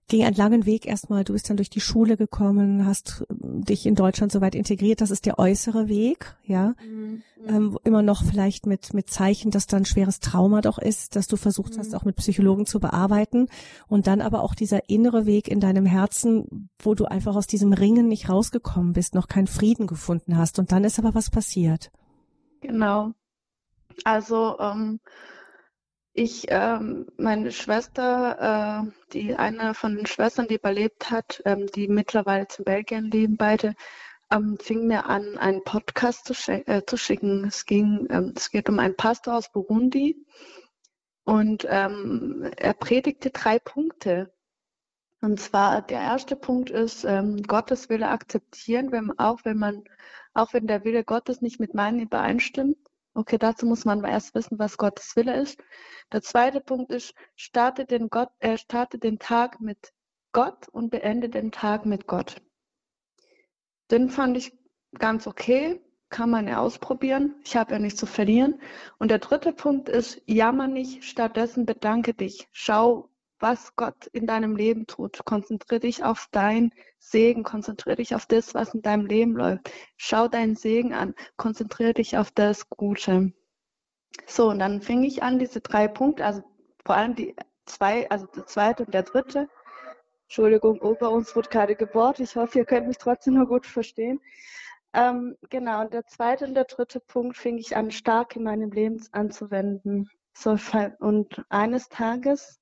Ging 0.08 0.24
einen 0.24 0.36
langen 0.36 0.64
Weg 0.64 0.86
erstmal. 0.86 1.22
Du 1.22 1.34
bist 1.34 1.50
dann 1.50 1.58
durch 1.58 1.68
die 1.68 1.82
Schule 1.82 2.16
gekommen, 2.16 2.86
hast 2.86 3.26
ähm, 3.30 3.62
dich 3.62 3.84
in 3.84 3.94
Deutschland 3.94 4.32
soweit 4.32 4.54
integriert. 4.54 5.02
Das 5.02 5.10
ist 5.10 5.26
der 5.26 5.38
äußere 5.38 5.88
Weg, 5.88 6.34
ja. 6.44 6.74
Mhm. 6.82 7.22
Ähm, 7.46 7.78
immer 7.84 8.00
noch 8.00 8.24
vielleicht 8.24 8.66
mit, 8.66 8.94
mit 8.94 9.10
Zeichen, 9.10 9.50
dass 9.50 9.66
dann 9.66 9.84
schweres 9.84 10.20
Trauma 10.20 10.62
doch 10.62 10.78
ist, 10.78 11.14
dass 11.14 11.26
du 11.26 11.36
versucht 11.36 11.74
mhm. 11.74 11.80
hast, 11.80 11.94
auch 11.94 12.04
mit 12.04 12.16
Psychologen 12.16 12.64
zu 12.64 12.80
bearbeiten. 12.80 13.48
Und 13.86 14.06
dann 14.06 14.22
aber 14.22 14.42
auch 14.42 14.54
dieser 14.54 14.88
innere 14.88 15.26
Weg 15.26 15.46
in 15.46 15.60
deinem 15.60 15.84
Herzen, 15.84 16.70
wo 16.78 16.94
du 16.94 17.04
einfach 17.04 17.36
aus 17.36 17.46
diesem 17.46 17.74
Ringen 17.74 18.08
nicht 18.08 18.30
rausgekommen 18.30 18.94
bist, 18.94 19.14
noch 19.14 19.28
keinen 19.28 19.46
Frieden 19.46 19.86
gefunden 19.86 20.38
hast. 20.38 20.58
Und 20.58 20.72
dann 20.72 20.84
ist 20.84 20.98
aber 20.98 21.14
was 21.14 21.30
passiert. 21.30 21.90
Genau. 22.62 23.12
Also, 24.04 24.58
ähm, 24.58 25.00
ich, 26.18 26.46
ähm, 26.48 27.06
meine 27.16 27.52
Schwester, 27.52 28.84
äh, 28.88 29.12
die 29.12 29.36
eine 29.36 29.74
von 29.74 29.96
den 29.96 30.06
Schwestern, 30.06 30.48
die 30.48 30.56
überlebt 30.56 31.10
hat, 31.10 31.40
ähm, 31.44 31.66
die 31.74 31.88
mittlerweile 31.88 32.46
in 32.58 32.64
Belgien 32.64 33.10
leben, 33.10 33.36
beide, 33.36 33.74
ähm, 34.32 34.58
fing 34.60 34.86
mir 34.88 35.06
an, 35.06 35.38
einen 35.38 35.62
Podcast 35.64 36.26
zu, 36.26 36.34
äh, 36.52 36.84
zu 36.84 36.96
schicken. 36.96 37.44
Es 37.46 37.66
ging, 37.66 38.08
ähm, 38.10 38.32
es 38.36 38.50
geht 38.50 38.68
um 38.68 38.78
einen 38.80 38.96
Pastor 38.96 39.36
aus 39.36 39.52
Burundi 39.52 40.16
und 41.24 41.66
ähm, 41.68 42.50
er 42.56 42.74
predigte 42.74 43.30
drei 43.30 43.58
Punkte. 43.60 44.32
Und 45.20 45.40
zwar 45.40 45.82
der 45.82 46.00
erste 46.00 46.36
Punkt 46.36 46.70
ist 46.70 47.04
ähm, 47.04 47.42
Gottes 47.44 47.88
Wille 47.90 48.08
akzeptieren, 48.08 48.92
wenn 48.92 49.16
auch 49.18 49.40
wenn 49.44 49.58
man 49.58 49.84
auch 50.34 50.52
wenn 50.52 50.66
der 50.66 50.84
Wille 50.84 51.04
Gottes 51.04 51.42
nicht 51.42 51.60
mit 51.60 51.74
meinem 51.74 52.00
übereinstimmt. 52.00 52.78
Okay, 53.18 53.36
dazu 53.36 53.66
muss 53.66 53.84
man 53.84 54.04
erst 54.04 54.36
wissen, 54.36 54.60
was 54.60 54.76
Gottes 54.76 55.16
Wille 55.16 55.34
ist. 55.34 55.60
Der 56.12 56.22
zweite 56.22 56.60
Punkt 56.60 56.92
ist, 56.92 57.14
starte 57.34 57.84
den, 57.84 58.10
Gott, 58.10 58.28
äh, 58.38 58.56
starte 58.56 59.00
den 59.00 59.18
Tag 59.18 59.60
mit 59.60 59.92
Gott 60.30 60.68
und 60.68 60.90
beende 60.90 61.28
den 61.28 61.50
Tag 61.50 61.84
mit 61.84 62.06
Gott. 62.06 62.40
Den 63.90 64.08
fand 64.08 64.36
ich 64.36 64.56
ganz 65.00 65.26
okay, 65.26 65.80
kann 66.10 66.30
man 66.30 66.46
ja 66.46 66.60
ausprobieren. 66.60 67.34
Ich 67.44 67.56
habe 67.56 67.72
ja 67.72 67.80
nichts 67.80 67.98
zu 67.98 68.06
verlieren. 68.06 68.60
Und 69.00 69.10
der 69.10 69.18
dritte 69.18 69.52
Punkt 69.52 69.88
ist, 69.88 70.22
jammer 70.26 70.68
nicht, 70.68 71.02
stattdessen 71.02 71.66
bedanke 71.66 72.14
dich. 72.14 72.46
Schau, 72.52 73.10
was 73.40 73.74
Gott 73.76 74.06
in 74.12 74.26
deinem 74.26 74.56
Leben 74.56 74.86
tut. 74.86 75.24
Konzentriere 75.24 75.80
dich 75.80 76.04
auf 76.04 76.28
dein 76.30 76.72
Segen, 76.98 77.42
konzentriere 77.42 77.96
dich 77.96 78.14
auf 78.14 78.26
das, 78.26 78.54
was 78.54 78.74
in 78.74 78.82
deinem 78.82 79.06
Leben 79.06 79.36
läuft. 79.36 79.70
Schau 79.96 80.28
deinen 80.28 80.56
Segen 80.56 80.94
an, 80.94 81.14
konzentriere 81.36 81.94
dich 81.94 82.16
auf 82.16 82.30
das 82.30 82.68
Gute. 82.68 83.32
So, 84.26 84.50
und 84.50 84.58
dann 84.58 84.82
fing 84.82 85.02
ich 85.04 85.22
an, 85.22 85.38
diese 85.38 85.60
drei 85.60 85.88
Punkte, 85.88 86.24
also 86.24 86.42
vor 86.84 86.96
allem 86.96 87.14
die 87.14 87.36
zwei, 87.66 88.08
also 88.10 88.26
der 88.26 88.46
zweite 88.46 88.84
und 88.84 88.94
der 88.94 89.02
dritte. 89.02 89.48
Entschuldigung, 90.24 90.80
Opa, 90.82 91.06
uns 91.06 91.34
wurde 91.36 91.48
gerade 91.48 91.74
gebohrt. 91.74 92.20
Ich 92.20 92.36
hoffe, 92.36 92.58
ihr 92.58 92.64
könnt 92.64 92.88
mich 92.88 92.98
trotzdem 92.98 93.34
noch 93.34 93.48
gut 93.48 93.66
verstehen. 93.66 94.20
Ähm, 94.92 95.36
genau, 95.50 95.82
und 95.82 95.92
der 95.92 96.06
zweite 96.06 96.46
und 96.46 96.54
der 96.54 96.64
dritte 96.64 97.00
Punkt 97.00 97.36
fing 97.36 97.58
ich 97.58 97.76
an, 97.76 97.90
stark 97.90 98.36
in 98.36 98.42
meinem 98.42 98.70
Leben 98.70 99.02
anzuwenden. 99.12 100.10
So, 100.34 100.56
und 101.00 101.44
eines 101.48 101.88
Tages 101.88 102.60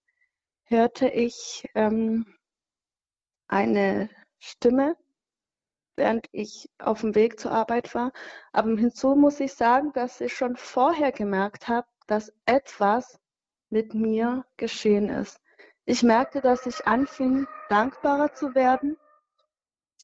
hörte 0.67 1.09
ich 1.09 1.69
ähm, 1.75 2.27
eine 3.49 4.11
Stimme, 4.39 4.97
während 5.97 6.27
ich 6.33 6.69
auf 6.79 7.01
dem 7.01 7.15
Weg 7.15 7.41
zur 7.41 7.53
Arbeit 7.53 7.95
war. 7.95 8.13
Aber 8.53 8.69
hinzu 8.77 9.15
muss 9.15 9.41
ich 9.41 9.55
sagen, 9.55 9.93
dass 9.93 10.21
ich 10.21 10.35
schon 10.35 10.57
vorher 10.57 11.13
gemerkt 11.13 11.69
habe, 11.69 11.87
dass 12.07 12.33
etwas 12.45 13.19
mit 13.71 13.95
mir 13.95 14.45
geschehen 14.57 15.09
ist. 15.09 15.41
Ich 15.85 16.03
merkte, 16.03 16.41
dass 16.41 16.67
ich 16.67 16.87
anfing, 16.87 17.47
dankbarer 17.69 18.33
zu 18.35 18.55
werden 18.55 18.97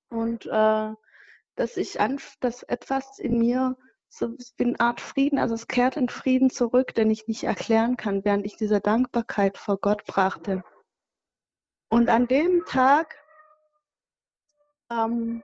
und 0.08 0.46
äh, 0.46 0.94
dass 1.56 1.76
ich 1.76 2.00
an, 2.00 2.20
dass 2.40 2.62
etwas 2.62 3.18
in 3.18 3.38
mir 3.38 3.76
so 4.12 4.36
wie 4.58 4.64
eine 4.64 4.78
Art 4.78 5.00
Frieden, 5.00 5.38
also 5.38 5.54
es 5.54 5.68
kehrt 5.68 5.96
in 5.96 6.10
Frieden 6.10 6.50
zurück, 6.50 6.94
den 6.94 7.10
ich 7.10 7.28
nicht 7.28 7.44
erklären 7.44 7.96
kann, 7.96 8.24
während 8.26 8.44
ich 8.44 8.56
diese 8.56 8.80
Dankbarkeit 8.80 9.56
vor 9.56 9.78
Gott 9.78 10.04
brachte. 10.04 10.62
Und 11.88 12.10
an 12.10 12.26
dem 12.26 12.62
Tag, 12.66 13.16
ähm, 14.90 15.42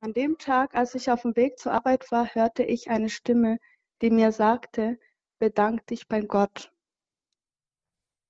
an 0.00 0.12
dem 0.14 0.36
Tag, 0.36 0.74
als 0.74 0.96
ich 0.96 1.10
auf 1.12 1.22
dem 1.22 1.36
Weg 1.36 1.58
zur 1.60 1.72
Arbeit 1.72 2.10
war, 2.10 2.34
hörte 2.34 2.64
ich 2.64 2.90
eine 2.90 3.08
Stimme, 3.08 3.58
die 4.02 4.10
mir 4.10 4.32
sagte, 4.32 4.98
bedank 5.38 5.86
dich 5.86 6.08
bei 6.08 6.22
Gott. 6.22 6.72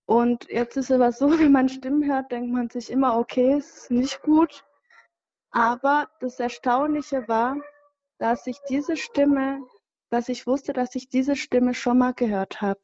Und 0.06 0.50
jetzt 0.50 0.76
ist 0.76 0.90
es 0.90 0.96
aber 0.96 1.12
so, 1.12 1.30
wenn 1.38 1.52
man 1.52 1.70
Stimmen 1.70 2.04
hört, 2.04 2.30
denkt 2.30 2.52
man 2.52 2.68
sich 2.68 2.90
immer, 2.90 3.18
okay, 3.18 3.56
ist 3.56 3.90
nicht 3.90 4.20
gut. 4.20 4.66
Aber 5.50 6.10
das 6.20 6.38
Erstaunliche 6.40 7.26
war, 7.26 7.56
dass 8.18 8.46
ich 8.46 8.58
diese 8.68 8.96
Stimme, 8.96 9.60
dass 10.10 10.28
ich 10.28 10.46
wusste, 10.46 10.72
dass 10.72 10.94
ich 10.94 11.08
diese 11.08 11.36
Stimme 11.36 11.74
schon 11.74 11.98
mal 11.98 12.14
gehört 12.14 12.60
habe. 12.60 12.80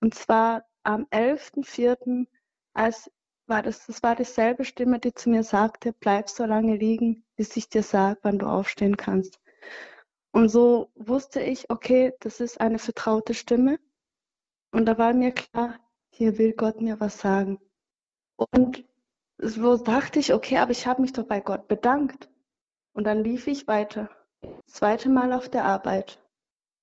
Und 0.00 0.14
zwar 0.14 0.64
am 0.82 1.04
11.04., 1.06 2.26
als 2.72 3.10
war 3.46 3.62
das, 3.62 3.86
das 3.86 4.02
war 4.02 4.14
dieselbe 4.14 4.64
Stimme, 4.64 5.00
die 5.00 5.12
zu 5.12 5.28
mir 5.28 5.42
sagte, 5.42 5.92
bleib 5.92 6.30
so 6.30 6.44
lange 6.44 6.76
liegen, 6.76 7.24
bis 7.36 7.56
ich 7.56 7.68
dir 7.68 7.82
sage, 7.82 8.18
wann 8.22 8.38
du 8.38 8.46
aufstehen 8.46 8.96
kannst. 8.96 9.40
Und 10.32 10.48
so 10.48 10.90
wusste 10.94 11.40
ich, 11.40 11.68
okay, 11.68 12.14
das 12.20 12.40
ist 12.40 12.60
eine 12.60 12.78
vertraute 12.78 13.34
Stimme. 13.34 13.80
Und 14.70 14.86
da 14.86 14.96
war 14.96 15.12
mir 15.12 15.32
klar, 15.32 15.80
hier 16.10 16.38
will 16.38 16.52
Gott 16.52 16.80
mir 16.80 17.00
was 17.00 17.18
sagen. 17.18 17.58
Und 18.36 18.84
so 19.38 19.76
dachte 19.76 20.20
ich, 20.20 20.32
okay, 20.32 20.58
aber 20.58 20.70
ich 20.70 20.86
habe 20.86 21.02
mich 21.02 21.12
doch 21.12 21.24
bei 21.24 21.40
Gott 21.40 21.66
bedankt. 21.66 22.30
Und 22.92 23.04
dann 23.04 23.24
lief 23.24 23.48
ich 23.48 23.66
weiter. 23.66 24.08
Zweite 24.66 25.08
Mal 25.08 25.32
auf 25.32 25.48
der 25.48 25.64
Arbeit. 25.64 26.22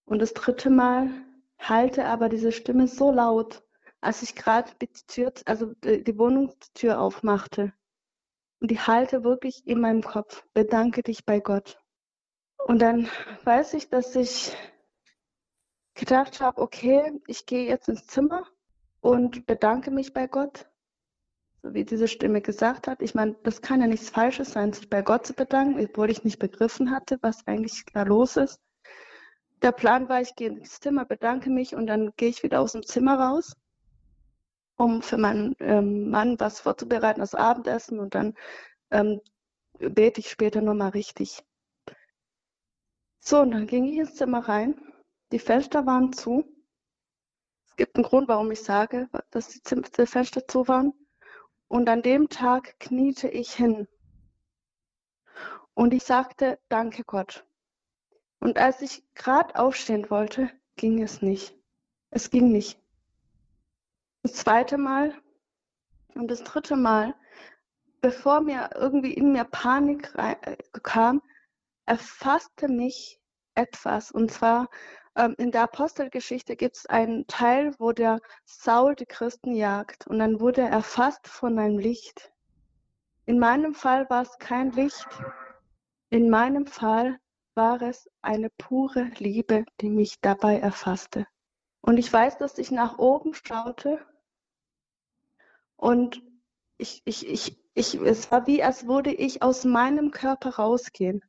Und 0.06 0.20
das 0.20 0.34
dritte 0.34 0.70
Mal 0.70 1.10
halte 1.58 2.06
aber 2.06 2.30
diese 2.30 2.52
Stimme 2.52 2.88
so 2.88 3.12
laut, 3.12 3.64
als 4.02 4.22
ich 4.22 4.36
gerade 4.36 4.72
die 4.82 4.90
also 5.46 5.74
die 5.84 6.18
Wohnungstür 6.18 7.00
aufmachte. 7.00 7.74
Und 8.60 8.72
die 8.72 8.80
halte 8.80 9.24
wirklich 9.24 9.66
in 9.68 9.80
meinem 9.80 10.02
Kopf. 10.02 10.46
Bedanke 10.54 11.04
dich 11.04 11.26
bei 11.26 11.40
Gott. 11.40 11.80
Und 12.66 12.82
dann 12.82 13.10
weiß 13.44 13.74
ich, 13.76 13.90
dass 13.90 14.16
ich 14.16 14.56
gedacht 15.94 16.42
habe, 16.42 16.62
okay, 16.62 17.20
ich 17.28 17.46
gehe 17.46 17.68
jetzt 17.68 17.90
ins 17.90 18.08
Zimmer 18.08 18.46
und 19.02 19.46
bedanke 19.46 19.92
mich 19.92 20.14
bei 20.14 20.28
Gott 20.28 20.68
wie 21.74 21.86
diese 21.86 22.08
Stimme 22.08 22.42
gesagt 22.42 22.88
hat. 22.88 23.02
Ich 23.02 23.16
meine, 23.16 23.36
das 23.44 23.62
kann 23.62 23.82
ja 23.82 23.88
nichts 23.88 24.10
Falsches 24.10 24.52
sein, 24.52 24.74
sich 24.74 24.90
bei 24.90 25.02
Gott 25.02 25.26
zu 25.28 25.34
bedanken, 25.34 25.84
obwohl 25.84 26.10
ich 26.10 26.24
nicht 26.24 26.40
begriffen 26.40 26.92
hatte, 26.92 27.18
was 27.22 27.46
eigentlich 27.48 27.86
da 27.94 28.04
los 28.04 28.38
ist. 28.38 28.60
Der 29.62 29.72
Plan 29.72 30.08
war, 30.10 30.22
ich 30.22 30.36
gehe 30.36 30.50
ins 30.50 30.80
Zimmer, 30.80 31.06
bedanke 31.06 31.50
mich 31.50 31.76
und 31.76 31.88
dann 31.88 32.12
gehe 32.16 32.30
ich 32.30 32.44
wieder 32.44 32.62
aus 32.62 32.74
dem 32.74 32.84
Zimmer 32.84 33.20
raus, 33.20 33.56
um 34.76 35.02
für 35.02 35.18
meinen 35.18 35.56
ähm, 35.60 36.10
Mann 36.10 36.40
was 36.40 36.60
vorzubereiten, 36.60 37.22
das 37.22 37.34
Abendessen 37.34 38.00
und 38.00 38.14
dann 38.14 38.36
ähm, 38.92 39.20
bete 39.80 40.20
ich 40.20 40.30
später 40.30 40.62
nochmal 40.62 40.90
richtig. 40.90 41.44
So, 43.20 43.42
und 43.42 43.52
dann 43.52 43.68
ging 43.68 43.86
ich 43.86 43.98
ins 43.98 44.16
Zimmer 44.16 44.48
rein. 44.48 44.80
Die 45.32 45.40
Fenster 45.40 45.86
waren 45.86 46.14
zu. 46.14 46.46
Es 47.68 47.76
gibt 47.76 47.96
einen 47.96 48.06
Grund, 48.06 48.28
warum 48.28 48.52
ich 48.52 48.64
sage, 48.64 49.10
dass 49.32 49.50
die, 49.50 49.60
die 49.62 50.06
Fenster 50.06 50.48
zu 50.48 50.68
waren. 50.68 50.94
Und 51.68 51.90
an 51.90 52.02
dem 52.02 52.30
Tag 52.30 52.80
kniete 52.80 53.28
ich 53.28 53.54
hin 53.54 53.88
und 55.74 55.94
ich 55.94 56.04
sagte, 56.04 56.60
danke 56.70 57.04
Gott. 57.04 57.46
Und 58.40 58.58
als 58.58 58.82
ich 58.82 59.04
gerade 59.14 59.56
aufstehen 59.58 60.10
wollte, 60.10 60.50
ging 60.76 61.02
es 61.04 61.22
nicht. 61.22 61.56
Es 62.10 62.30
ging 62.30 62.52
nicht. 62.52 62.80
Das 64.24 64.34
zweite 64.34 64.78
Mal 64.78 65.14
und 66.16 66.30
das 66.30 66.44
dritte 66.44 66.76
Mal, 66.76 67.16
bevor 68.02 68.42
mir 68.42 68.70
irgendwie 68.76 69.14
in 69.14 69.32
mir 69.32 69.44
Panik 69.44 70.14
kam, 70.84 71.22
erfasste 71.86 72.68
mich 72.68 73.20
etwas. 73.56 74.12
Und 74.12 74.32
zwar 74.32 74.70
ähm, 75.18 75.36
in 75.38 75.52
der 75.52 75.64
Apostelgeschichte 75.64 76.56
gibt 76.56 76.78
es 76.78 76.86
einen 76.86 77.28
Teil, 77.28 77.74
wo 77.80 77.92
der 77.92 78.20
Saul 78.46 78.96
die 78.96 79.06
Christen 79.06 79.54
jagt 79.54 80.08
und 80.08 80.20
dann 80.20 80.40
wurde 80.40 80.62
er 80.62 80.70
erfasst 80.70 81.28
von 81.28 81.58
einem 81.58 81.80
Licht. 81.80 82.32
In 83.26 83.40
meinem 83.40 83.74
Fall 83.74 84.10
war 84.10 84.22
es 84.22 84.38
kein 84.38 84.72
Licht. 84.72 85.08
In 86.10 86.30
meinem 86.30 86.68
Fall 86.68 87.20
war 87.56 87.82
es 87.82 88.10
eine 88.22 88.50
pure 88.52 89.12
Liebe, 89.18 89.66
die 89.82 89.90
mich 89.90 90.22
dabei 90.22 90.60
erfasste. 90.60 91.26
Und 91.82 91.98
ich 91.98 92.12
weiß, 92.14 92.38
dass 92.38 92.58
ich 92.60 92.72
nach 92.72 93.00
oben 93.00 93.34
schaute 93.34 94.00
und 95.76 96.22
ich, 96.78 97.02
ich, 97.06 97.28
ich, 97.28 97.60
ich, 97.74 97.96
es 97.96 98.32
war 98.32 98.46
wie, 98.46 98.64
als 98.64 98.88
würde 98.88 99.12
ich 99.12 99.42
aus 99.42 99.66
meinem 99.66 100.12
Körper 100.12 100.56
rausgehen. 100.56 101.24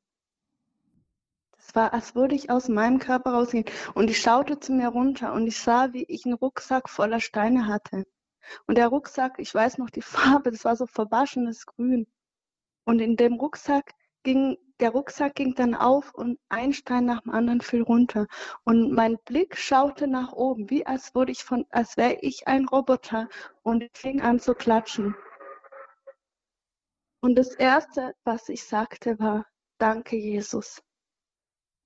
Es 1.69 1.75
war, 1.75 1.93
als 1.93 2.15
würde 2.15 2.35
ich 2.35 2.51
aus 2.51 2.69
meinem 2.69 2.99
Körper 2.99 3.33
rausgehen. 3.33 3.67
Und 3.95 4.09
ich 4.09 4.23
schaute 4.23 4.59
zu 4.59 4.73
mir 4.73 4.89
runter 4.89 5.35
und 5.35 5.47
ich 5.47 5.59
sah, 5.59 5.93
wie 5.93 6.05
ich 6.05 6.25
einen 6.25 6.35
Rucksack 6.35 6.89
voller 6.89 7.21
Steine 7.21 7.67
hatte. 7.67 8.07
Und 8.67 8.79
der 8.79 8.89
Rucksack, 8.89 9.39
ich 9.39 9.55
weiß 9.55 9.77
noch 9.77 9.91
die 9.91 10.01
Farbe, 10.41 10.51
das 10.51 10.65
war 10.65 10.77
so 10.77 10.87
verwaschenes 10.87 11.67
Grün. 11.67 12.07
Und 12.87 13.01
in 13.01 13.17
dem 13.17 13.35
Rucksack 13.35 13.93
ging, 14.23 14.57
der 14.81 14.91
Rucksack 14.93 15.35
ging 15.35 15.55
dann 15.55 15.75
auf 15.75 16.15
und 16.15 16.39
ein 16.49 16.73
Stein 16.73 17.05
nach 17.05 17.21
dem 17.21 17.33
anderen 17.33 17.61
fiel 17.61 17.83
runter. 17.83 18.29
Und 18.65 18.93
mein 18.93 19.19
Blick 19.27 19.59
schaute 19.59 20.09
nach 20.09 20.33
oben, 20.33 20.71
wie 20.71 20.87
als 20.87 21.15
würde 21.15 21.33
ich 21.33 21.45
von, 21.45 21.67
als 21.69 21.99
wäre 21.99 22.17
ich 22.23 22.49
ein 22.49 22.65
Roboter 22.65 23.29
und 23.63 23.83
ich 23.83 23.91
fing 23.93 24.23
an 24.23 24.41
zu 24.41 24.55
klatschen. 24.55 25.15
Und 27.21 27.35
das 27.37 27.55
erste, 27.55 28.15
was 28.25 28.49
ich 28.49 28.65
sagte, 28.65 29.19
war, 29.19 29.45
danke 29.77 30.17
Jesus. 30.17 30.81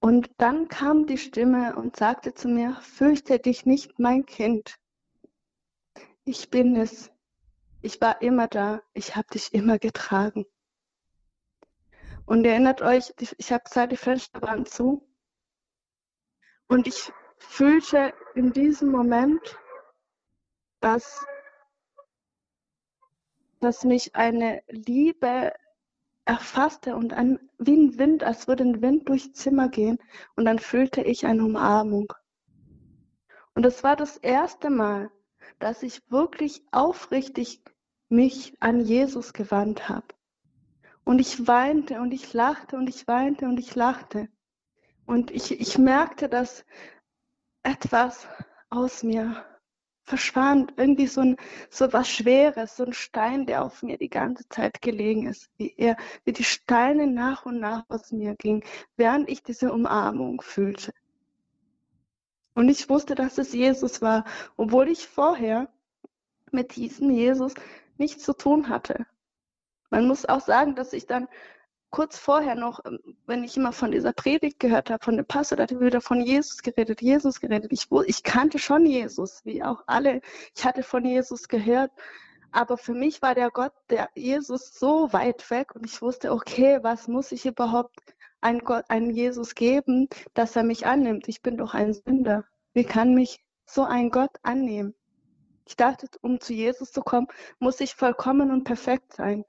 Und 0.03 0.32
dann 0.38 0.66
kam 0.66 1.07
die 1.07 1.16
Stimme 1.16 1.76
und 1.76 1.94
sagte 1.94 2.34
zu 2.34 2.48
mir, 2.48 2.74
fürchte 2.80 3.38
dich 3.38 3.66
nicht, 3.66 4.00
mein 4.00 4.26
Kind. 4.26 4.74
Ich 6.24 6.50
bin 6.50 6.74
es. 6.74 7.12
Ich 7.82 8.00
war 8.00 8.20
immer 8.20 8.48
da. 8.48 8.82
Ich 8.94 9.14
habe 9.14 9.28
dich 9.28 9.55
immer 9.55 9.78
getragen. 9.78 10.44
Und 12.26 12.44
erinnert 12.44 12.82
euch, 12.82 13.14
ich 13.20 13.53
habe 13.53 13.62
gesagt, 13.62 13.92
die 13.92 13.96
Fenster 13.96 14.42
waren 14.42 14.66
zu. 14.66 15.09
Und 16.66 16.88
ich 16.88 17.12
fühlte 17.38 18.12
in 18.34 18.53
diesem 18.53 18.90
Moment, 18.90 19.57
dass, 20.80 21.24
dass 23.61 23.84
mich 23.84 24.16
eine 24.16 24.64
Liebe 24.66 25.53
erfasste 26.32 26.96
und 26.96 27.12
ein, 27.12 27.38
wie 27.58 27.76
ein 27.76 27.98
Wind, 27.98 28.24
als 28.24 28.48
würde 28.48 28.64
ein 28.64 28.80
Wind 28.80 29.06
durchs 29.08 29.32
Zimmer 29.32 29.68
gehen 29.68 29.98
und 30.34 30.46
dann 30.46 30.58
fühlte 30.58 31.02
ich 31.02 31.26
eine 31.26 31.44
Umarmung. 31.44 32.10
Und 33.54 33.66
es 33.66 33.84
war 33.84 33.96
das 33.96 34.16
erste 34.16 34.70
Mal, 34.70 35.10
dass 35.58 35.82
ich 35.82 36.00
wirklich 36.10 36.62
aufrichtig 36.70 37.62
mich 38.08 38.56
an 38.60 38.80
Jesus 38.80 39.34
gewandt 39.34 39.90
habe. 39.90 40.06
Und 41.04 41.20
ich 41.20 41.46
weinte 41.46 42.00
und 42.00 42.12
ich 42.12 42.32
lachte 42.32 42.76
und 42.76 42.88
ich 42.88 43.06
weinte 43.06 43.44
und 43.44 43.58
ich 43.58 43.74
lachte. 43.74 44.28
Und 45.04 45.30
ich, 45.30 45.60
ich 45.60 45.76
merkte, 45.76 46.30
dass 46.30 46.64
etwas 47.62 48.26
aus 48.70 49.02
mir 49.02 49.44
verschwand. 50.12 50.74
Irgendwie 50.76 51.06
so, 51.06 51.22
ein, 51.22 51.36
so 51.70 51.90
was 51.94 52.06
Schweres, 52.06 52.76
so 52.76 52.84
ein 52.84 52.92
Stein, 52.92 53.46
der 53.46 53.64
auf 53.64 53.82
mir 53.82 53.96
die 53.96 54.10
ganze 54.10 54.46
Zeit 54.50 54.82
gelegen 54.82 55.26
ist. 55.26 55.48
Wie, 55.56 55.72
er, 55.78 55.96
wie 56.24 56.34
die 56.34 56.44
Steine 56.44 57.06
nach 57.06 57.46
und 57.46 57.60
nach 57.60 57.84
aus 57.88 58.12
mir 58.12 58.34
gingen, 58.36 58.62
während 58.98 59.30
ich 59.30 59.42
diese 59.42 59.72
Umarmung 59.72 60.42
fühlte. 60.42 60.92
Und 62.54 62.68
ich 62.68 62.90
wusste, 62.90 63.14
dass 63.14 63.38
es 63.38 63.54
Jesus 63.54 64.02
war, 64.02 64.26
obwohl 64.58 64.90
ich 64.90 65.08
vorher 65.08 65.72
mit 66.50 66.76
diesem 66.76 67.10
Jesus 67.10 67.54
nichts 67.96 68.22
zu 68.22 68.34
tun 68.34 68.68
hatte. 68.68 69.06
Man 69.88 70.06
muss 70.06 70.26
auch 70.26 70.42
sagen, 70.42 70.74
dass 70.74 70.92
ich 70.92 71.06
dann 71.06 71.26
kurz 71.93 72.18
vorher 72.18 72.57
noch, 72.57 72.84
ähm, 72.84 72.99
wenn 73.26 73.45
ich 73.45 73.57
immer 73.57 73.72
von 73.72 73.93
dieser 73.93 74.12
Predigt 74.12 74.59
gehört 74.59 74.90
habe, 74.90 75.05
von 75.05 75.16
dem 75.16 75.26
Pastor, 75.26 75.57
da 75.57 75.62
hat 75.62 75.72
er 75.72 75.80
wieder 75.80 76.01
von 76.01 76.20
Jesus 76.20 76.62
geredet, 76.62 77.01
Jesus 77.01 77.38
geredet. 77.38 77.70
Ich, 77.70 77.86
ich 78.07 78.22
kannte 78.24 78.59
schon 78.59 78.84
Jesus, 78.84 79.43
wie 79.45 79.62
auch 79.62 79.84
alle. 79.86 80.20
Ich 80.57 80.64
hatte 80.64 80.82
von 80.82 81.05
Jesus 81.05 81.47
gehört. 81.47 81.93
Aber 82.51 82.76
für 82.76 82.95
mich 82.95 83.22
war 83.22 83.34
der 83.34 83.51
Gott, 83.51 83.72
der 83.88 84.11
Jesus 84.14 84.78
so 84.78 85.12
weit 85.12 85.49
weg 85.51 85.74
und 85.74 85.86
ich 85.86 86.03
wusste, 86.03 86.32
okay, 86.32 86.80
was 86.82 87.09
muss 87.09 87.32
ich 87.32 87.47
überhaupt 87.47 87.99
einen, 88.40 88.61
Gott, 88.61 88.84
einen 88.88 89.11
Jesus 89.11 89.55
geben, 89.55 90.09
dass 90.34 90.57
er 90.57 90.62
mich 90.62 90.86
annimmt? 90.86 91.28
Ich 91.28 91.43
bin 91.43 91.57
doch 91.57 91.74
ein 91.74 91.95
Sünder. 91.95 92.45
Wie 92.74 92.84
kann 92.84 93.14
mich 93.14 93.43
so 93.64 93.84
ein 93.84 94.11
Gott 94.11 94.32
annehmen? 94.43 94.95
Ich 95.66 95.76
dachte, 95.76 96.09
um 96.20 96.40
zu 96.40 96.53
Jesus 96.53 96.90
zu 96.93 97.03
kommen, 97.03 97.28
muss 97.59 97.80
ich 97.80 97.95
vollkommen 97.95 98.51
und 98.51 98.64
perfekt 98.64 99.14
sein. 99.14 99.45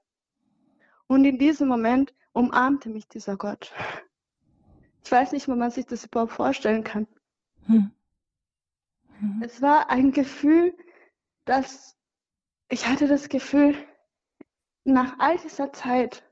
Und 1.06 1.24
in 1.24 1.38
diesem 1.38 1.68
Moment 1.68 2.14
umarmte 2.34 2.90
mich 2.90 3.08
dieser 3.08 3.36
Gott. 3.36 3.72
Ich 5.02 5.10
weiß 5.10 5.32
nicht, 5.32 5.48
wo 5.48 5.54
man 5.54 5.70
sich 5.70 5.86
das 5.86 6.04
überhaupt 6.04 6.32
vorstellen 6.32 6.84
kann. 6.84 7.06
Hm. 7.66 7.90
Hm. 9.18 9.42
Es 9.42 9.62
war 9.62 9.90
ein 9.90 10.12
Gefühl, 10.12 10.76
dass 11.44 11.96
ich 12.68 12.86
hatte 12.86 13.06
das 13.06 13.28
Gefühl, 13.28 13.76
nach 14.84 15.18
all 15.18 15.38
dieser 15.38 15.72
Zeit, 15.72 16.28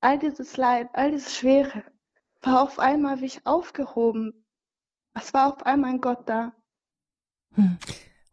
all 0.00 0.18
dieses 0.18 0.56
Leid, 0.56 0.90
all 0.92 1.10
dieses 1.10 1.34
Schwere, 1.36 1.82
war 2.42 2.62
auf 2.62 2.78
einmal 2.78 3.20
wie 3.20 3.26
ich 3.26 3.46
aufgehoben. 3.46 4.44
Es 5.14 5.32
war 5.32 5.54
auf 5.54 5.64
einmal 5.64 5.90
ein 5.90 6.00
Gott 6.00 6.28
da. 6.28 6.52
Hm. 7.54 7.78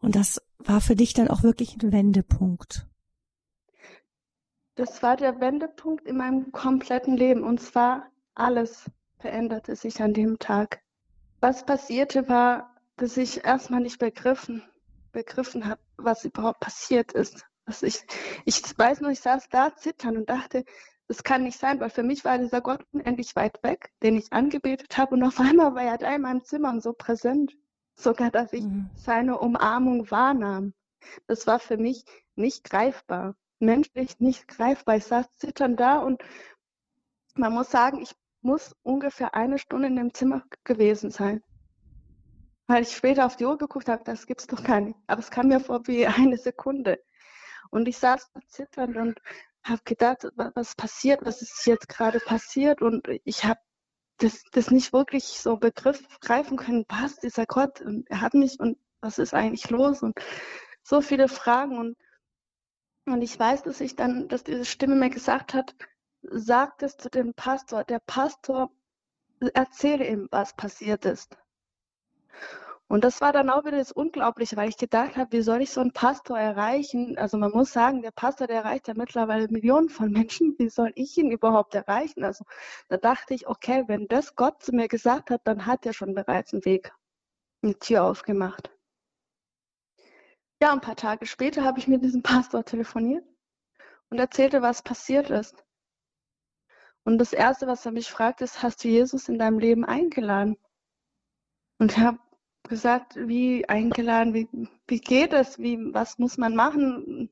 Und 0.01 0.15
das 0.15 0.41
war 0.57 0.81
für 0.81 0.95
dich 0.95 1.13
dann 1.13 1.29
auch 1.29 1.43
wirklich 1.43 1.81
ein 1.81 1.91
Wendepunkt. 1.91 2.87
Das 4.75 5.03
war 5.03 5.17
der 5.17 5.39
Wendepunkt 5.39 6.05
in 6.07 6.17
meinem 6.17 6.51
kompletten 6.51 7.17
Leben. 7.17 7.43
Und 7.43 7.59
zwar 7.59 8.07
alles 8.35 8.85
veränderte 9.19 9.75
sich 9.75 10.01
an 10.01 10.13
dem 10.13 10.39
Tag. 10.39 10.81
Was 11.39 11.65
passierte 11.65 12.29
war, 12.29 12.75
dass 12.97 13.17
ich 13.17 13.43
erstmal 13.43 13.81
nicht 13.81 13.99
begriffen 13.99 14.63
begriffen 15.11 15.67
habe, 15.67 15.81
was 15.97 16.25
überhaupt 16.25 16.59
passiert 16.59 17.11
ist. 17.13 17.45
Also 17.65 17.85
ich, 17.85 18.01
ich 18.45 18.61
weiß 18.77 19.01
nur, 19.01 19.11
ich 19.11 19.19
saß 19.19 19.49
da 19.49 19.75
zittern 19.75 20.17
und 20.17 20.29
dachte, 20.29 20.65
das 21.07 21.23
kann 21.23 21.43
nicht 21.43 21.59
sein, 21.59 21.79
weil 21.79 21.89
für 21.89 22.03
mich 22.03 22.23
war 22.23 22.37
dieser 22.37 22.61
Gott 22.61 22.85
unendlich 22.91 23.35
weit 23.35 23.61
weg, 23.63 23.91
den 24.01 24.15
ich 24.15 24.31
angebetet 24.31 24.97
habe 24.97 25.15
und 25.15 25.23
auf 25.23 25.39
einmal 25.39 25.75
war 25.75 25.83
er 25.83 25.97
da 25.97 26.13
in 26.15 26.21
meinem 26.21 26.43
Zimmer 26.43 26.69
und 26.69 26.81
so 26.81 26.93
präsent. 26.93 27.57
Sogar, 27.95 28.31
dass 28.31 28.53
ich 28.53 28.63
mhm. 28.63 28.89
seine 28.95 29.37
Umarmung 29.37 30.09
wahrnahm. 30.09 30.73
Das 31.27 31.45
war 31.45 31.59
für 31.59 31.77
mich 31.77 32.05
nicht 32.35 32.63
greifbar, 32.63 33.35
menschlich 33.61 34.19
nicht 34.19 34.47
greifbar. 34.47 34.97
Ich 34.97 35.05
saß 35.05 35.27
zitternd 35.37 35.79
da 35.79 35.99
und 35.99 36.21
man 37.35 37.53
muss 37.53 37.71
sagen, 37.71 38.01
ich 38.01 38.13
muss 38.41 38.75
ungefähr 38.83 39.35
eine 39.35 39.59
Stunde 39.59 39.87
in 39.87 39.95
dem 39.95 40.13
Zimmer 40.13 40.43
gewesen 40.63 41.11
sein 41.11 41.43
weil 42.71 42.83
ich 42.83 42.95
später 42.95 43.25
auf 43.25 43.35
die 43.35 43.45
Uhr 43.45 43.57
geguckt 43.57 43.89
habe, 43.89 44.03
das 44.05 44.25
gibt's 44.25 44.47
doch 44.47 44.63
gar 44.63 44.79
nicht. 44.79 44.97
Aber 45.07 45.19
es 45.19 45.29
kam 45.29 45.49
mir 45.49 45.59
vor 45.59 45.85
wie 45.87 46.07
eine 46.07 46.37
Sekunde. 46.37 46.99
Und 47.69 47.87
ich 47.87 47.97
saß 47.97 48.31
zitternd 48.47 48.95
und 48.97 49.19
habe 49.63 49.81
gedacht, 49.83 50.27
was 50.35 50.75
passiert, 50.75 51.21
was 51.23 51.41
ist 51.41 51.65
jetzt 51.65 51.89
gerade 51.89 52.19
passiert? 52.19 52.81
Und 52.81 53.07
ich 53.23 53.43
habe 53.43 53.59
das, 54.17 54.43
das 54.51 54.71
nicht 54.71 54.93
wirklich 54.93 55.23
so 55.25 55.57
begreifen 55.57 56.57
können, 56.57 56.85
was 56.89 57.17
dieser 57.17 57.45
Gott, 57.45 57.81
und 57.81 58.09
er 58.09 58.21
hat 58.21 58.33
mich 58.33 58.59
und 58.59 58.77
was 59.01 59.17
ist 59.19 59.33
eigentlich 59.33 59.69
los? 59.69 60.01
Und 60.01 60.17
so 60.83 61.01
viele 61.01 61.27
Fragen. 61.27 61.77
Und, 61.77 61.97
und 63.05 63.21
ich 63.21 63.39
weiß, 63.39 63.63
dass 63.63 63.81
ich 63.81 63.95
dann, 63.95 64.27
dass 64.27 64.43
diese 64.43 64.65
Stimme 64.65 64.95
mir 64.95 65.09
gesagt 65.09 65.53
hat, 65.53 65.75
sagt 66.21 66.83
es 66.83 66.97
zu 66.97 67.09
dem 67.09 67.33
Pastor. 67.33 67.83
Der 67.83 67.99
Pastor 67.99 68.71
erzähle 69.53 70.07
ihm, 70.07 70.27
was 70.31 70.55
passiert 70.55 71.05
ist. 71.05 71.37
Und 72.87 73.05
das 73.05 73.21
war 73.21 73.31
dann 73.31 73.49
auch 73.49 73.63
wieder 73.63 73.77
das 73.77 73.93
Unglaubliche, 73.93 74.57
weil 74.57 74.67
ich 74.67 74.75
gedacht 74.77 75.15
habe, 75.15 75.31
wie 75.31 75.41
soll 75.41 75.61
ich 75.61 75.71
so 75.71 75.79
einen 75.79 75.93
Pastor 75.93 76.37
erreichen? 76.37 77.17
Also 77.17 77.37
man 77.37 77.51
muss 77.51 77.71
sagen, 77.71 78.01
der 78.01 78.11
Pastor, 78.11 78.47
der 78.47 78.57
erreicht 78.57 78.89
ja 78.89 78.93
mittlerweile 78.95 79.47
Millionen 79.47 79.87
von 79.87 80.11
Menschen. 80.11 80.55
Wie 80.57 80.67
soll 80.67 80.91
ich 80.95 81.17
ihn 81.17 81.31
überhaupt 81.31 81.73
erreichen? 81.73 82.25
Also 82.25 82.43
da 82.89 82.97
dachte 82.97 83.33
ich, 83.33 83.47
okay, 83.47 83.85
wenn 83.87 84.09
das 84.09 84.35
Gott 84.35 84.61
zu 84.61 84.73
mir 84.73 84.89
gesagt 84.89 85.29
hat, 85.31 85.41
dann 85.45 85.65
hat 85.65 85.85
er 85.85 85.93
schon 85.93 86.13
bereits 86.13 86.53
einen 86.53 86.65
Weg, 86.65 86.91
eine 87.63 87.79
Tür 87.79 88.03
aufgemacht. 88.03 88.69
Ja, 90.61 90.71
ein 90.73 90.81
paar 90.81 90.95
Tage 90.95 91.25
später 91.25 91.63
habe 91.63 91.79
ich 91.79 91.87
mit 91.87 92.03
diesem 92.03 92.21
Pastor 92.23 92.63
telefoniert 92.63 93.25
und 94.09 94.19
erzählte, 94.19 94.61
was 94.61 94.83
passiert 94.83 95.31
ist. 95.31 95.65
Und 97.03 97.17
das 97.17 97.33
Erste, 97.33 97.65
was 97.65 97.85
er 97.85 97.91
mich 97.91 98.11
fragt, 98.11 98.41
ist, 98.41 98.61
hast 98.61 98.83
du 98.83 98.87
Jesus 98.87 99.27
in 99.27 99.39
deinem 99.39 99.57
Leben 99.57 99.83
eingeladen? 99.83 100.55
Und 101.79 101.93
ich 101.93 101.97
habe 101.97 102.19
gesagt, 102.69 103.15
wie 103.15 103.67
eingeladen, 103.67 104.35
wie, 104.35 104.47
wie 104.87 104.99
geht 104.99 105.33
es, 105.33 105.57
wie, 105.57 105.79
was 105.95 106.19
muss 106.19 106.37
man 106.37 106.55
machen? 106.55 107.31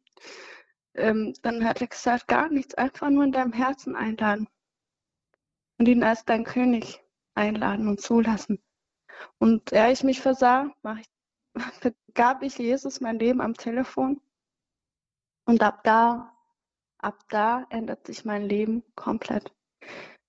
Ähm, 0.96 1.36
dann 1.44 1.64
hat 1.66 1.82
er 1.82 1.88
gesagt, 1.88 2.28
gar 2.28 2.50
nichts, 2.50 2.74
einfach 2.74 3.12
nur 3.12 3.26
in 3.26 3.32
deinem 3.32 3.54
Herzen 3.54 3.96
einladen 3.96 4.48
und 5.78 5.88
ihn 5.88 6.04
als 6.04 6.26
dein 6.26 6.46
König 6.46 7.00
einladen 7.36 7.88
und 7.88 8.02
zulassen. 8.02 8.60
Und 9.38 9.72
er 9.72 9.92
ich 9.92 10.04
mich 10.04 10.20
versah, 10.20 10.74
ich, 11.00 11.08
gab 12.14 12.44
ich 12.44 12.58
Jesus 12.58 13.02
mein 13.02 13.20
Leben 13.20 13.42
am 13.42 13.54
Telefon 13.54 14.22
und 15.46 15.62
ab 15.62 15.84
da, 15.84 16.36
ab 16.98 17.24
da 17.30 17.66
ändert 17.70 18.06
sich 18.08 18.26
mein 18.26 18.44
Leben 18.44 18.84
komplett. 18.96 19.54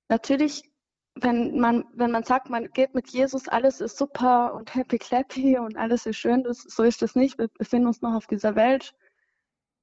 Natürlich 0.08 0.70
wenn 1.14 1.58
man, 1.58 1.84
wenn 1.92 2.10
man 2.10 2.24
sagt, 2.24 2.50
man 2.50 2.70
geht 2.70 2.94
mit 2.94 3.08
Jesus, 3.08 3.48
alles 3.48 3.80
ist 3.80 3.96
super 3.96 4.54
und 4.54 4.74
happy 4.74 4.98
clappy 4.98 5.58
und 5.58 5.76
alles 5.76 6.06
ist 6.06 6.16
schön, 6.16 6.42
das, 6.44 6.58
so 6.62 6.82
ist 6.82 7.02
es 7.02 7.14
nicht. 7.14 7.38
Wir 7.38 7.48
befinden 7.48 7.88
uns 7.88 8.00
noch 8.00 8.14
auf 8.14 8.26
dieser 8.26 8.54
Welt. 8.54 8.94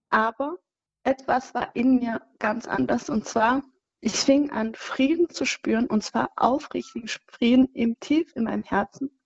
Aber 0.09 0.57
etwas 1.03 1.53
war 1.53 1.75
in 1.75 1.95
mir 1.99 2.21
ganz 2.39 2.67
anders 2.67 3.09
und 3.09 3.25
zwar, 3.25 3.61
ich 3.99 4.13
fing 4.13 4.51
an, 4.51 4.75
Frieden 4.75 5.29
zu 5.29 5.45
spüren 5.45 5.87
und 5.87 6.03
zwar 6.03 6.31
aufrichtigen 6.35 7.09
Frieden 7.27 7.67
im 7.73 7.99
Tief 7.99 8.35
in 8.35 8.43
meinem 8.43 8.63
Herzen. 8.63 9.16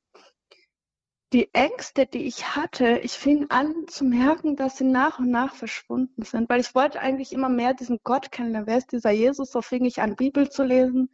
Die 1.33 1.53
Ängste, 1.53 2.05
die 2.05 2.25
ich 2.25 2.55
hatte, 2.55 2.99
ich 2.99 3.13
fing 3.13 3.49
an 3.49 3.87
zu 3.87 4.03
merken, 4.03 4.57
dass 4.57 4.77
sie 4.77 4.83
nach 4.83 5.19
und 5.19 5.31
nach 5.31 5.55
verschwunden 5.55 6.23
sind, 6.23 6.49
weil 6.49 6.59
ich 6.59 6.75
wollte 6.75 6.99
eigentlich 6.99 7.31
immer 7.31 7.47
mehr 7.47 7.73
diesen 7.73 7.99
Gott 8.03 8.31
kennenlernen. 8.31 8.67
Wer 8.67 8.77
ist 8.77 8.91
dieser 8.91 9.11
Jesus? 9.11 9.51
So 9.51 9.61
fing 9.61 9.85
ich 9.85 10.01
an, 10.01 10.15
Bibel 10.17 10.49
zu 10.49 10.63
lesen 10.63 11.09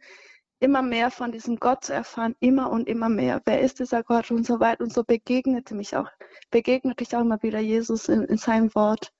immer 0.60 0.82
mehr 0.82 1.10
von 1.10 1.32
diesem 1.32 1.56
Gott 1.56 1.84
zu 1.84 1.92
erfahren, 1.92 2.34
immer 2.40 2.70
und 2.70 2.88
immer 2.88 3.08
mehr. 3.08 3.40
Wer 3.44 3.60
ist 3.60 3.78
dieser 3.78 4.02
Gott 4.02 4.30
und 4.30 4.44
so 4.44 4.60
weiter. 4.60 4.82
Und 4.82 4.92
so 4.92 5.04
begegnete 5.04 5.74
mich 5.74 5.96
auch, 5.96 6.08
begegnete 6.50 7.04
ich 7.04 7.14
auch 7.14 7.20
immer 7.20 7.42
wieder 7.42 7.60
Jesus 7.60 8.08
in, 8.08 8.24
in 8.24 8.38
seinem 8.38 8.74
Wort 8.74 9.12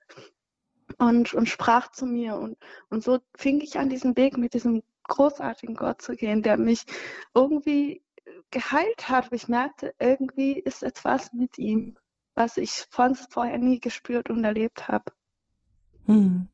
und, 0.98 1.34
und 1.34 1.48
sprach 1.48 1.90
zu 1.92 2.06
mir. 2.06 2.36
Und, 2.36 2.56
und 2.90 3.04
so 3.04 3.20
fing 3.36 3.60
ich 3.60 3.78
an, 3.78 3.88
diesen 3.88 4.16
Weg 4.16 4.36
mit 4.36 4.54
diesem 4.54 4.82
großartigen 5.04 5.76
Gott 5.76 6.02
zu 6.02 6.16
gehen, 6.16 6.42
der 6.42 6.56
mich 6.56 6.84
irgendwie 7.34 8.02
geheilt 8.50 9.08
hat. 9.08 9.32
Ich 9.32 9.48
merkte, 9.48 9.94
irgendwie 9.98 10.52
ist 10.52 10.82
etwas 10.82 11.32
mit 11.32 11.58
ihm, 11.58 11.96
was 12.34 12.56
ich 12.56 12.86
sonst 12.90 13.32
vorher 13.32 13.58
nie 13.58 13.80
gespürt 13.80 14.30
und 14.30 14.44
erlebt 14.44 14.88
habe. 14.88 15.12
Hm. 16.06 16.48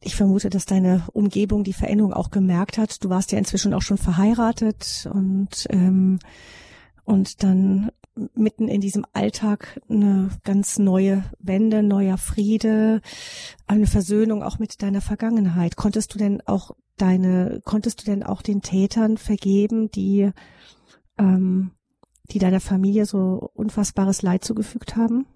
Ich 0.00 0.16
vermute, 0.16 0.50
dass 0.50 0.66
deine 0.66 1.06
Umgebung 1.12 1.64
die 1.64 1.72
Veränderung 1.72 2.12
auch 2.12 2.30
gemerkt 2.30 2.76
hat. 2.76 3.02
Du 3.02 3.08
warst 3.08 3.32
ja 3.32 3.38
inzwischen 3.38 3.72
auch 3.72 3.80
schon 3.80 3.96
verheiratet 3.96 5.08
und 5.10 5.66
ähm, 5.70 6.18
und 7.04 7.42
dann 7.42 7.90
mitten 8.34 8.68
in 8.68 8.80
diesem 8.80 9.04
Alltag 9.12 9.80
eine 9.88 10.30
ganz 10.44 10.78
neue 10.78 11.24
Wende, 11.38 11.82
neuer 11.82 12.18
Friede, 12.18 13.00
eine 13.66 13.86
Versöhnung 13.86 14.42
auch 14.42 14.58
mit 14.58 14.82
deiner 14.82 15.00
Vergangenheit. 15.00 15.76
Konntest 15.76 16.14
du 16.14 16.18
denn 16.18 16.40
auch 16.46 16.72
deine, 16.96 17.60
konntest 17.64 18.02
du 18.02 18.04
denn 18.04 18.22
auch 18.22 18.42
den 18.42 18.62
Tätern 18.62 19.16
vergeben, 19.16 19.90
die 19.90 20.30
ähm, 21.18 21.72
die 22.30 22.38
deiner 22.38 22.60
Familie 22.60 23.06
so 23.06 23.50
unfassbares 23.54 24.22
Leid 24.22 24.44
zugefügt 24.44 24.96
haben? 24.96 25.26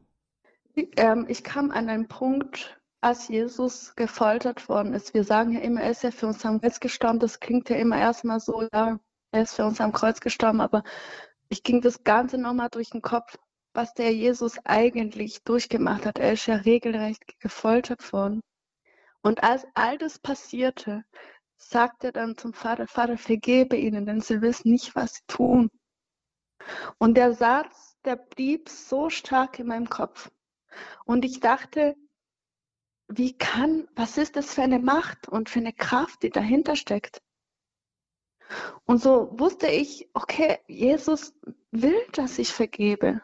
Ähm, 0.97 1.27
ich 1.29 1.45
kam 1.45 1.71
an 1.71 1.89
einen 1.89 2.09
Punkt, 2.09 2.79
als 3.01 3.29
Jesus 3.29 3.95
gefoltert 3.95 4.69
worden 4.69 4.93
ist. 4.95 5.15
Wir 5.15 5.25
sagen 5.25 5.53
ja 5.53 5.61
immer, 5.61 5.83
er 5.83 5.91
ist 5.91 6.03
ja 6.03 6.11
für 6.11 6.27
uns 6.27 6.45
am 6.45 6.61
Kreuz 6.61 6.81
gestorben. 6.81 7.19
Das 7.19 7.41
klingt 7.41 7.69
ja 7.69 7.77
immer 7.77 7.99
erstmal 7.99 8.41
so, 8.41 8.63
ja, 8.73 8.99
er 9.31 9.43
ist 9.43 9.55
für 9.55 9.65
uns 9.65 9.81
am 9.81 9.93
Kreuz 9.93 10.21
gestorben, 10.21 10.61
aber 10.61 10.83
ich 11.49 11.63
ging 11.63 11.81
das 11.81 12.05
Ganze 12.05 12.39
nochmal 12.39 12.69
durch 12.71 12.91
den 12.91 13.03
Kopf, 13.03 13.37
was 13.75 13.95
der 13.95 14.13
Jesus 14.15 14.59
eigentlich 14.65 15.43
durchgemacht 15.45 16.07
hat. 16.07 16.19
Er 16.19 16.33
ist 16.33 16.47
ja 16.47 16.57
regelrecht 16.57 17.39
gefoltert 17.41 18.13
worden. 18.13 18.41
Und 19.23 19.43
als 19.43 19.67
all 19.75 19.99
das 19.99 20.19
passierte, 20.19 21.05
sagt 21.57 22.05
er 22.05 22.13
dann 22.13 22.37
zum 22.37 22.53
Vater, 22.53 22.87
Vater, 22.87 23.19
vergebe 23.19 23.77
ihnen, 23.77 24.07
denn 24.07 24.21
sie 24.21 24.41
wissen 24.43 24.71
nicht, 24.71 24.95
was 24.95 25.15
sie 25.15 25.25
tun. 25.27 25.71
Und 26.99 27.17
der 27.17 27.33
Satz, 27.35 27.97
der 28.05 28.17
blieb 28.17 28.69
so 28.69 29.11
stark 29.11 29.59
in 29.59 29.67
meinem 29.67 29.89
Kopf. 29.89 30.31
Und 31.05 31.25
ich 31.25 31.41
dachte, 31.41 31.97
wie 33.09 33.37
kann, 33.37 33.89
was 33.97 34.19
ist 34.19 34.37
das 34.37 34.55
für 34.55 34.63
eine 34.63 34.79
Macht 34.79 35.29
und 35.29 35.49
für 35.49 35.61
eine 35.61 35.73
Kraft, 35.73 36.23
die 36.23 36.31
dahinter 36.31 36.77
steckt? 36.77 37.23
Und 38.85 39.03
so 39.03 39.29
wusste 39.39 39.69
ich, 39.69 40.09
okay, 40.15 40.59
Jesus 40.67 41.35
will, 41.71 42.01
dass 42.13 42.39
ich 42.39 42.53
vergebe. 42.53 43.23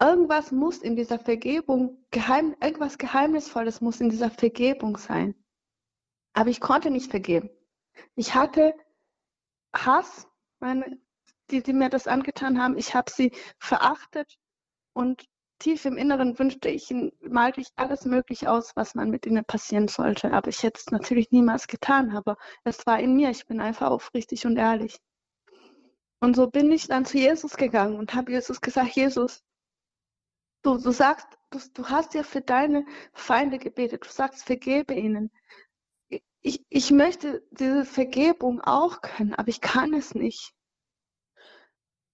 Irgendwas 0.00 0.52
muss 0.52 0.78
in 0.78 0.94
dieser 0.94 1.18
Vergebung, 1.18 2.04
geheim, 2.10 2.54
irgendwas 2.62 2.98
Geheimnisvolles 2.98 3.80
muss 3.80 4.00
in 4.00 4.10
dieser 4.10 4.30
Vergebung 4.30 4.98
sein. 4.98 5.34
Aber 6.34 6.50
ich 6.50 6.60
konnte 6.60 6.90
nicht 6.90 7.10
vergeben. 7.10 7.48
Ich 8.14 8.34
hatte 8.34 8.74
Hass, 9.74 10.28
meine, 10.58 11.00
die, 11.50 11.62
die 11.62 11.72
mir 11.72 11.88
das 11.88 12.06
angetan 12.06 12.60
haben. 12.62 12.76
Ich 12.76 12.94
habe 12.94 13.10
sie 13.10 13.32
verachtet 13.58 14.38
und 14.92 15.24
tief 15.58 15.84
im 15.84 15.96
Inneren 15.96 16.38
wünschte 16.38 16.68
ich, 16.68 16.94
malte 17.20 17.60
ich 17.60 17.68
alles 17.76 18.04
Mögliche 18.04 18.50
aus, 18.50 18.74
was 18.76 18.94
man 18.94 19.10
mit 19.10 19.26
ihnen 19.26 19.44
passieren 19.44 19.88
sollte. 19.88 20.32
Aber 20.32 20.48
ich 20.48 20.62
hätte 20.62 20.80
es 20.80 20.90
natürlich 20.90 21.30
niemals 21.30 21.66
getan, 21.66 22.16
aber 22.16 22.36
es 22.64 22.86
war 22.86 23.00
in 23.00 23.16
mir. 23.16 23.30
Ich 23.30 23.46
bin 23.46 23.60
einfach 23.60 23.90
aufrichtig 23.90 24.46
und 24.46 24.56
ehrlich. 24.56 25.00
Und 26.20 26.36
so 26.36 26.48
bin 26.48 26.72
ich 26.72 26.88
dann 26.88 27.04
zu 27.04 27.18
Jesus 27.18 27.56
gegangen 27.56 27.96
und 27.96 28.14
habe 28.14 28.32
Jesus 28.32 28.60
gesagt, 28.60 28.96
Jesus, 28.96 29.42
du, 30.62 30.78
du 30.78 30.90
sagst, 30.90 31.26
du, 31.50 31.58
du 31.74 31.88
hast 31.88 32.14
ja 32.14 32.22
für 32.22 32.40
deine 32.40 32.84
Feinde 33.12 33.58
gebetet. 33.58 34.04
Du 34.04 34.10
sagst, 34.10 34.44
vergebe 34.44 34.94
ihnen. 34.94 35.30
Ich, 36.40 36.64
ich 36.68 36.90
möchte 36.90 37.42
diese 37.50 37.84
Vergebung 37.84 38.60
auch 38.60 39.00
können, 39.00 39.34
aber 39.34 39.48
ich 39.48 39.60
kann 39.60 39.92
es 39.94 40.14
nicht. 40.14 40.52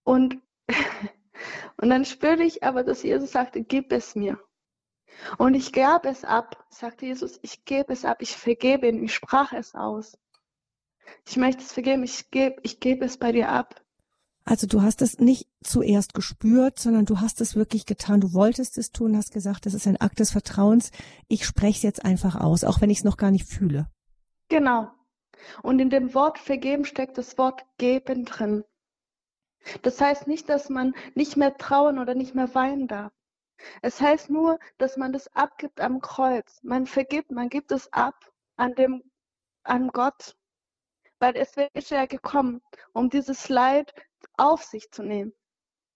Und 0.05 0.41
Und 1.77 1.91
dann 1.91 2.05
spürte 2.05 2.43
ich 2.43 2.63
aber, 2.63 2.85
dass 2.85 3.03
Jesus 3.03 3.33
sagte, 3.33 3.63
gib 3.63 3.93
es 3.93 4.15
mir. 4.15 4.39
Und 5.39 5.55
ich 5.55 5.73
gab 5.73 6.07
es 6.07 6.25
ab, 6.25 6.65
sagte 6.71 7.07
Jesus, 7.07 7.39
ich 7.43 7.65
gebe 7.65 7.93
es 7.93 8.05
ab, 8.05 8.19
ich 8.21 8.37
vergebe 8.37 8.89
ihn, 8.89 9.03
ich 9.03 9.15
sprach 9.15 9.53
es 9.53 9.75
aus. 9.75 10.19
Ich 11.27 11.37
möchte 11.37 11.63
es 11.63 11.73
vergeben, 11.73 12.03
ich 12.03 12.31
gebe 12.31 12.57
ich 12.63 12.81
gebe 12.81 13.05
es 13.05 13.19
bei 13.19 13.33
dir 13.33 13.49
ab. 13.49 13.83
Also 14.45 14.67
du 14.67 14.83
hast 14.83 15.03
es 15.03 15.19
nicht 15.21 15.49
zuerst 15.63 16.15
gespürt, 16.15 16.79
sondern 16.79 17.07
du 17.07 17.21
hast 17.21 17.41
es 17.41 17.55
wirklich 17.55 17.87
getan. 17.87 18.21
Du 18.21 18.33
wolltest 18.33 18.77
es 18.77 18.91
tun, 18.91 19.17
hast 19.17 19.33
gesagt, 19.33 19.67
das 19.67 19.75
ist 19.75 19.87
ein 19.87 20.01
Akt 20.01 20.19
des 20.19 20.33
Vertrauens. 20.33 20.91
Ich 21.29 21.47
spreche 21.47 21.77
es 21.77 21.83
jetzt 21.83 22.05
einfach 22.05 22.35
aus, 22.35 22.65
auch 22.65 22.81
wenn 22.81 22.91
ich 22.91 22.99
es 22.99 23.05
noch 23.05 23.17
gar 23.17 23.31
nicht 23.31 23.47
fühle. 23.47 23.89
Genau. 24.49 24.91
Und 25.63 25.79
in 25.79 25.91
dem 25.91 26.15
Wort 26.15 26.39
vergeben 26.39 26.85
steckt 26.85 27.19
das 27.19 27.39
Wort 27.39 27.65
geben 27.79 28.25
drin. 28.25 28.65
Das 29.83 30.01
heißt 30.01 30.27
nicht, 30.27 30.49
dass 30.49 30.69
man 30.69 30.95
nicht 31.15 31.37
mehr 31.37 31.57
trauen 31.57 31.99
oder 31.99 32.15
nicht 32.15 32.35
mehr 32.35 32.55
weinen 32.55 32.89
darf. 32.89 33.13
Es 33.81 34.01
heißt 34.01 34.31
nur, 34.31 34.59
dass 34.79 34.97
man 34.97 35.13
das 35.13 35.29
abgibt 35.35 35.81
am 35.81 36.01
Kreuz. 36.01 36.61
Man 36.63 36.87
vergibt, 36.87 37.31
man 37.31 37.49
gibt 37.49 37.73
es 37.73 37.93
ab 37.93 38.33
an 38.57 38.75
dem, 38.75 39.03
an 39.63 39.89
Gott. 39.89 40.37
Weil 41.19 41.37
es 41.37 41.55
ist 41.75 41.91
ja 41.91 42.07
gekommen, 42.07 42.61
um 42.93 43.09
dieses 43.09 43.49
Leid 43.49 43.95
auf 44.37 44.65
sich 44.65 44.91
zu 44.91 45.03
nehmen. 45.03 45.33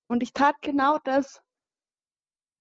Und 0.08 0.22
ich 0.22 0.32
tat 0.32 0.54
genau 0.62 0.98
das, 0.98 1.42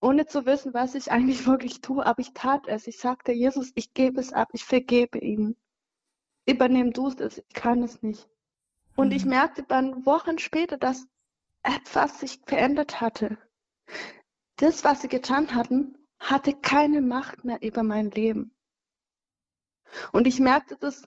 ohne 0.01 0.25
zu 0.25 0.45
wissen, 0.45 0.73
was 0.73 0.95
ich 0.95 1.11
eigentlich 1.11 1.45
wirklich 1.47 1.81
tue, 1.81 2.05
aber 2.05 2.19
ich 2.19 2.33
tat 2.33 2.67
es. 2.67 2.87
Ich 2.87 2.99
sagte, 2.99 3.31
Jesus, 3.31 3.71
ich 3.75 3.93
gebe 3.93 4.19
es 4.19 4.33
ab, 4.33 4.49
ich 4.53 4.65
vergebe 4.65 5.19
ihm. 5.19 5.55
Übernehm 6.47 6.93
du 6.93 7.07
es, 7.07 7.37
ich 7.37 7.49
kann 7.53 7.83
es 7.83 8.01
nicht. 8.01 8.27
Und 8.95 9.11
ich 9.11 9.25
mhm. 9.25 9.31
merkte 9.31 9.63
dann 9.63 10.05
Wochen 10.05 10.39
später, 10.39 10.77
dass 10.77 11.07
etwas 11.63 12.19
sich 12.19 12.39
verändert 12.45 13.01
hatte. 13.01 13.37
Das, 14.57 14.83
was 14.83 15.01
sie 15.01 15.07
getan 15.07 15.53
hatten, 15.53 15.97
hatte 16.19 16.53
keine 16.53 17.01
Macht 17.01 17.43
mehr 17.43 17.61
über 17.61 17.83
mein 17.83 18.11
Leben. 18.11 18.55
Und 20.11 20.27
ich 20.27 20.39
merkte, 20.39 20.77
dass, 20.77 21.03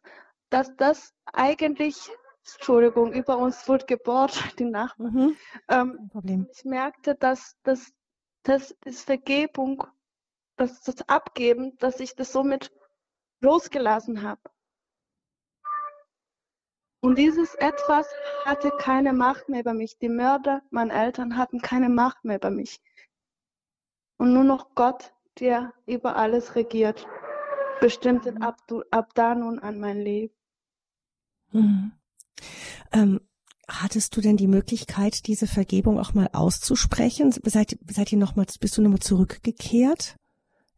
dass 0.51 0.75
das 0.77 1.15
eigentlich, 1.33 2.11
Entschuldigung, 2.55 3.13
über 3.13 3.39
uns 3.39 3.69
wurde 3.69 3.87
gebohrt, 3.87 4.33
die 4.59 4.65
Nachbarn. 4.65 5.15
Mhm. 5.15 5.37
Ähm, 5.69 6.09
Problem. 6.11 6.49
Ich 6.53 6.65
merkte, 6.65 7.15
dass, 7.15 7.57
dass, 7.63 7.93
dass 8.43 8.77
das 8.83 9.03
Vergebung, 9.03 9.87
dass 10.57 10.81
das 10.83 11.09
Abgeben, 11.09 11.77
dass 11.79 12.01
ich 12.01 12.15
das 12.15 12.33
somit 12.33 12.73
losgelassen 13.41 14.23
habe. 14.23 14.43
Und 17.01 17.17
dieses 17.17 17.55
Etwas 17.55 18.09
hatte 18.45 18.73
keine 18.79 19.13
Macht 19.13 19.49
mehr 19.49 19.61
über 19.61 19.75
mich. 19.75 19.99
Die 19.99 20.09
Mörder, 20.09 20.63
meine 20.71 20.93
Eltern 20.93 21.37
hatten 21.37 21.61
keine 21.61 21.89
Macht 21.89 22.25
mehr 22.25 22.37
über 22.37 22.51
mich. 22.51 22.81
Und 24.17 24.33
nur 24.33 24.45
noch 24.45 24.75
Gott, 24.75 25.13
der 25.39 25.73
über 25.87 26.17
alles 26.17 26.57
regiert, 26.57 27.07
bestimmte 27.81 28.35
ab, 28.41 28.57
ab 28.91 29.15
da 29.15 29.35
nun 29.37 29.61
an 29.61 29.79
mein 29.79 29.99
Leben. 30.01 30.35
Mhm. 31.53 31.93
Ähm, 32.93 33.21
hattest 33.69 34.17
du 34.17 34.21
denn 34.21 34.37
die 34.37 34.49
Möglichkeit, 34.49 35.27
diese 35.29 35.47
Vergebung 35.47 36.01
auch 36.01 36.15
mal 36.15 36.29
auszusprechen? 36.33 37.31
Seid, 37.31 37.79
seid 37.89 38.11
ihr 38.11 38.19
noch 38.19 38.35
mal, 38.35 38.47
bist 38.61 38.77
du 38.77 38.83
nochmal 38.83 38.99
zurückgekehrt 38.99 40.17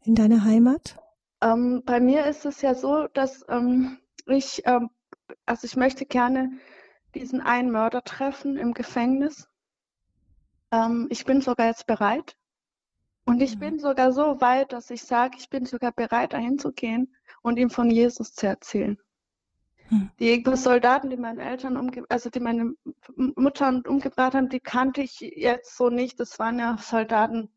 in 0.05 0.15
deine 0.15 0.45
Heimat? 0.45 0.99
Ähm, 1.41 1.83
bei 1.87 2.01
mir 2.01 2.27
ist 2.27 2.45
es 2.45 2.61
ja 2.61 2.75
so, 2.75 3.09
dass 3.15 3.45
ähm, 3.49 3.99
ich 4.27 4.63
ähm, 4.67 4.91
also 5.47 5.67
ich 5.67 5.77
möchte 5.77 6.07
gerne 6.07 6.51
diesen 7.15 7.41
einen 7.41 7.71
Mörder 7.71 8.03
treffen 8.03 8.57
im 8.57 8.75
Gefängnis. 8.75 9.49
Ähm, 10.71 11.09
ich 11.11 11.25
bin 11.25 11.41
sogar 11.41 11.67
jetzt 11.67 11.87
bereit. 11.87 12.37
Und 13.25 13.41
ich 13.43 13.57
mhm. 13.57 13.61
bin 13.61 13.79
sogar 13.79 14.13
so 14.13 14.41
weit, 14.41 14.73
dass 14.73 14.91
ich 14.91 15.03
sage, 15.03 15.37
ich 15.39 15.51
bin 15.51 15.67
sogar 15.67 15.93
bereit, 15.93 16.33
dahin 16.33 16.59
zu 16.59 16.73
gehen 16.73 17.15
und 17.43 17.59
ihm 17.59 17.71
von 17.71 17.91
Jesus 17.91 18.35
zu 18.35 18.47
erzählen. 18.47 18.99
Mhm. 19.91 20.11
Die 20.19 20.45
Soldaten, 20.55 21.11
die 21.11 21.17
meine 21.17 21.43
Eltern 21.43 21.77
umge 21.77 22.05
also 22.09 22.31
die 22.31 22.41
meine 22.41 22.75
Mutter 23.17 23.83
umgebracht 23.87 24.35
haben, 24.35 24.49
die 24.49 24.61
kannte 24.61 25.03
ich 25.03 25.21
jetzt 25.21 25.77
so 25.77 25.91
nicht. 25.91 26.19
Das 26.19 26.39
waren 26.39 26.59
ja 26.59 26.77
Soldaten. 26.79 27.51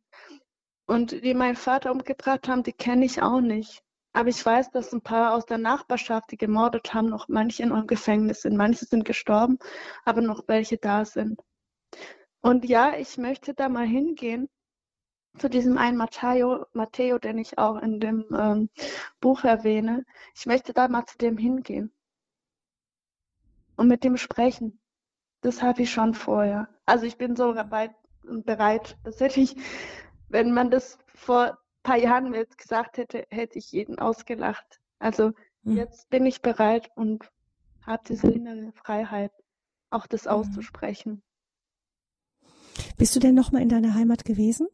Und 0.86 1.12
die 1.24 1.34
meinen 1.34 1.56
Vater 1.56 1.92
umgebracht 1.92 2.48
haben, 2.48 2.64
die 2.64 2.74
kenne 2.74 3.06
ich 3.06 3.22
auch 3.22 3.40
nicht. 3.40 3.84
Aber 4.14 4.30
ich 4.30 4.46
weiß, 4.46 4.70
dass 4.72 4.94
ein 4.94 5.02
paar 5.02 5.34
aus 5.34 5.46
der 5.46 5.58
Nachbarschaft, 5.58 6.32
die 6.32 6.38
gemordet 6.38 6.94
haben, 6.94 7.10
noch 7.10 7.28
manche 7.28 7.64
in 7.64 7.72
einem 7.72 7.88
Gefängnis 7.88 8.44
sind. 8.44 8.56
Manche 8.56 8.86
sind 8.86 9.06
gestorben, 9.06 9.58
aber 10.06 10.22
noch 10.22 10.44
welche 10.48 10.78
da 10.78 11.04
sind. 11.04 11.42
Und 12.42 12.66
ja, 12.66 12.96
ich 12.98 13.18
möchte 13.18 13.54
da 13.54 13.70
mal 13.70 13.88
hingehen 13.88 14.50
zu 15.38 15.50
diesem 15.50 15.78
einen 15.78 15.98
Matteo, 15.98 16.66
Matteo 16.74 17.18
den 17.18 17.40
ich 17.40 17.58
auch 17.58 17.82
in 17.82 18.00
dem 18.00 18.26
ähm, 18.38 18.70
Buch 19.20 19.44
erwähne. 19.44 20.06
Ich 20.36 20.46
möchte 20.46 20.74
da 20.74 20.88
mal 20.88 21.06
zu 21.06 21.18
dem 21.18 21.38
hingehen 21.38 21.92
und 23.76 23.88
mit 23.88 24.04
dem 24.04 24.18
sprechen. 24.18 24.80
Das 25.42 25.62
habe 25.64 25.82
ich 25.82 25.92
schon 25.92 26.14
vorher. 26.14 26.70
Also 26.86 27.06
ich 27.06 27.18
bin 27.18 27.36
so 27.36 27.54
bereit, 27.54 27.96
bereit. 28.22 28.98
Das 29.04 29.20
hätte 29.20 29.40
ich, 29.40 29.56
wenn 30.30 30.54
man 30.54 30.70
das 30.70 31.00
vor 31.08 31.58
paar 31.84 31.98
Jahren 31.98 32.32
mir 32.32 32.38
jetzt 32.38 32.58
gesagt 32.58 32.98
hätte, 32.98 33.26
hätte 33.30 33.60
ich 33.60 33.72
jeden 33.72 34.00
ausgelacht. 34.00 34.80
Also 35.00 35.34
hm. 35.64 35.78
jetzt 35.78 36.10
bin 36.10 36.26
ich 36.26 36.42
bereit 36.42 36.90
und 36.96 37.30
habe 37.86 38.04
diese 38.08 38.32
innere 38.32 38.72
Freiheit, 38.74 39.32
auch 39.90 40.08
das 40.08 40.26
hm. 40.26 40.32
auszusprechen. 40.32 41.22
Bist 42.98 43.16
du 43.16 43.20
denn 43.20 43.36
noch 43.36 43.52
mal 43.52 43.62
in 43.62 43.70
deiner 43.70 43.94
Heimat 43.94 44.26
gewesen? 44.26 44.68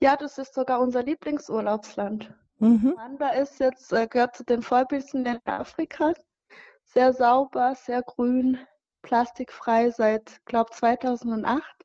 Ja, 0.00 0.16
das 0.16 0.38
ist 0.38 0.54
sogar 0.54 0.80
unser 0.80 1.02
Lieblingsurlaubsland. 1.02 2.34
Mhm. 2.58 2.94
Rwanda 2.96 3.30
ist 3.30 3.58
jetzt, 3.60 3.92
äh, 3.92 4.06
gehört 4.06 4.36
zu 4.36 4.44
den 4.44 4.62
Vorbildländern 4.62 5.40
Afrikas. 5.44 6.16
Sehr 6.84 7.12
sauber, 7.12 7.74
sehr 7.74 8.02
grün, 8.02 8.58
plastikfrei 9.02 9.90
seit, 9.90 10.44
glaube 10.44 10.70
2008. 10.72 11.79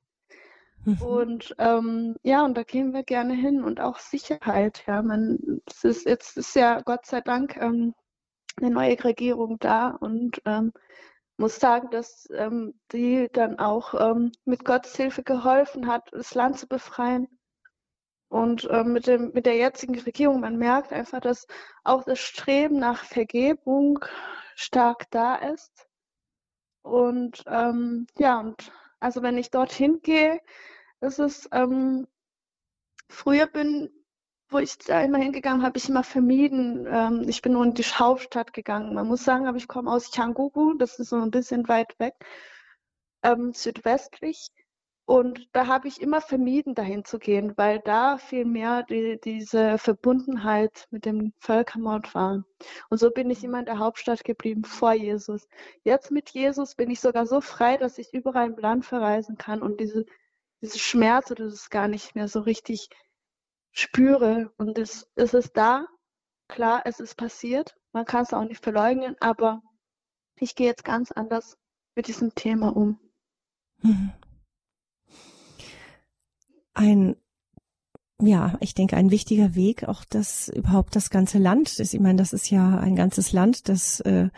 Mhm. 0.85 1.01
Und 1.01 1.55
ähm, 1.57 2.15
ja, 2.23 2.45
und 2.45 2.55
da 2.55 2.63
gehen 2.63 2.93
wir 2.93 3.03
gerne 3.03 3.33
hin 3.33 3.63
und 3.63 3.81
auch 3.81 3.97
Sicherheit. 3.97 4.83
Ja, 4.87 5.01
man, 5.01 5.61
es 5.67 5.83
ist 5.83 6.05
jetzt 6.05 6.37
ist 6.37 6.55
ja 6.55 6.81
Gott 6.81 7.05
sei 7.05 7.21
Dank 7.21 7.57
ähm, 7.57 7.95
eine 8.57 8.69
neue 8.69 9.03
Regierung 9.03 9.57
da 9.59 9.89
und 9.89 10.41
ähm, 10.45 10.71
muss 11.37 11.57
sagen, 11.57 11.89
dass 11.89 12.27
ähm, 12.31 12.79
die 12.91 13.27
dann 13.33 13.59
auch 13.59 13.93
ähm, 13.95 14.31
mit 14.45 14.63
Gottes 14.63 14.95
Hilfe 14.95 15.23
geholfen 15.23 15.87
hat, 15.87 16.09
das 16.13 16.33
Land 16.35 16.59
zu 16.59 16.67
befreien. 16.67 17.27
Und 18.29 18.67
ähm, 18.71 18.93
mit, 18.93 19.07
dem, 19.07 19.31
mit 19.33 19.45
der 19.45 19.55
jetzigen 19.55 19.99
Regierung, 19.99 20.39
man 20.39 20.57
merkt 20.57 20.91
einfach, 20.93 21.19
dass 21.19 21.47
auch 21.83 22.03
das 22.03 22.19
Streben 22.19 22.79
nach 22.79 23.03
Vergebung 23.03 23.99
stark 24.55 25.09
da 25.11 25.35
ist. 25.35 25.87
Und 26.81 27.43
ähm, 27.47 28.07
ja, 28.17 28.39
und 28.39 28.71
also 28.99 29.21
wenn 29.21 29.37
ich 29.37 29.51
dorthin 29.51 30.01
gehe, 30.01 30.39
das 30.99 31.19
ist, 31.19 31.49
ähm, 31.51 32.07
früher 33.09 33.47
bin, 33.47 33.89
wo 34.49 34.59
ich 34.59 34.77
da 34.79 35.01
immer 35.01 35.17
hingegangen 35.19 35.63
habe, 35.63 35.77
ich 35.77 35.89
immer 35.89 36.03
vermieden. 36.03 36.87
Ähm, 36.89 37.25
ich 37.27 37.41
bin 37.41 37.53
nur 37.53 37.63
in 37.65 37.73
die 37.73 37.83
Hauptstadt 37.83 38.53
gegangen. 38.53 38.93
Man 38.95 39.07
muss 39.07 39.23
sagen, 39.23 39.47
aber 39.47 39.57
ich 39.57 39.67
komme 39.67 39.91
aus 39.91 40.11
Changugu, 40.11 40.75
das 40.75 40.99
ist 40.99 41.09
so 41.09 41.17
ein 41.17 41.31
bisschen 41.31 41.67
weit 41.67 41.97
weg. 41.99 42.15
ähm, 43.23 43.53
südwestlich. 43.53 44.49
Und 45.07 45.49
da 45.53 45.67
habe 45.67 45.87
ich 45.87 46.01
immer 46.01 46.21
vermieden, 46.21 46.73
dahin 46.75 47.05
zu 47.05 47.19
gehen, 47.19 47.53
weil 47.57 47.79
da 47.79 48.17
viel 48.17 48.45
mehr 48.45 48.83
die, 48.83 49.19
diese 49.23 49.77
Verbundenheit 49.77 50.87
mit 50.91 51.05
dem 51.05 51.33
Völkermord 51.39 52.15
war. 52.15 52.43
Und 52.89 52.97
so 52.99 53.11
bin 53.11 53.29
ich 53.29 53.43
immer 53.43 53.59
in 53.59 53.65
der 53.65 53.79
Hauptstadt 53.79 54.23
geblieben, 54.23 54.63
vor 54.63 54.93
Jesus. 54.93 55.47
Jetzt 55.83 56.09
mit 56.11 56.31
Jesus 56.31 56.75
bin 56.75 56.89
ich 56.89 57.01
sogar 57.01 57.27
so 57.27 57.41
frei, 57.41 57.77
dass 57.77 57.99
ich 57.99 58.13
überall 58.13 58.47
im 58.47 58.57
Land 58.57 58.85
verreisen 58.85 59.37
kann 59.37 59.61
und 59.61 59.79
diese, 59.79 60.05
diese 60.61 60.79
Schmerz 60.79 61.31
oder 61.31 61.45
das 61.45 61.69
gar 61.69 61.87
nicht 61.87 62.15
mehr 62.15 62.27
so 62.27 62.39
richtig 62.41 62.89
spüre. 63.71 64.53
Und 64.57 64.77
es, 64.77 65.09
es 65.15 65.33
ist 65.33 65.55
da, 65.57 65.85
klar, 66.47 66.83
es 66.85 66.99
ist 66.99 67.15
passiert, 67.15 67.75
man 67.91 68.05
kann 68.05 68.23
es 68.23 68.33
auch 68.33 68.43
nicht 68.43 68.63
verleugnen, 68.63 69.15
aber 69.19 69.61
ich 70.39 70.55
gehe 70.55 70.67
jetzt 70.67 70.83
ganz 70.83 71.11
anders 71.11 71.57
mit 71.95 72.07
diesem 72.07 72.35
Thema 72.35 72.75
um. 72.75 72.99
Mhm 73.81 74.13
ein 76.75 77.15
ja, 78.21 78.57
ich 78.61 78.73
denke, 78.73 78.95
ein 78.95 79.11
wichtiger 79.11 79.55
Weg, 79.55 79.87
auch 79.87 80.05
das 80.09 80.47
überhaupt 80.49 80.95
das 80.95 81.09
ganze 81.09 81.37
Land 81.37 81.79
ist. 81.79 81.93
Ich 81.93 81.99
meine, 81.99 82.17
das 82.17 82.33
ist 82.33 82.49
ja 82.49 82.77
ein 82.77 82.95
ganzes 82.95 83.33
Land, 83.33 83.67
das 83.67 83.99
äh, 84.01 84.29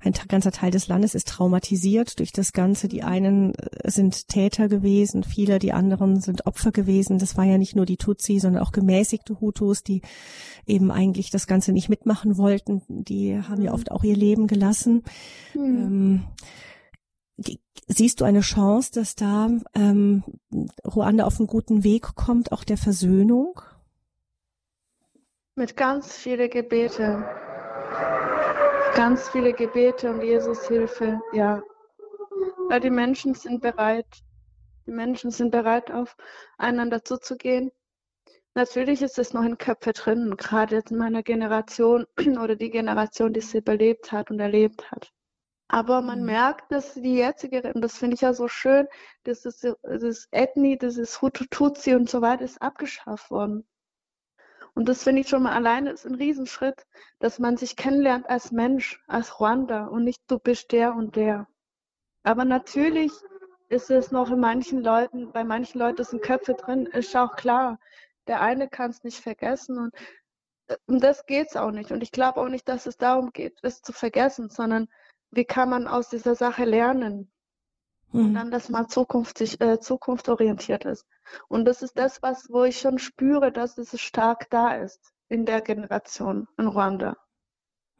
ein 0.00 0.12
ganzer 0.28 0.52
Teil 0.52 0.70
des 0.70 0.88
Landes 0.88 1.14
ist 1.14 1.28
traumatisiert 1.28 2.18
durch 2.18 2.30
das 2.30 2.52
Ganze. 2.52 2.86
Die 2.86 3.02
einen 3.02 3.54
äh, 3.54 3.90
sind 3.90 4.28
Täter 4.28 4.68
gewesen, 4.68 5.24
viele, 5.24 5.58
die 5.58 5.72
anderen 5.72 6.20
sind 6.20 6.46
Opfer 6.46 6.70
gewesen. 6.70 7.18
Das 7.18 7.36
war 7.36 7.44
ja 7.44 7.58
nicht 7.58 7.74
nur 7.74 7.86
die 7.86 7.96
Tutsi, 7.96 8.38
sondern 8.38 8.62
auch 8.62 8.72
gemäßigte 8.72 9.40
Hutus, 9.40 9.82
die 9.82 10.02
eben 10.66 10.90
eigentlich 10.90 11.30
das 11.30 11.46
Ganze 11.46 11.72
nicht 11.72 11.88
mitmachen 11.88 12.36
wollten. 12.36 12.82
Die 12.88 13.36
haben 13.36 13.62
ja 13.62 13.70
mhm. 13.70 13.74
oft 13.74 13.90
auch 13.90 14.04
ihr 14.04 14.16
Leben 14.16 14.46
gelassen. 14.46 15.02
Mhm. 15.54 15.64
Ähm, 15.64 16.24
Siehst 17.88 18.20
du 18.20 18.24
eine 18.24 18.40
Chance, 18.40 18.92
dass 18.92 19.14
da 19.14 19.50
ähm, 19.74 20.24
Ruanda 20.84 21.24
auf 21.24 21.38
einen 21.38 21.46
guten 21.46 21.84
Weg 21.84 22.14
kommt, 22.14 22.50
auch 22.50 22.64
der 22.64 22.78
Versöhnung? 22.78 23.60
Mit 25.54 25.76
ganz 25.76 26.16
viele 26.16 26.48
Gebete. 26.48 27.24
Ganz 28.94 29.28
viele 29.28 29.52
Gebete 29.52 30.10
und 30.10 30.22
Jesus 30.22 30.66
Hilfe, 30.66 31.20
ja. 31.32 31.62
Weil 32.68 32.80
die 32.80 32.90
Menschen 32.90 33.34
sind 33.34 33.60
bereit. 33.60 34.06
Die 34.86 34.92
Menschen 34.92 35.30
sind 35.30 35.50
bereit, 35.50 35.90
aufeinander 35.90 37.04
zuzugehen. 37.04 37.70
Natürlich 38.54 39.02
ist 39.02 39.18
es 39.18 39.34
noch 39.34 39.42
in 39.42 39.58
Köpfe 39.58 39.92
drin, 39.92 40.34
gerade 40.38 40.76
jetzt 40.76 40.90
in 40.90 40.96
meiner 40.96 41.22
Generation 41.22 42.06
oder 42.42 42.56
die 42.56 42.70
Generation, 42.70 43.34
die 43.34 43.40
es 43.40 43.52
überlebt 43.52 44.12
hat 44.12 44.30
und 44.30 44.40
erlebt 44.40 44.90
hat. 44.90 45.12
Aber 45.68 46.00
man 46.00 46.20
mhm. 46.20 46.26
merkt, 46.26 46.70
dass 46.70 46.94
die 46.94 47.16
jetzige, 47.16 47.72
und 47.72 47.80
das 47.82 47.98
finde 47.98 48.14
ich 48.14 48.20
ja 48.20 48.32
so 48.32 48.48
schön, 48.48 48.86
dass 49.24 49.42
das, 49.42 49.60
das 49.82 50.28
Ethnie, 50.30 50.78
das 50.78 50.96
ist 50.96 51.20
Hutu, 51.20 51.44
Tutsi 51.50 51.94
und 51.94 52.08
so 52.08 52.22
weiter, 52.22 52.44
ist 52.44 52.62
abgeschafft 52.62 53.30
worden. 53.30 53.66
Und 54.74 54.88
das 54.88 55.02
finde 55.02 55.22
ich 55.22 55.28
schon 55.28 55.42
mal 55.42 55.54
alleine 55.54 55.90
ist 55.90 56.06
ein 56.06 56.14
Riesenschritt, 56.14 56.86
dass 57.18 57.38
man 57.38 57.56
sich 57.56 57.76
kennenlernt 57.76 58.28
als 58.28 58.52
Mensch, 58.52 59.02
als 59.06 59.40
Rwanda 59.40 59.86
und 59.86 60.04
nicht 60.04 60.20
du 60.28 60.38
bist 60.38 60.70
der 60.70 60.94
und 60.94 61.16
der. 61.16 61.48
Aber 62.24 62.44
natürlich 62.44 63.10
ist 63.68 63.90
es 63.90 64.12
noch 64.12 64.30
in 64.30 64.38
manchen 64.38 64.82
Leuten, 64.82 65.32
bei 65.32 65.44
manchen 65.44 65.78
Leuten 65.78 66.04
sind 66.04 66.22
Köpfe 66.22 66.54
drin, 66.54 66.86
ist 66.86 67.16
auch 67.16 67.36
klar. 67.36 67.78
Der 68.26 68.42
eine 68.42 68.68
kann 68.68 68.90
es 68.90 69.02
nicht 69.02 69.20
vergessen 69.20 69.78
und 69.78 69.94
äh, 70.68 70.76
um 70.86 71.00
das 71.00 71.24
geht 71.26 71.48
es 71.48 71.56
auch 71.56 71.70
nicht. 71.70 71.90
Und 71.90 72.02
ich 72.02 72.12
glaube 72.12 72.40
auch 72.40 72.48
nicht, 72.48 72.68
dass 72.68 72.86
es 72.86 72.96
darum 72.98 73.32
geht, 73.32 73.58
es 73.62 73.80
zu 73.80 73.92
vergessen, 73.92 74.50
sondern 74.50 74.88
wie 75.36 75.44
kann 75.44 75.70
man 75.70 75.86
aus 75.86 76.08
dieser 76.08 76.34
Sache 76.34 76.64
lernen? 76.64 77.30
Und 78.12 78.28
hm. 78.28 78.34
dann, 78.34 78.50
dass 78.50 78.68
man 78.68 78.88
zukünftig, 78.88 79.60
äh, 79.60 79.78
zukunftsorientiert 79.80 80.84
ist. 80.84 81.06
Und 81.48 81.64
das 81.64 81.82
ist 81.82 81.98
das, 81.98 82.22
was, 82.22 82.50
wo 82.50 82.64
ich 82.64 82.78
schon 82.78 82.98
spüre, 82.98 83.52
dass 83.52 83.78
es 83.78 84.00
stark 84.00 84.48
da 84.50 84.74
ist 84.76 85.12
in 85.28 85.44
der 85.44 85.60
Generation 85.60 86.48
in 86.56 86.68
Ruanda, 86.68 87.16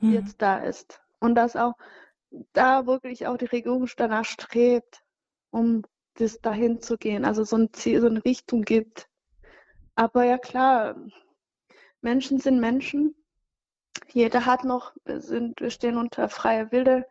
die 0.00 0.06
hm. 0.06 0.12
jetzt 0.14 0.40
da 0.40 0.58
ist. 0.58 1.00
Und 1.18 1.34
dass 1.34 1.56
auch 1.56 1.74
da 2.52 2.86
wirklich 2.86 3.26
auch 3.26 3.36
die 3.36 3.46
Regierung 3.46 3.88
danach 3.96 4.24
strebt, 4.24 5.02
um 5.50 5.82
das 6.14 6.40
dahin 6.40 6.80
zu 6.80 6.96
gehen, 6.96 7.24
also 7.24 7.44
so 7.44 7.56
ein 7.56 7.72
Ziel, 7.72 8.00
so 8.00 8.06
eine 8.06 8.24
Richtung 8.24 8.62
gibt. 8.62 9.08
Aber 9.94 10.24
ja 10.24 10.38
klar, 10.38 10.96
Menschen 12.00 12.38
sind 12.38 12.60
Menschen. 12.60 13.14
Jeder 14.12 14.46
hat 14.46 14.64
noch, 14.64 14.94
wir, 15.04 15.20
sind, 15.20 15.60
wir 15.60 15.70
stehen 15.70 15.96
unter 15.96 16.28
freier 16.28 16.70
Wille 16.72 17.06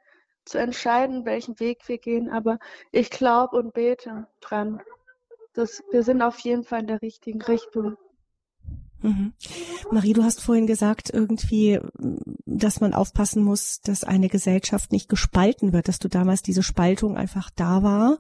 zu 0.46 0.58
entscheiden, 0.60 1.26
welchen 1.26 1.60
Weg 1.60 1.88
wir 1.88 1.98
gehen. 1.98 2.30
Aber 2.30 2.60
ich 2.92 3.10
glaube 3.10 3.58
und 3.58 3.74
bete 3.74 4.28
dran, 4.42 4.82
dass 5.54 5.84
wir 5.92 6.04
sind 6.04 6.22
auf 6.22 6.40
jeden 6.40 6.64
Fall 6.64 6.82
in 6.82 6.88
der 6.88 7.02
richtigen 7.02 7.42
Richtung. 7.42 7.98
Mhm. 9.02 9.34
Marie, 9.92 10.14
du 10.14 10.24
hast 10.24 10.42
vorhin 10.42 10.68
gesagt, 10.68 11.10
irgendwie, 11.14 11.80
dass 12.46 12.82
man 12.82 12.94
aufpassen 12.94 13.44
muss, 13.44 13.82
dass 13.82 14.04
eine 14.04 14.30
Gesellschaft 14.30 14.92
nicht 14.92 15.10
gespalten 15.10 15.74
wird, 15.74 15.88
dass 15.88 16.00
du 16.00 16.08
damals 16.08 16.42
diese 16.42 16.64
Spaltung 16.64 17.18
einfach 17.18 17.50
da 17.50 17.84
war. 17.84 18.20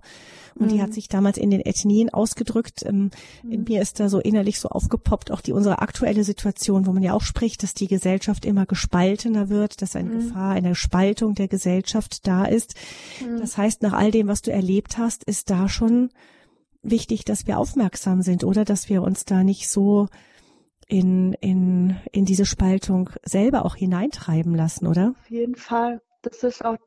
Und 0.57 0.67
mhm. 0.67 0.69
die 0.69 0.82
hat 0.82 0.89
mhm. 0.89 0.93
sich 0.93 1.07
damals 1.07 1.38
in 1.38 1.49
den 1.49 1.61
Ethnien 1.61 2.09
ausgedrückt. 2.09 2.84
Ähm, 2.86 3.11
in 3.43 3.61
mhm. 3.61 3.65
mir 3.67 3.82
ist 3.82 3.99
da 3.99 4.09
so 4.09 4.19
innerlich 4.19 4.59
so 4.59 4.69
aufgepoppt, 4.69 5.32
auch 5.32 5.41
die 5.41 5.53
unsere 5.53 5.80
aktuelle 5.80 6.23
Situation, 6.23 6.86
wo 6.86 6.93
man 6.93 7.03
ja 7.03 7.13
auch 7.13 7.23
spricht, 7.23 7.63
dass 7.63 7.73
die 7.73 7.88
Gesellschaft 7.88 8.45
immer 8.45 8.65
gespaltener 8.65 9.49
wird, 9.49 9.82
dass 9.82 9.95
eine 9.95 10.09
mhm. 10.09 10.19
Gefahr 10.19 10.51
einer 10.51 10.76
Spaltung 10.76 11.36
der 11.36 11.47
Gesellschaft 11.47 12.28
da 12.28 12.45
ist. 12.45 12.76
Das 13.39 13.57
heißt, 13.57 13.82
nach 13.82 13.93
all 13.93 14.11
dem, 14.11 14.28
was 14.28 14.41
du 14.41 14.51
erlebt 14.51 14.97
hast, 14.97 15.23
ist 15.23 15.49
da 15.49 15.67
schon 15.67 16.09
wichtig, 16.84 17.26
dass 17.26 17.47
wir 17.47 17.57
aufmerksam 17.57 18.21
sind, 18.21 18.43
oder? 18.43 18.63
Dass 18.63 18.89
wir 18.89 19.01
uns 19.01 19.26
da 19.26 19.43
nicht 19.43 19.69
so 19.69 20.07
in, 20.88 21.33
in, 21.33 21.97
in 22.11 22.25
diese 22.25 22.45
Spaltung 22.45 23.09
selber 23.23 23.65
auch 23.65 23.75
hineintreiben 23.75 24.55
lassen, 24.55 24.88
oder? 24.88 25.13
Auf 25.19 25.29
jeden 25.29 25.55
Fall. 25.55 26.01
Das 26.21 26.43
ist 26.43 26.65
auch 26.65 26.77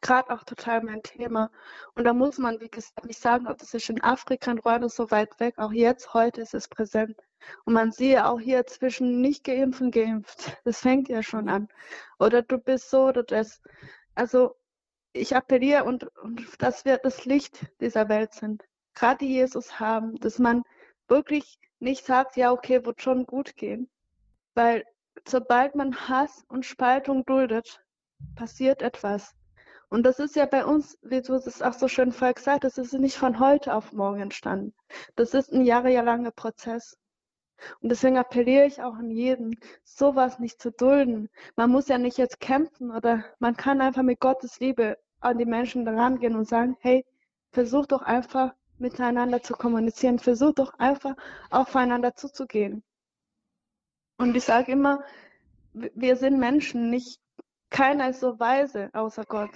gerade 0.00 0.32
auch 0.32 0.44
total 0.44 0.82
mein 0.84 1.02
Thema. 1.02 1.50
Und 1.96 2.04
da 2.04 2.12
muss 2.12 2.38
man, 2.38 2.60
wie 2.60 2.68
gesagt, 2.68 3.04
nicht 3.04 3.20
sagen, 3.20 3.48
ob 3.48 3.58
das 3.58 3.74
ist 3.74 3.90
in 3.90 4.00
Afrika, 4.02 4.52
in 4.52 4.58
Ruanda 4.58 4.88
so 4.88 5.10
weit 5.10 5.40
weg. 5.40 5.54
Auch 5.58 5.72
jetzt, 5.72 6.14
heute 6.14 6.40
ist 6.42 6.54
es 6.54 6.68
präsent. 6.68 7.16
Und 7.64 7.74
man 7.74 7.90
sieht 7.90 8.18
auch 8.18 8.38
hier 8.38 8.66
zwischen 8.66 9.20
nicht 9.20 9.44
geimpft 9.44 9.80
und 9.80 9.90
geimpft. 9.92 10.56
Das 10.64 10.80
fängt 10.80 11.08
ja 11.08 11.22
schon 11.22 11.48
an. 11.48 11.68
Oder 12.20 12.42
du 12.42 12.58
bist 12.58 12.88
so 12.88 13.08
oder 13.08 13.24
das. 13.24 13.60
Also 14.14 14.54
ich 15.12 15.34
appelliere 15.34 15.84
und, 15.84 16.04
und 16.18 16.62
dass 16.62 16.84
wir 16.84 16.98
das 16.98 17.24
Licht 17.24 17.66
dieser 17.80 18.08
Welt 18.08 18.32
sind. 18.32 18.64
Gerade 18.94 19.18
die 19.18 19.32
Jesus 19.32 19.80
haben, 19.80 20.16
dass 20.20 20.38
man 20.38 20.62
wirklich 21.08 21.58
nicht 21.80 22.04
sagt, 22.06 22.36
ja, 22.36 22.52
okay, 22.52 22.84
wird 22.84 23.02
schon 23.02 23.26
gut 23.26 23.56
gehen. 23.56 23.88
Weil 24.54 24.84
sobald 25.26 25.74
man 25.74 26.08
Hass 26.08 26.44
und 26.48 26.64
Spaltung 26.64 27.24
duldet, 27.24 27.82
passiert 28.36 28.82
etwas. 28.82 29.34
Und 29.88 30.04
das 30.04 30.18
ist 30.18 30.34
ja 30.34 30.46
bei 30.46 30.64
uns, 30.64 30.98
wie 31.02 31.22
du 31.22 31.34
es 31.34 31.62
auch 31.62 31.72
so 31.72 31.88
schön 31.88 32.10
vorher 32.12 32.34
gesagt 32.34 32.64
hast, 32.64 32.78
das 32.78 32.92
ist 32.92 32.98
nicht 32.98 33.16
von 33.16 33.38
heute 33.38 33.74
auf 33.74 33.92
morgen 33.92 34.20
entstanden. 34.20 34.74
Das 35.14 35.34
ist 35.34 35.52
ein 35.52 35.64
jahrelanger 35.64 36.32
Prozess. 36.32 36.96
Und 37.80 37.90
deswegen 37.90 38.18
appelliere 38.18 38.66
ich 38.66 38.82
auch 38.82 38.94
an 38.94 39.10
jeden, 39.10 39.56
sowas 39.84 40.38
nicht 40.38 40.60
zu 40.60 40.72
dulden. 40.72 41.28
Man 41.56 41.70
muss 41.70 41.88
ja 41.88 41.98
nicht 41.98 42.18
jetzt 42.18 42.40
kämpfen 42.40 42.90
oder 42.90 43.24
man 43.38 43.56
kann 43.56 43.80
einfach 43.80 44.02
mit 44.02 44.20
Gottes 44.20 44.58
Liebe 44.58 44.98
an 45.20 45.38
die 45.38 45.46
Menschen 45.46 45.86
herangehen 45.86 46.34
und 46.34 46.48
sagen, 46.48 46.76
hey, 46.80 47.06
versuch 47.52 47.86
doch 47.86 48.02
einfach 48.02 48.52
miteinander 48.84 49.42
zu 49.42 49.54
kommunizieren. 49.54 50.18
Versucht 50.18 50.58
doch 50.58 50.78
einfach 50.78 51.16
aufeinander 51.50 52.14
zuzugehen. 52.14 52.84
Und 54.18 54.36
ich 54.36 54.44
sage 54.44 54.72
immer, 54.72 55.02
wir 55.72 56.16
sind 56.16 56.38
Menschen, 56.38 56.90
nicht 56.90 57.20
keiner 57.70 58.10
ist 58.10 58.20
so 58.20 58.38
weise 58.38 58.90
außer 58.92 59.24
Gott, 59.24 59.50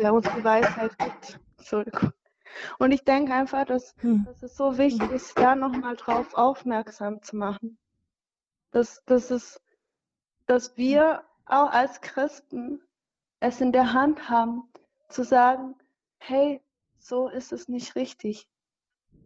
der 0.00 0.14
uns 0.14 0.28
die 0.36 0.44
Weisheit 0.44 0.96
gibt. 0.98 1.40
Entschuldigung. 1.58 2.12
Und 2.78 2.92
ich 2.92 3.04
denke 3.04 3.32
einfach, 3.32 3.64
dass, 3.64 3.94
hm. 4.00 4.24
dass 4.24 4.42
es 4.42 4.56
so 4.56 4.78
wichtig 4.78 5.10
ist, 5.10 5.36
da 5.38 5.54
nochmal 5.54 5.96
drauf 5.96 6.34
aufmerksam 6.34 7.22
zu 7.22 7.36
machen. 7.36 7.78
Dass, 8.70 9.02
dass, 9.06 9.30
es, 9.30 9.60
dass 10.46 10.76
wir 10.76 11.24
auch 11.46 11.70
als 11.70 12.00
Christen 12.00 12.80
es 13.40 13.60
in 13.60 13.72
der 13.72 13.94
Hand 13.94 14.28
haben, 14.28 14.70
zu 15.08 15.24
sagen, 15.24 15.74
hey, 16.18 16.62
so 16.98 17.28
ist 17.28 17.52
es 17.52 17.68
nicht 17.68 17.96
richtig. 17.96 18.46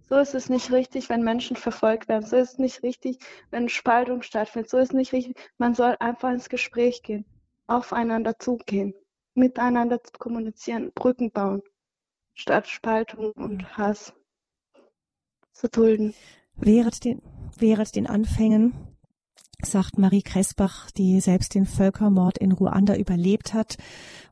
So 0.08 0.16
ist 0.18 0.34
es 0.34 0.50
nicht 0.50 0.70
richtig, 0.70 1.08
wenn 1.08 1.22
Menschen 1.22 1.56
verfolgt 1.56 2.08
werden. 2.08 2.26
So 2.26 2.36
ist 2.36 2.52
es 2.52 2.58
nicht 2.58 2.82
richtig, 2.82 3.18
wenn 3.50 3.68
Spaltung 3.68 4.22
stattfindet. 4.22 4.70
So 4.70 4.78
ist 4.78 4.90
es 4.90 4.94
nicht 4.94 5.12
richtig. 5.12 5.36
Man 5.56 5.74
soll 5.74 5.96
einfach 5.98 6.30
ins 6.30 6.48
Gespräch 6.48 7.02
gehen, 7.02 7.24
aufeinander 7.66 8.38
zugehen, 8.38 8.94
miteinander 9.34 9.98
kommunizieren, 10.18 10.92
Brücken 10.94 11.30
bauen, 11.30 11.62
statt 12.34 12.68
Spaltung 12.68 13.32
und 13.32 13.76
Hass 13.76 14.12
zu 15.52 15.68
dulden. 15.68 16.14
Während 16.56 17.04
den, 17.04 17.22
während 17.56 17.96
den 17.96 18.06
Anfängen 18.06 18.93
sagt 19.64 19.98
Marie 19.98 20.22
Kressbach, 20.22 20.90
die 20.90 21.20
selbst 21.20 21.54
den 21.54 21.66
Völkermord 21.66 22.38
in 22.38 22.52
Ruanda 22.52 22.96
überlebt 22.96 23.54
hat 23.54 23.76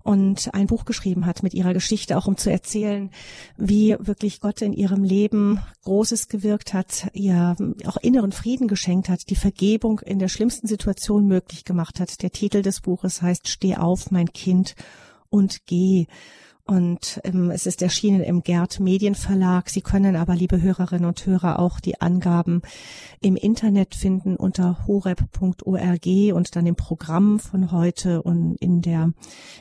und 0.02 0.52
ein 0.54 0.66
Buch 0.66 0.84
geschrieben 0.84 1.26
hat 1.26 1.42
mit 1.42 1.54
ihrer 1.54 1.74
Geschichte, 1.74 2.16
auch 2.16 2.26
um 2.26 2.36
zu 2.36 2.50
erzählen, 2.50 3.10
wie 3.56 3.96
wirklich 3.98 4.40
Gott 4.40 4.62
in 4.62 4.72
ihrem 4.72 5.04
Leben 5.04 5.60
Großes 5.84 6.28
gewirkt 6.28 6.74
hat, 6.74 7.08
ihr 7.12 7.56
auch 7.84 7.96
inneren 7.98 8.32
Frieden 8.32 8.68
geschenkt 8.68 9.08
hat, 9.08 9.30
die 9.30 9.36
Vergebung 9.36 10.00
in 10.00 10.18
der 10.18 10.28
schlimmsten 10.28 10.66
Situation 10.66 11.26
möglich 11.26 11.64
gemacht 11.64 12.00
hat. 12.00 12.22
Der 12.22 12.30
Titel 12.30 12.62
des 12.62 12.80
Buches 12.80 13.22
heißt 13.22 13.48
Steh 13.48 13.76
auf, 13.76 14.10
mein 14.10 14.32
Kind, 14.32 14.74
und 15.30 15.66
geh. 15.66 16.06
Und 16.64 17.20
ähm, 17.24 17.50
es 17.50 17.66
ist 17.66 17.82
erschienen 17.82 18.22
im 18.22 18.44
Gerd 18.44 18.78
Medienverlag. 18.78 19.68
Sie 19.68 19.80
können 19.80 20.14
aber, 20.14 20.36
liebe 20.36 20.62
Hörerinnen 20.62 21.06
und 21.06 21.26
Hörer, 21.26 21.58
auch 21.58 21.80
die 21.80 22.00
Angaben 22.00 22.62
im 23.20 23.34
Internet 23.34 23.96
finden 23.96 24.36
unter 24.36 24.86
horeb.org 24.86 26.06
und 26.32 26.54
dann 26.54 26.66
im 26.66 26.76
Programm 26.76 27.40
von 27.40 27.72
heute. 27.72 28.22
Und 28.22 28.54
in 28.60 28.80
der, 28.80 29.12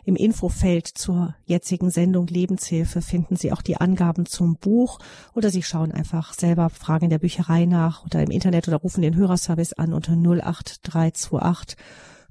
im 0.05 0.15
Infofeld 0.15 0.87
zur 0.87 1.35
jetzigen 1.45 1.89
Sendung 1.89 2.27
Lebenshilfe 2.27 3.01
finden 3.01 3.35
Sie 3.35 3.51
auch 3.51 3.63
die 3.63 3.77
Angaben 3.77 4.27
zum 4.27 4.57
Buch. 4.57 4.99
Oder 5.33 5.49
Sie 5.49 5.63
schauen 5.63 5.91
einfach 5.91 6.33
selber 6.33 6.69
Fragen 6.69 7.05
in 7.05 7.09
der 7.09 7.19
Bücherei 7.19 7.65
nach 7.65 8.05
oder 8.05 8.21
im 8.21 8.29
Internet 8.29 8.67
oder 8.67 8.77
rufen 8.77 9.01
den 9.01 9.15
Hörerservice 9.15 9.73
an 9.73 9.93
unter 9.93 10.13
08328 10.13 11.77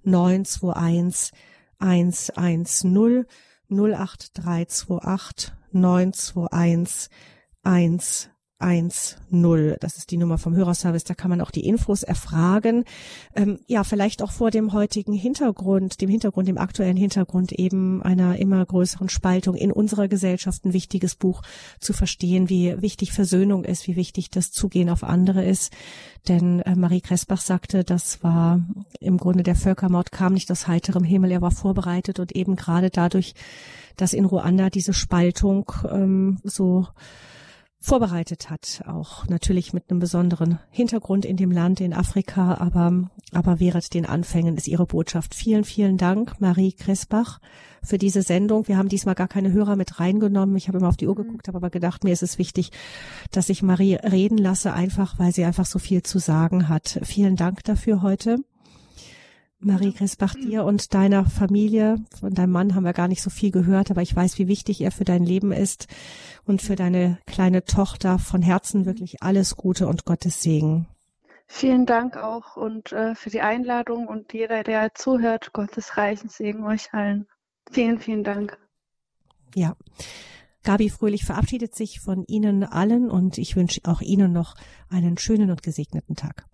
921 0.04 1.32
110 1.80 3.26
08328 3.70 5.52
921 5.72 8.30
110. 8.60 9.76
Das 9.80 9.96
ist 9.96 10.10
die 10.10 10.16
Nummer 10.16 10.38
vom 10.38 10.54
Hörerservice. 10.54 11.04
Da 11.04 11.14
kann 11.14 11.30
man 11.30 11.40
auch 11.40 11.50
die 11.50 11.66
Infos 11.66 12.02
erfragen. 12.02 12.84
Ähm, 13.34 13.58
ja, 13.66 13.84
vielleicht 13.84 14.22
auch 14.22 14.30
vor 14.30 14.50
dem 14.50 14.72
heutigen 14.72 15.12
Hintergrund, 15.12 16.00
dem 16.00 16.10
Hintergrund, 16.10 16.46
dem 16.46 16.58
aktuellen 16.58 16.96
Hintergrund 16.96 17.52
eben 17.52 18.02
einer 18.02 18.38
immer 18.38 18.64
größeren 18.64 19.08
Spaltung 19.08 19.54
in 19.54 19.72
unserer 19.72 20.08
Gesellschaft 20.08 20.64
ein 20.64 20.72
wichtiges 20.72 21.14
Buch 21.14 21.42
zu 21.80 21.92
verstehen, 21.92 22.48
wie 22.48 22.80
wichtig 22.80 23.12
Versöhnung 23.12 23.64
ist, 23.64 23.86
wie 23.86 23.96
wichtig 23.96 24.30
das 24.30 24.52
Zugehen 24.52 24.90
auf 24.90 25.04
andere 25.04 25.44
ist. 25.44 25.72
Denn 26.28 26.60
äh, 26.60 26.76
Marie 26.76 27.00
Kressbach 27.00 27.40
sagte, 27.40 27.82
das 27.82 28.22
war 28.22 28.60
im 29.00 29.16
Grunde 29.16 29.42
der 29.42 29.54
Völkermord 29.54 30.12
kam 30.12 30.34
nicht 30.34 30.50
aus 30.50 30.66
heiterem 30.66 31.04
Himmel, 31.04 31.32
er 31.32 31.40
war 31.40 31.50
vorbereitet 31.50 32.20
und 32.20 32.32
eben 32.32 32.56
gerade 32.56 32.90
dadurch, 32.90 33.34
dass 33.96 34.12
in 34.12 34.24
Ruanda 34.24 34.70
diese 34.70 34.92
Spaltung 34.92 35.72
ähm, 35.90 36.38
so 36.44 36.86
vorbereitet 37.80 38.50
hat, 38.50 38.82
auch 38.86 39.26
natürlich 39.26 39.72
mit 39.72 39.90
einem 39.90 40.00
besonderen 40.00 40.58
Hintergrund 40.70 41.24
in 41.24 41.36
dem 41.36 41.50
Land 41.50 41.80
in 41.80 41.94
Afrika, 41.94 42.54
aber 42.54 43.10
aber 43.32 43.60
während 43.60 43.94
den 43.94 44.06
Anfängen 44.06 44.56
ist 44.56 44.68
ihre 44.68 44.86
Botschaft. 44.86 45.34
Vielen, 45.34 45.64
vielen 45.64 45.96
Dank, 45.96 46.40
Marie 46.40 46.72
Kressbach, 46.72 47.40
für 47.82 47.96
diese 47.96 48.22
Sendung. 48.22 48.68
Wir 48.68 48.76
haben 48.76 48.88
diesmal 48.88 49.14
gar 49.14 49.28
keine 49.28 49.52
Hörer 49.52 49.76
mit 49.76 50.00
reingenommen. 50.00 50.56
Ich 50.56 50.68
habe 50.68 50.78
immer 50.78 50.88
auf 50.88 50.96
die 50.96 51.06
Uhr 51.06 51.14
mhm. 51.14 51.24
geguckt, 51.24 51.48
habe 51.48 51.58
aber 51.58 51.70
gedacht, 51.70 52.04
mir 52.04 52.12
ist 52.12 52.22
es 52.22 52.38
wichtig, 52.38 52.72
dass 53.30 53.48
ich 53.48 53.62
Marie 53.62 53.94
reden 53.94 54.38
lasse, 54.38 54.72
einfach 54.72 55.18
weil 55.18 55.32
sie 55.32 55.44
einfach 55.44 55.66
so 55.66 55.78
viel 55.78 56.02
zu 56.02 56.18
sagen 56.18 56.68
hat. 56.68 57.00
Vielen 57.02 57.36
Dank 57.36 57.64
dafür 57.64 58.02
heute. 58.02 58.38
Marie 59.62 59.92
Grisbach, 59.92 60.34
dir 60.34 60.64
und 60.64 60.94
deiner 60.94 61.26
Familie, 61.26 61.96
von 62.18 62.32
deinem 62.32 62.52
Mann 62.52 62.74
haben 62.74 62.84
wir 62.84 62.94
gar 62.94 63.08
nicht 63.08 63.22
so 63.22 63.28
viel 63.28 63.50
gehört, 63.50 63.90
aber 63.90 64.00
ich 64.00 64.16
weiß, 64.16 64.38
wie 64.38 64.48
wichtig 64.48 64.80
er 64.80 64.90
für 64.90 65.04
dein 65.04 65.22
Leben 65.22 65.52
ist 65.52 65.86
und 66.46 66.62
für 66.62 66.76
deine 66.76 67.18
kleine 67.26 67.64
Tochter. 67.64 68.18
Von 68.18 68.40
Herzen 68.40 68.86
wirklich 68.86 69.22
alles 69.22 69.56
Gute 69.56 69.86
und 69.86 70.06
Gottes 70.06 70.40
Segen. 70.42 70.86
Vielen 71.46 71.84
Dank 71.84 72.16
auch 72.16 72.56
und 72.56 72.92
äh, 72.92 73.14
für 73.14 73.28
die 73.28 73.42
Einladung 73.42 74.06
und 74.06 74.32
jeder, 74.32 74.62
der 74.62 74.94
zuhört, 74.94 75.52
Gottes 75.52 75.98
reichen 75.98 76.30
Segen 76.30 76.64
euch 76.64 76.94
allen. 76.94 77.26
Vielen, 77.70 77.98
vielen 77.98 78.24
Dank. 78.24 78.56
Ja. 79.54 79.76
Gabi 80.62 80.88
Fröhlich 80.88 81.24
verabschiedet 81.24 81.74
sich 81.74 82.00
von 82.00 82.24
Ihnen 82.26 82.64
allen 82.64 83.10
und 83.10 83.36
ich 83.36 83.56
wünsche 83.56 83.80
auch 83.84 84.00
Ihnen 84.00 84.32
noch 84.32 84.54
einen 84.88 85.18
schönen 85.18 85.50
und 85.50 85.62
gesegneten 85.62 86.16
Tag. 86.16 86.46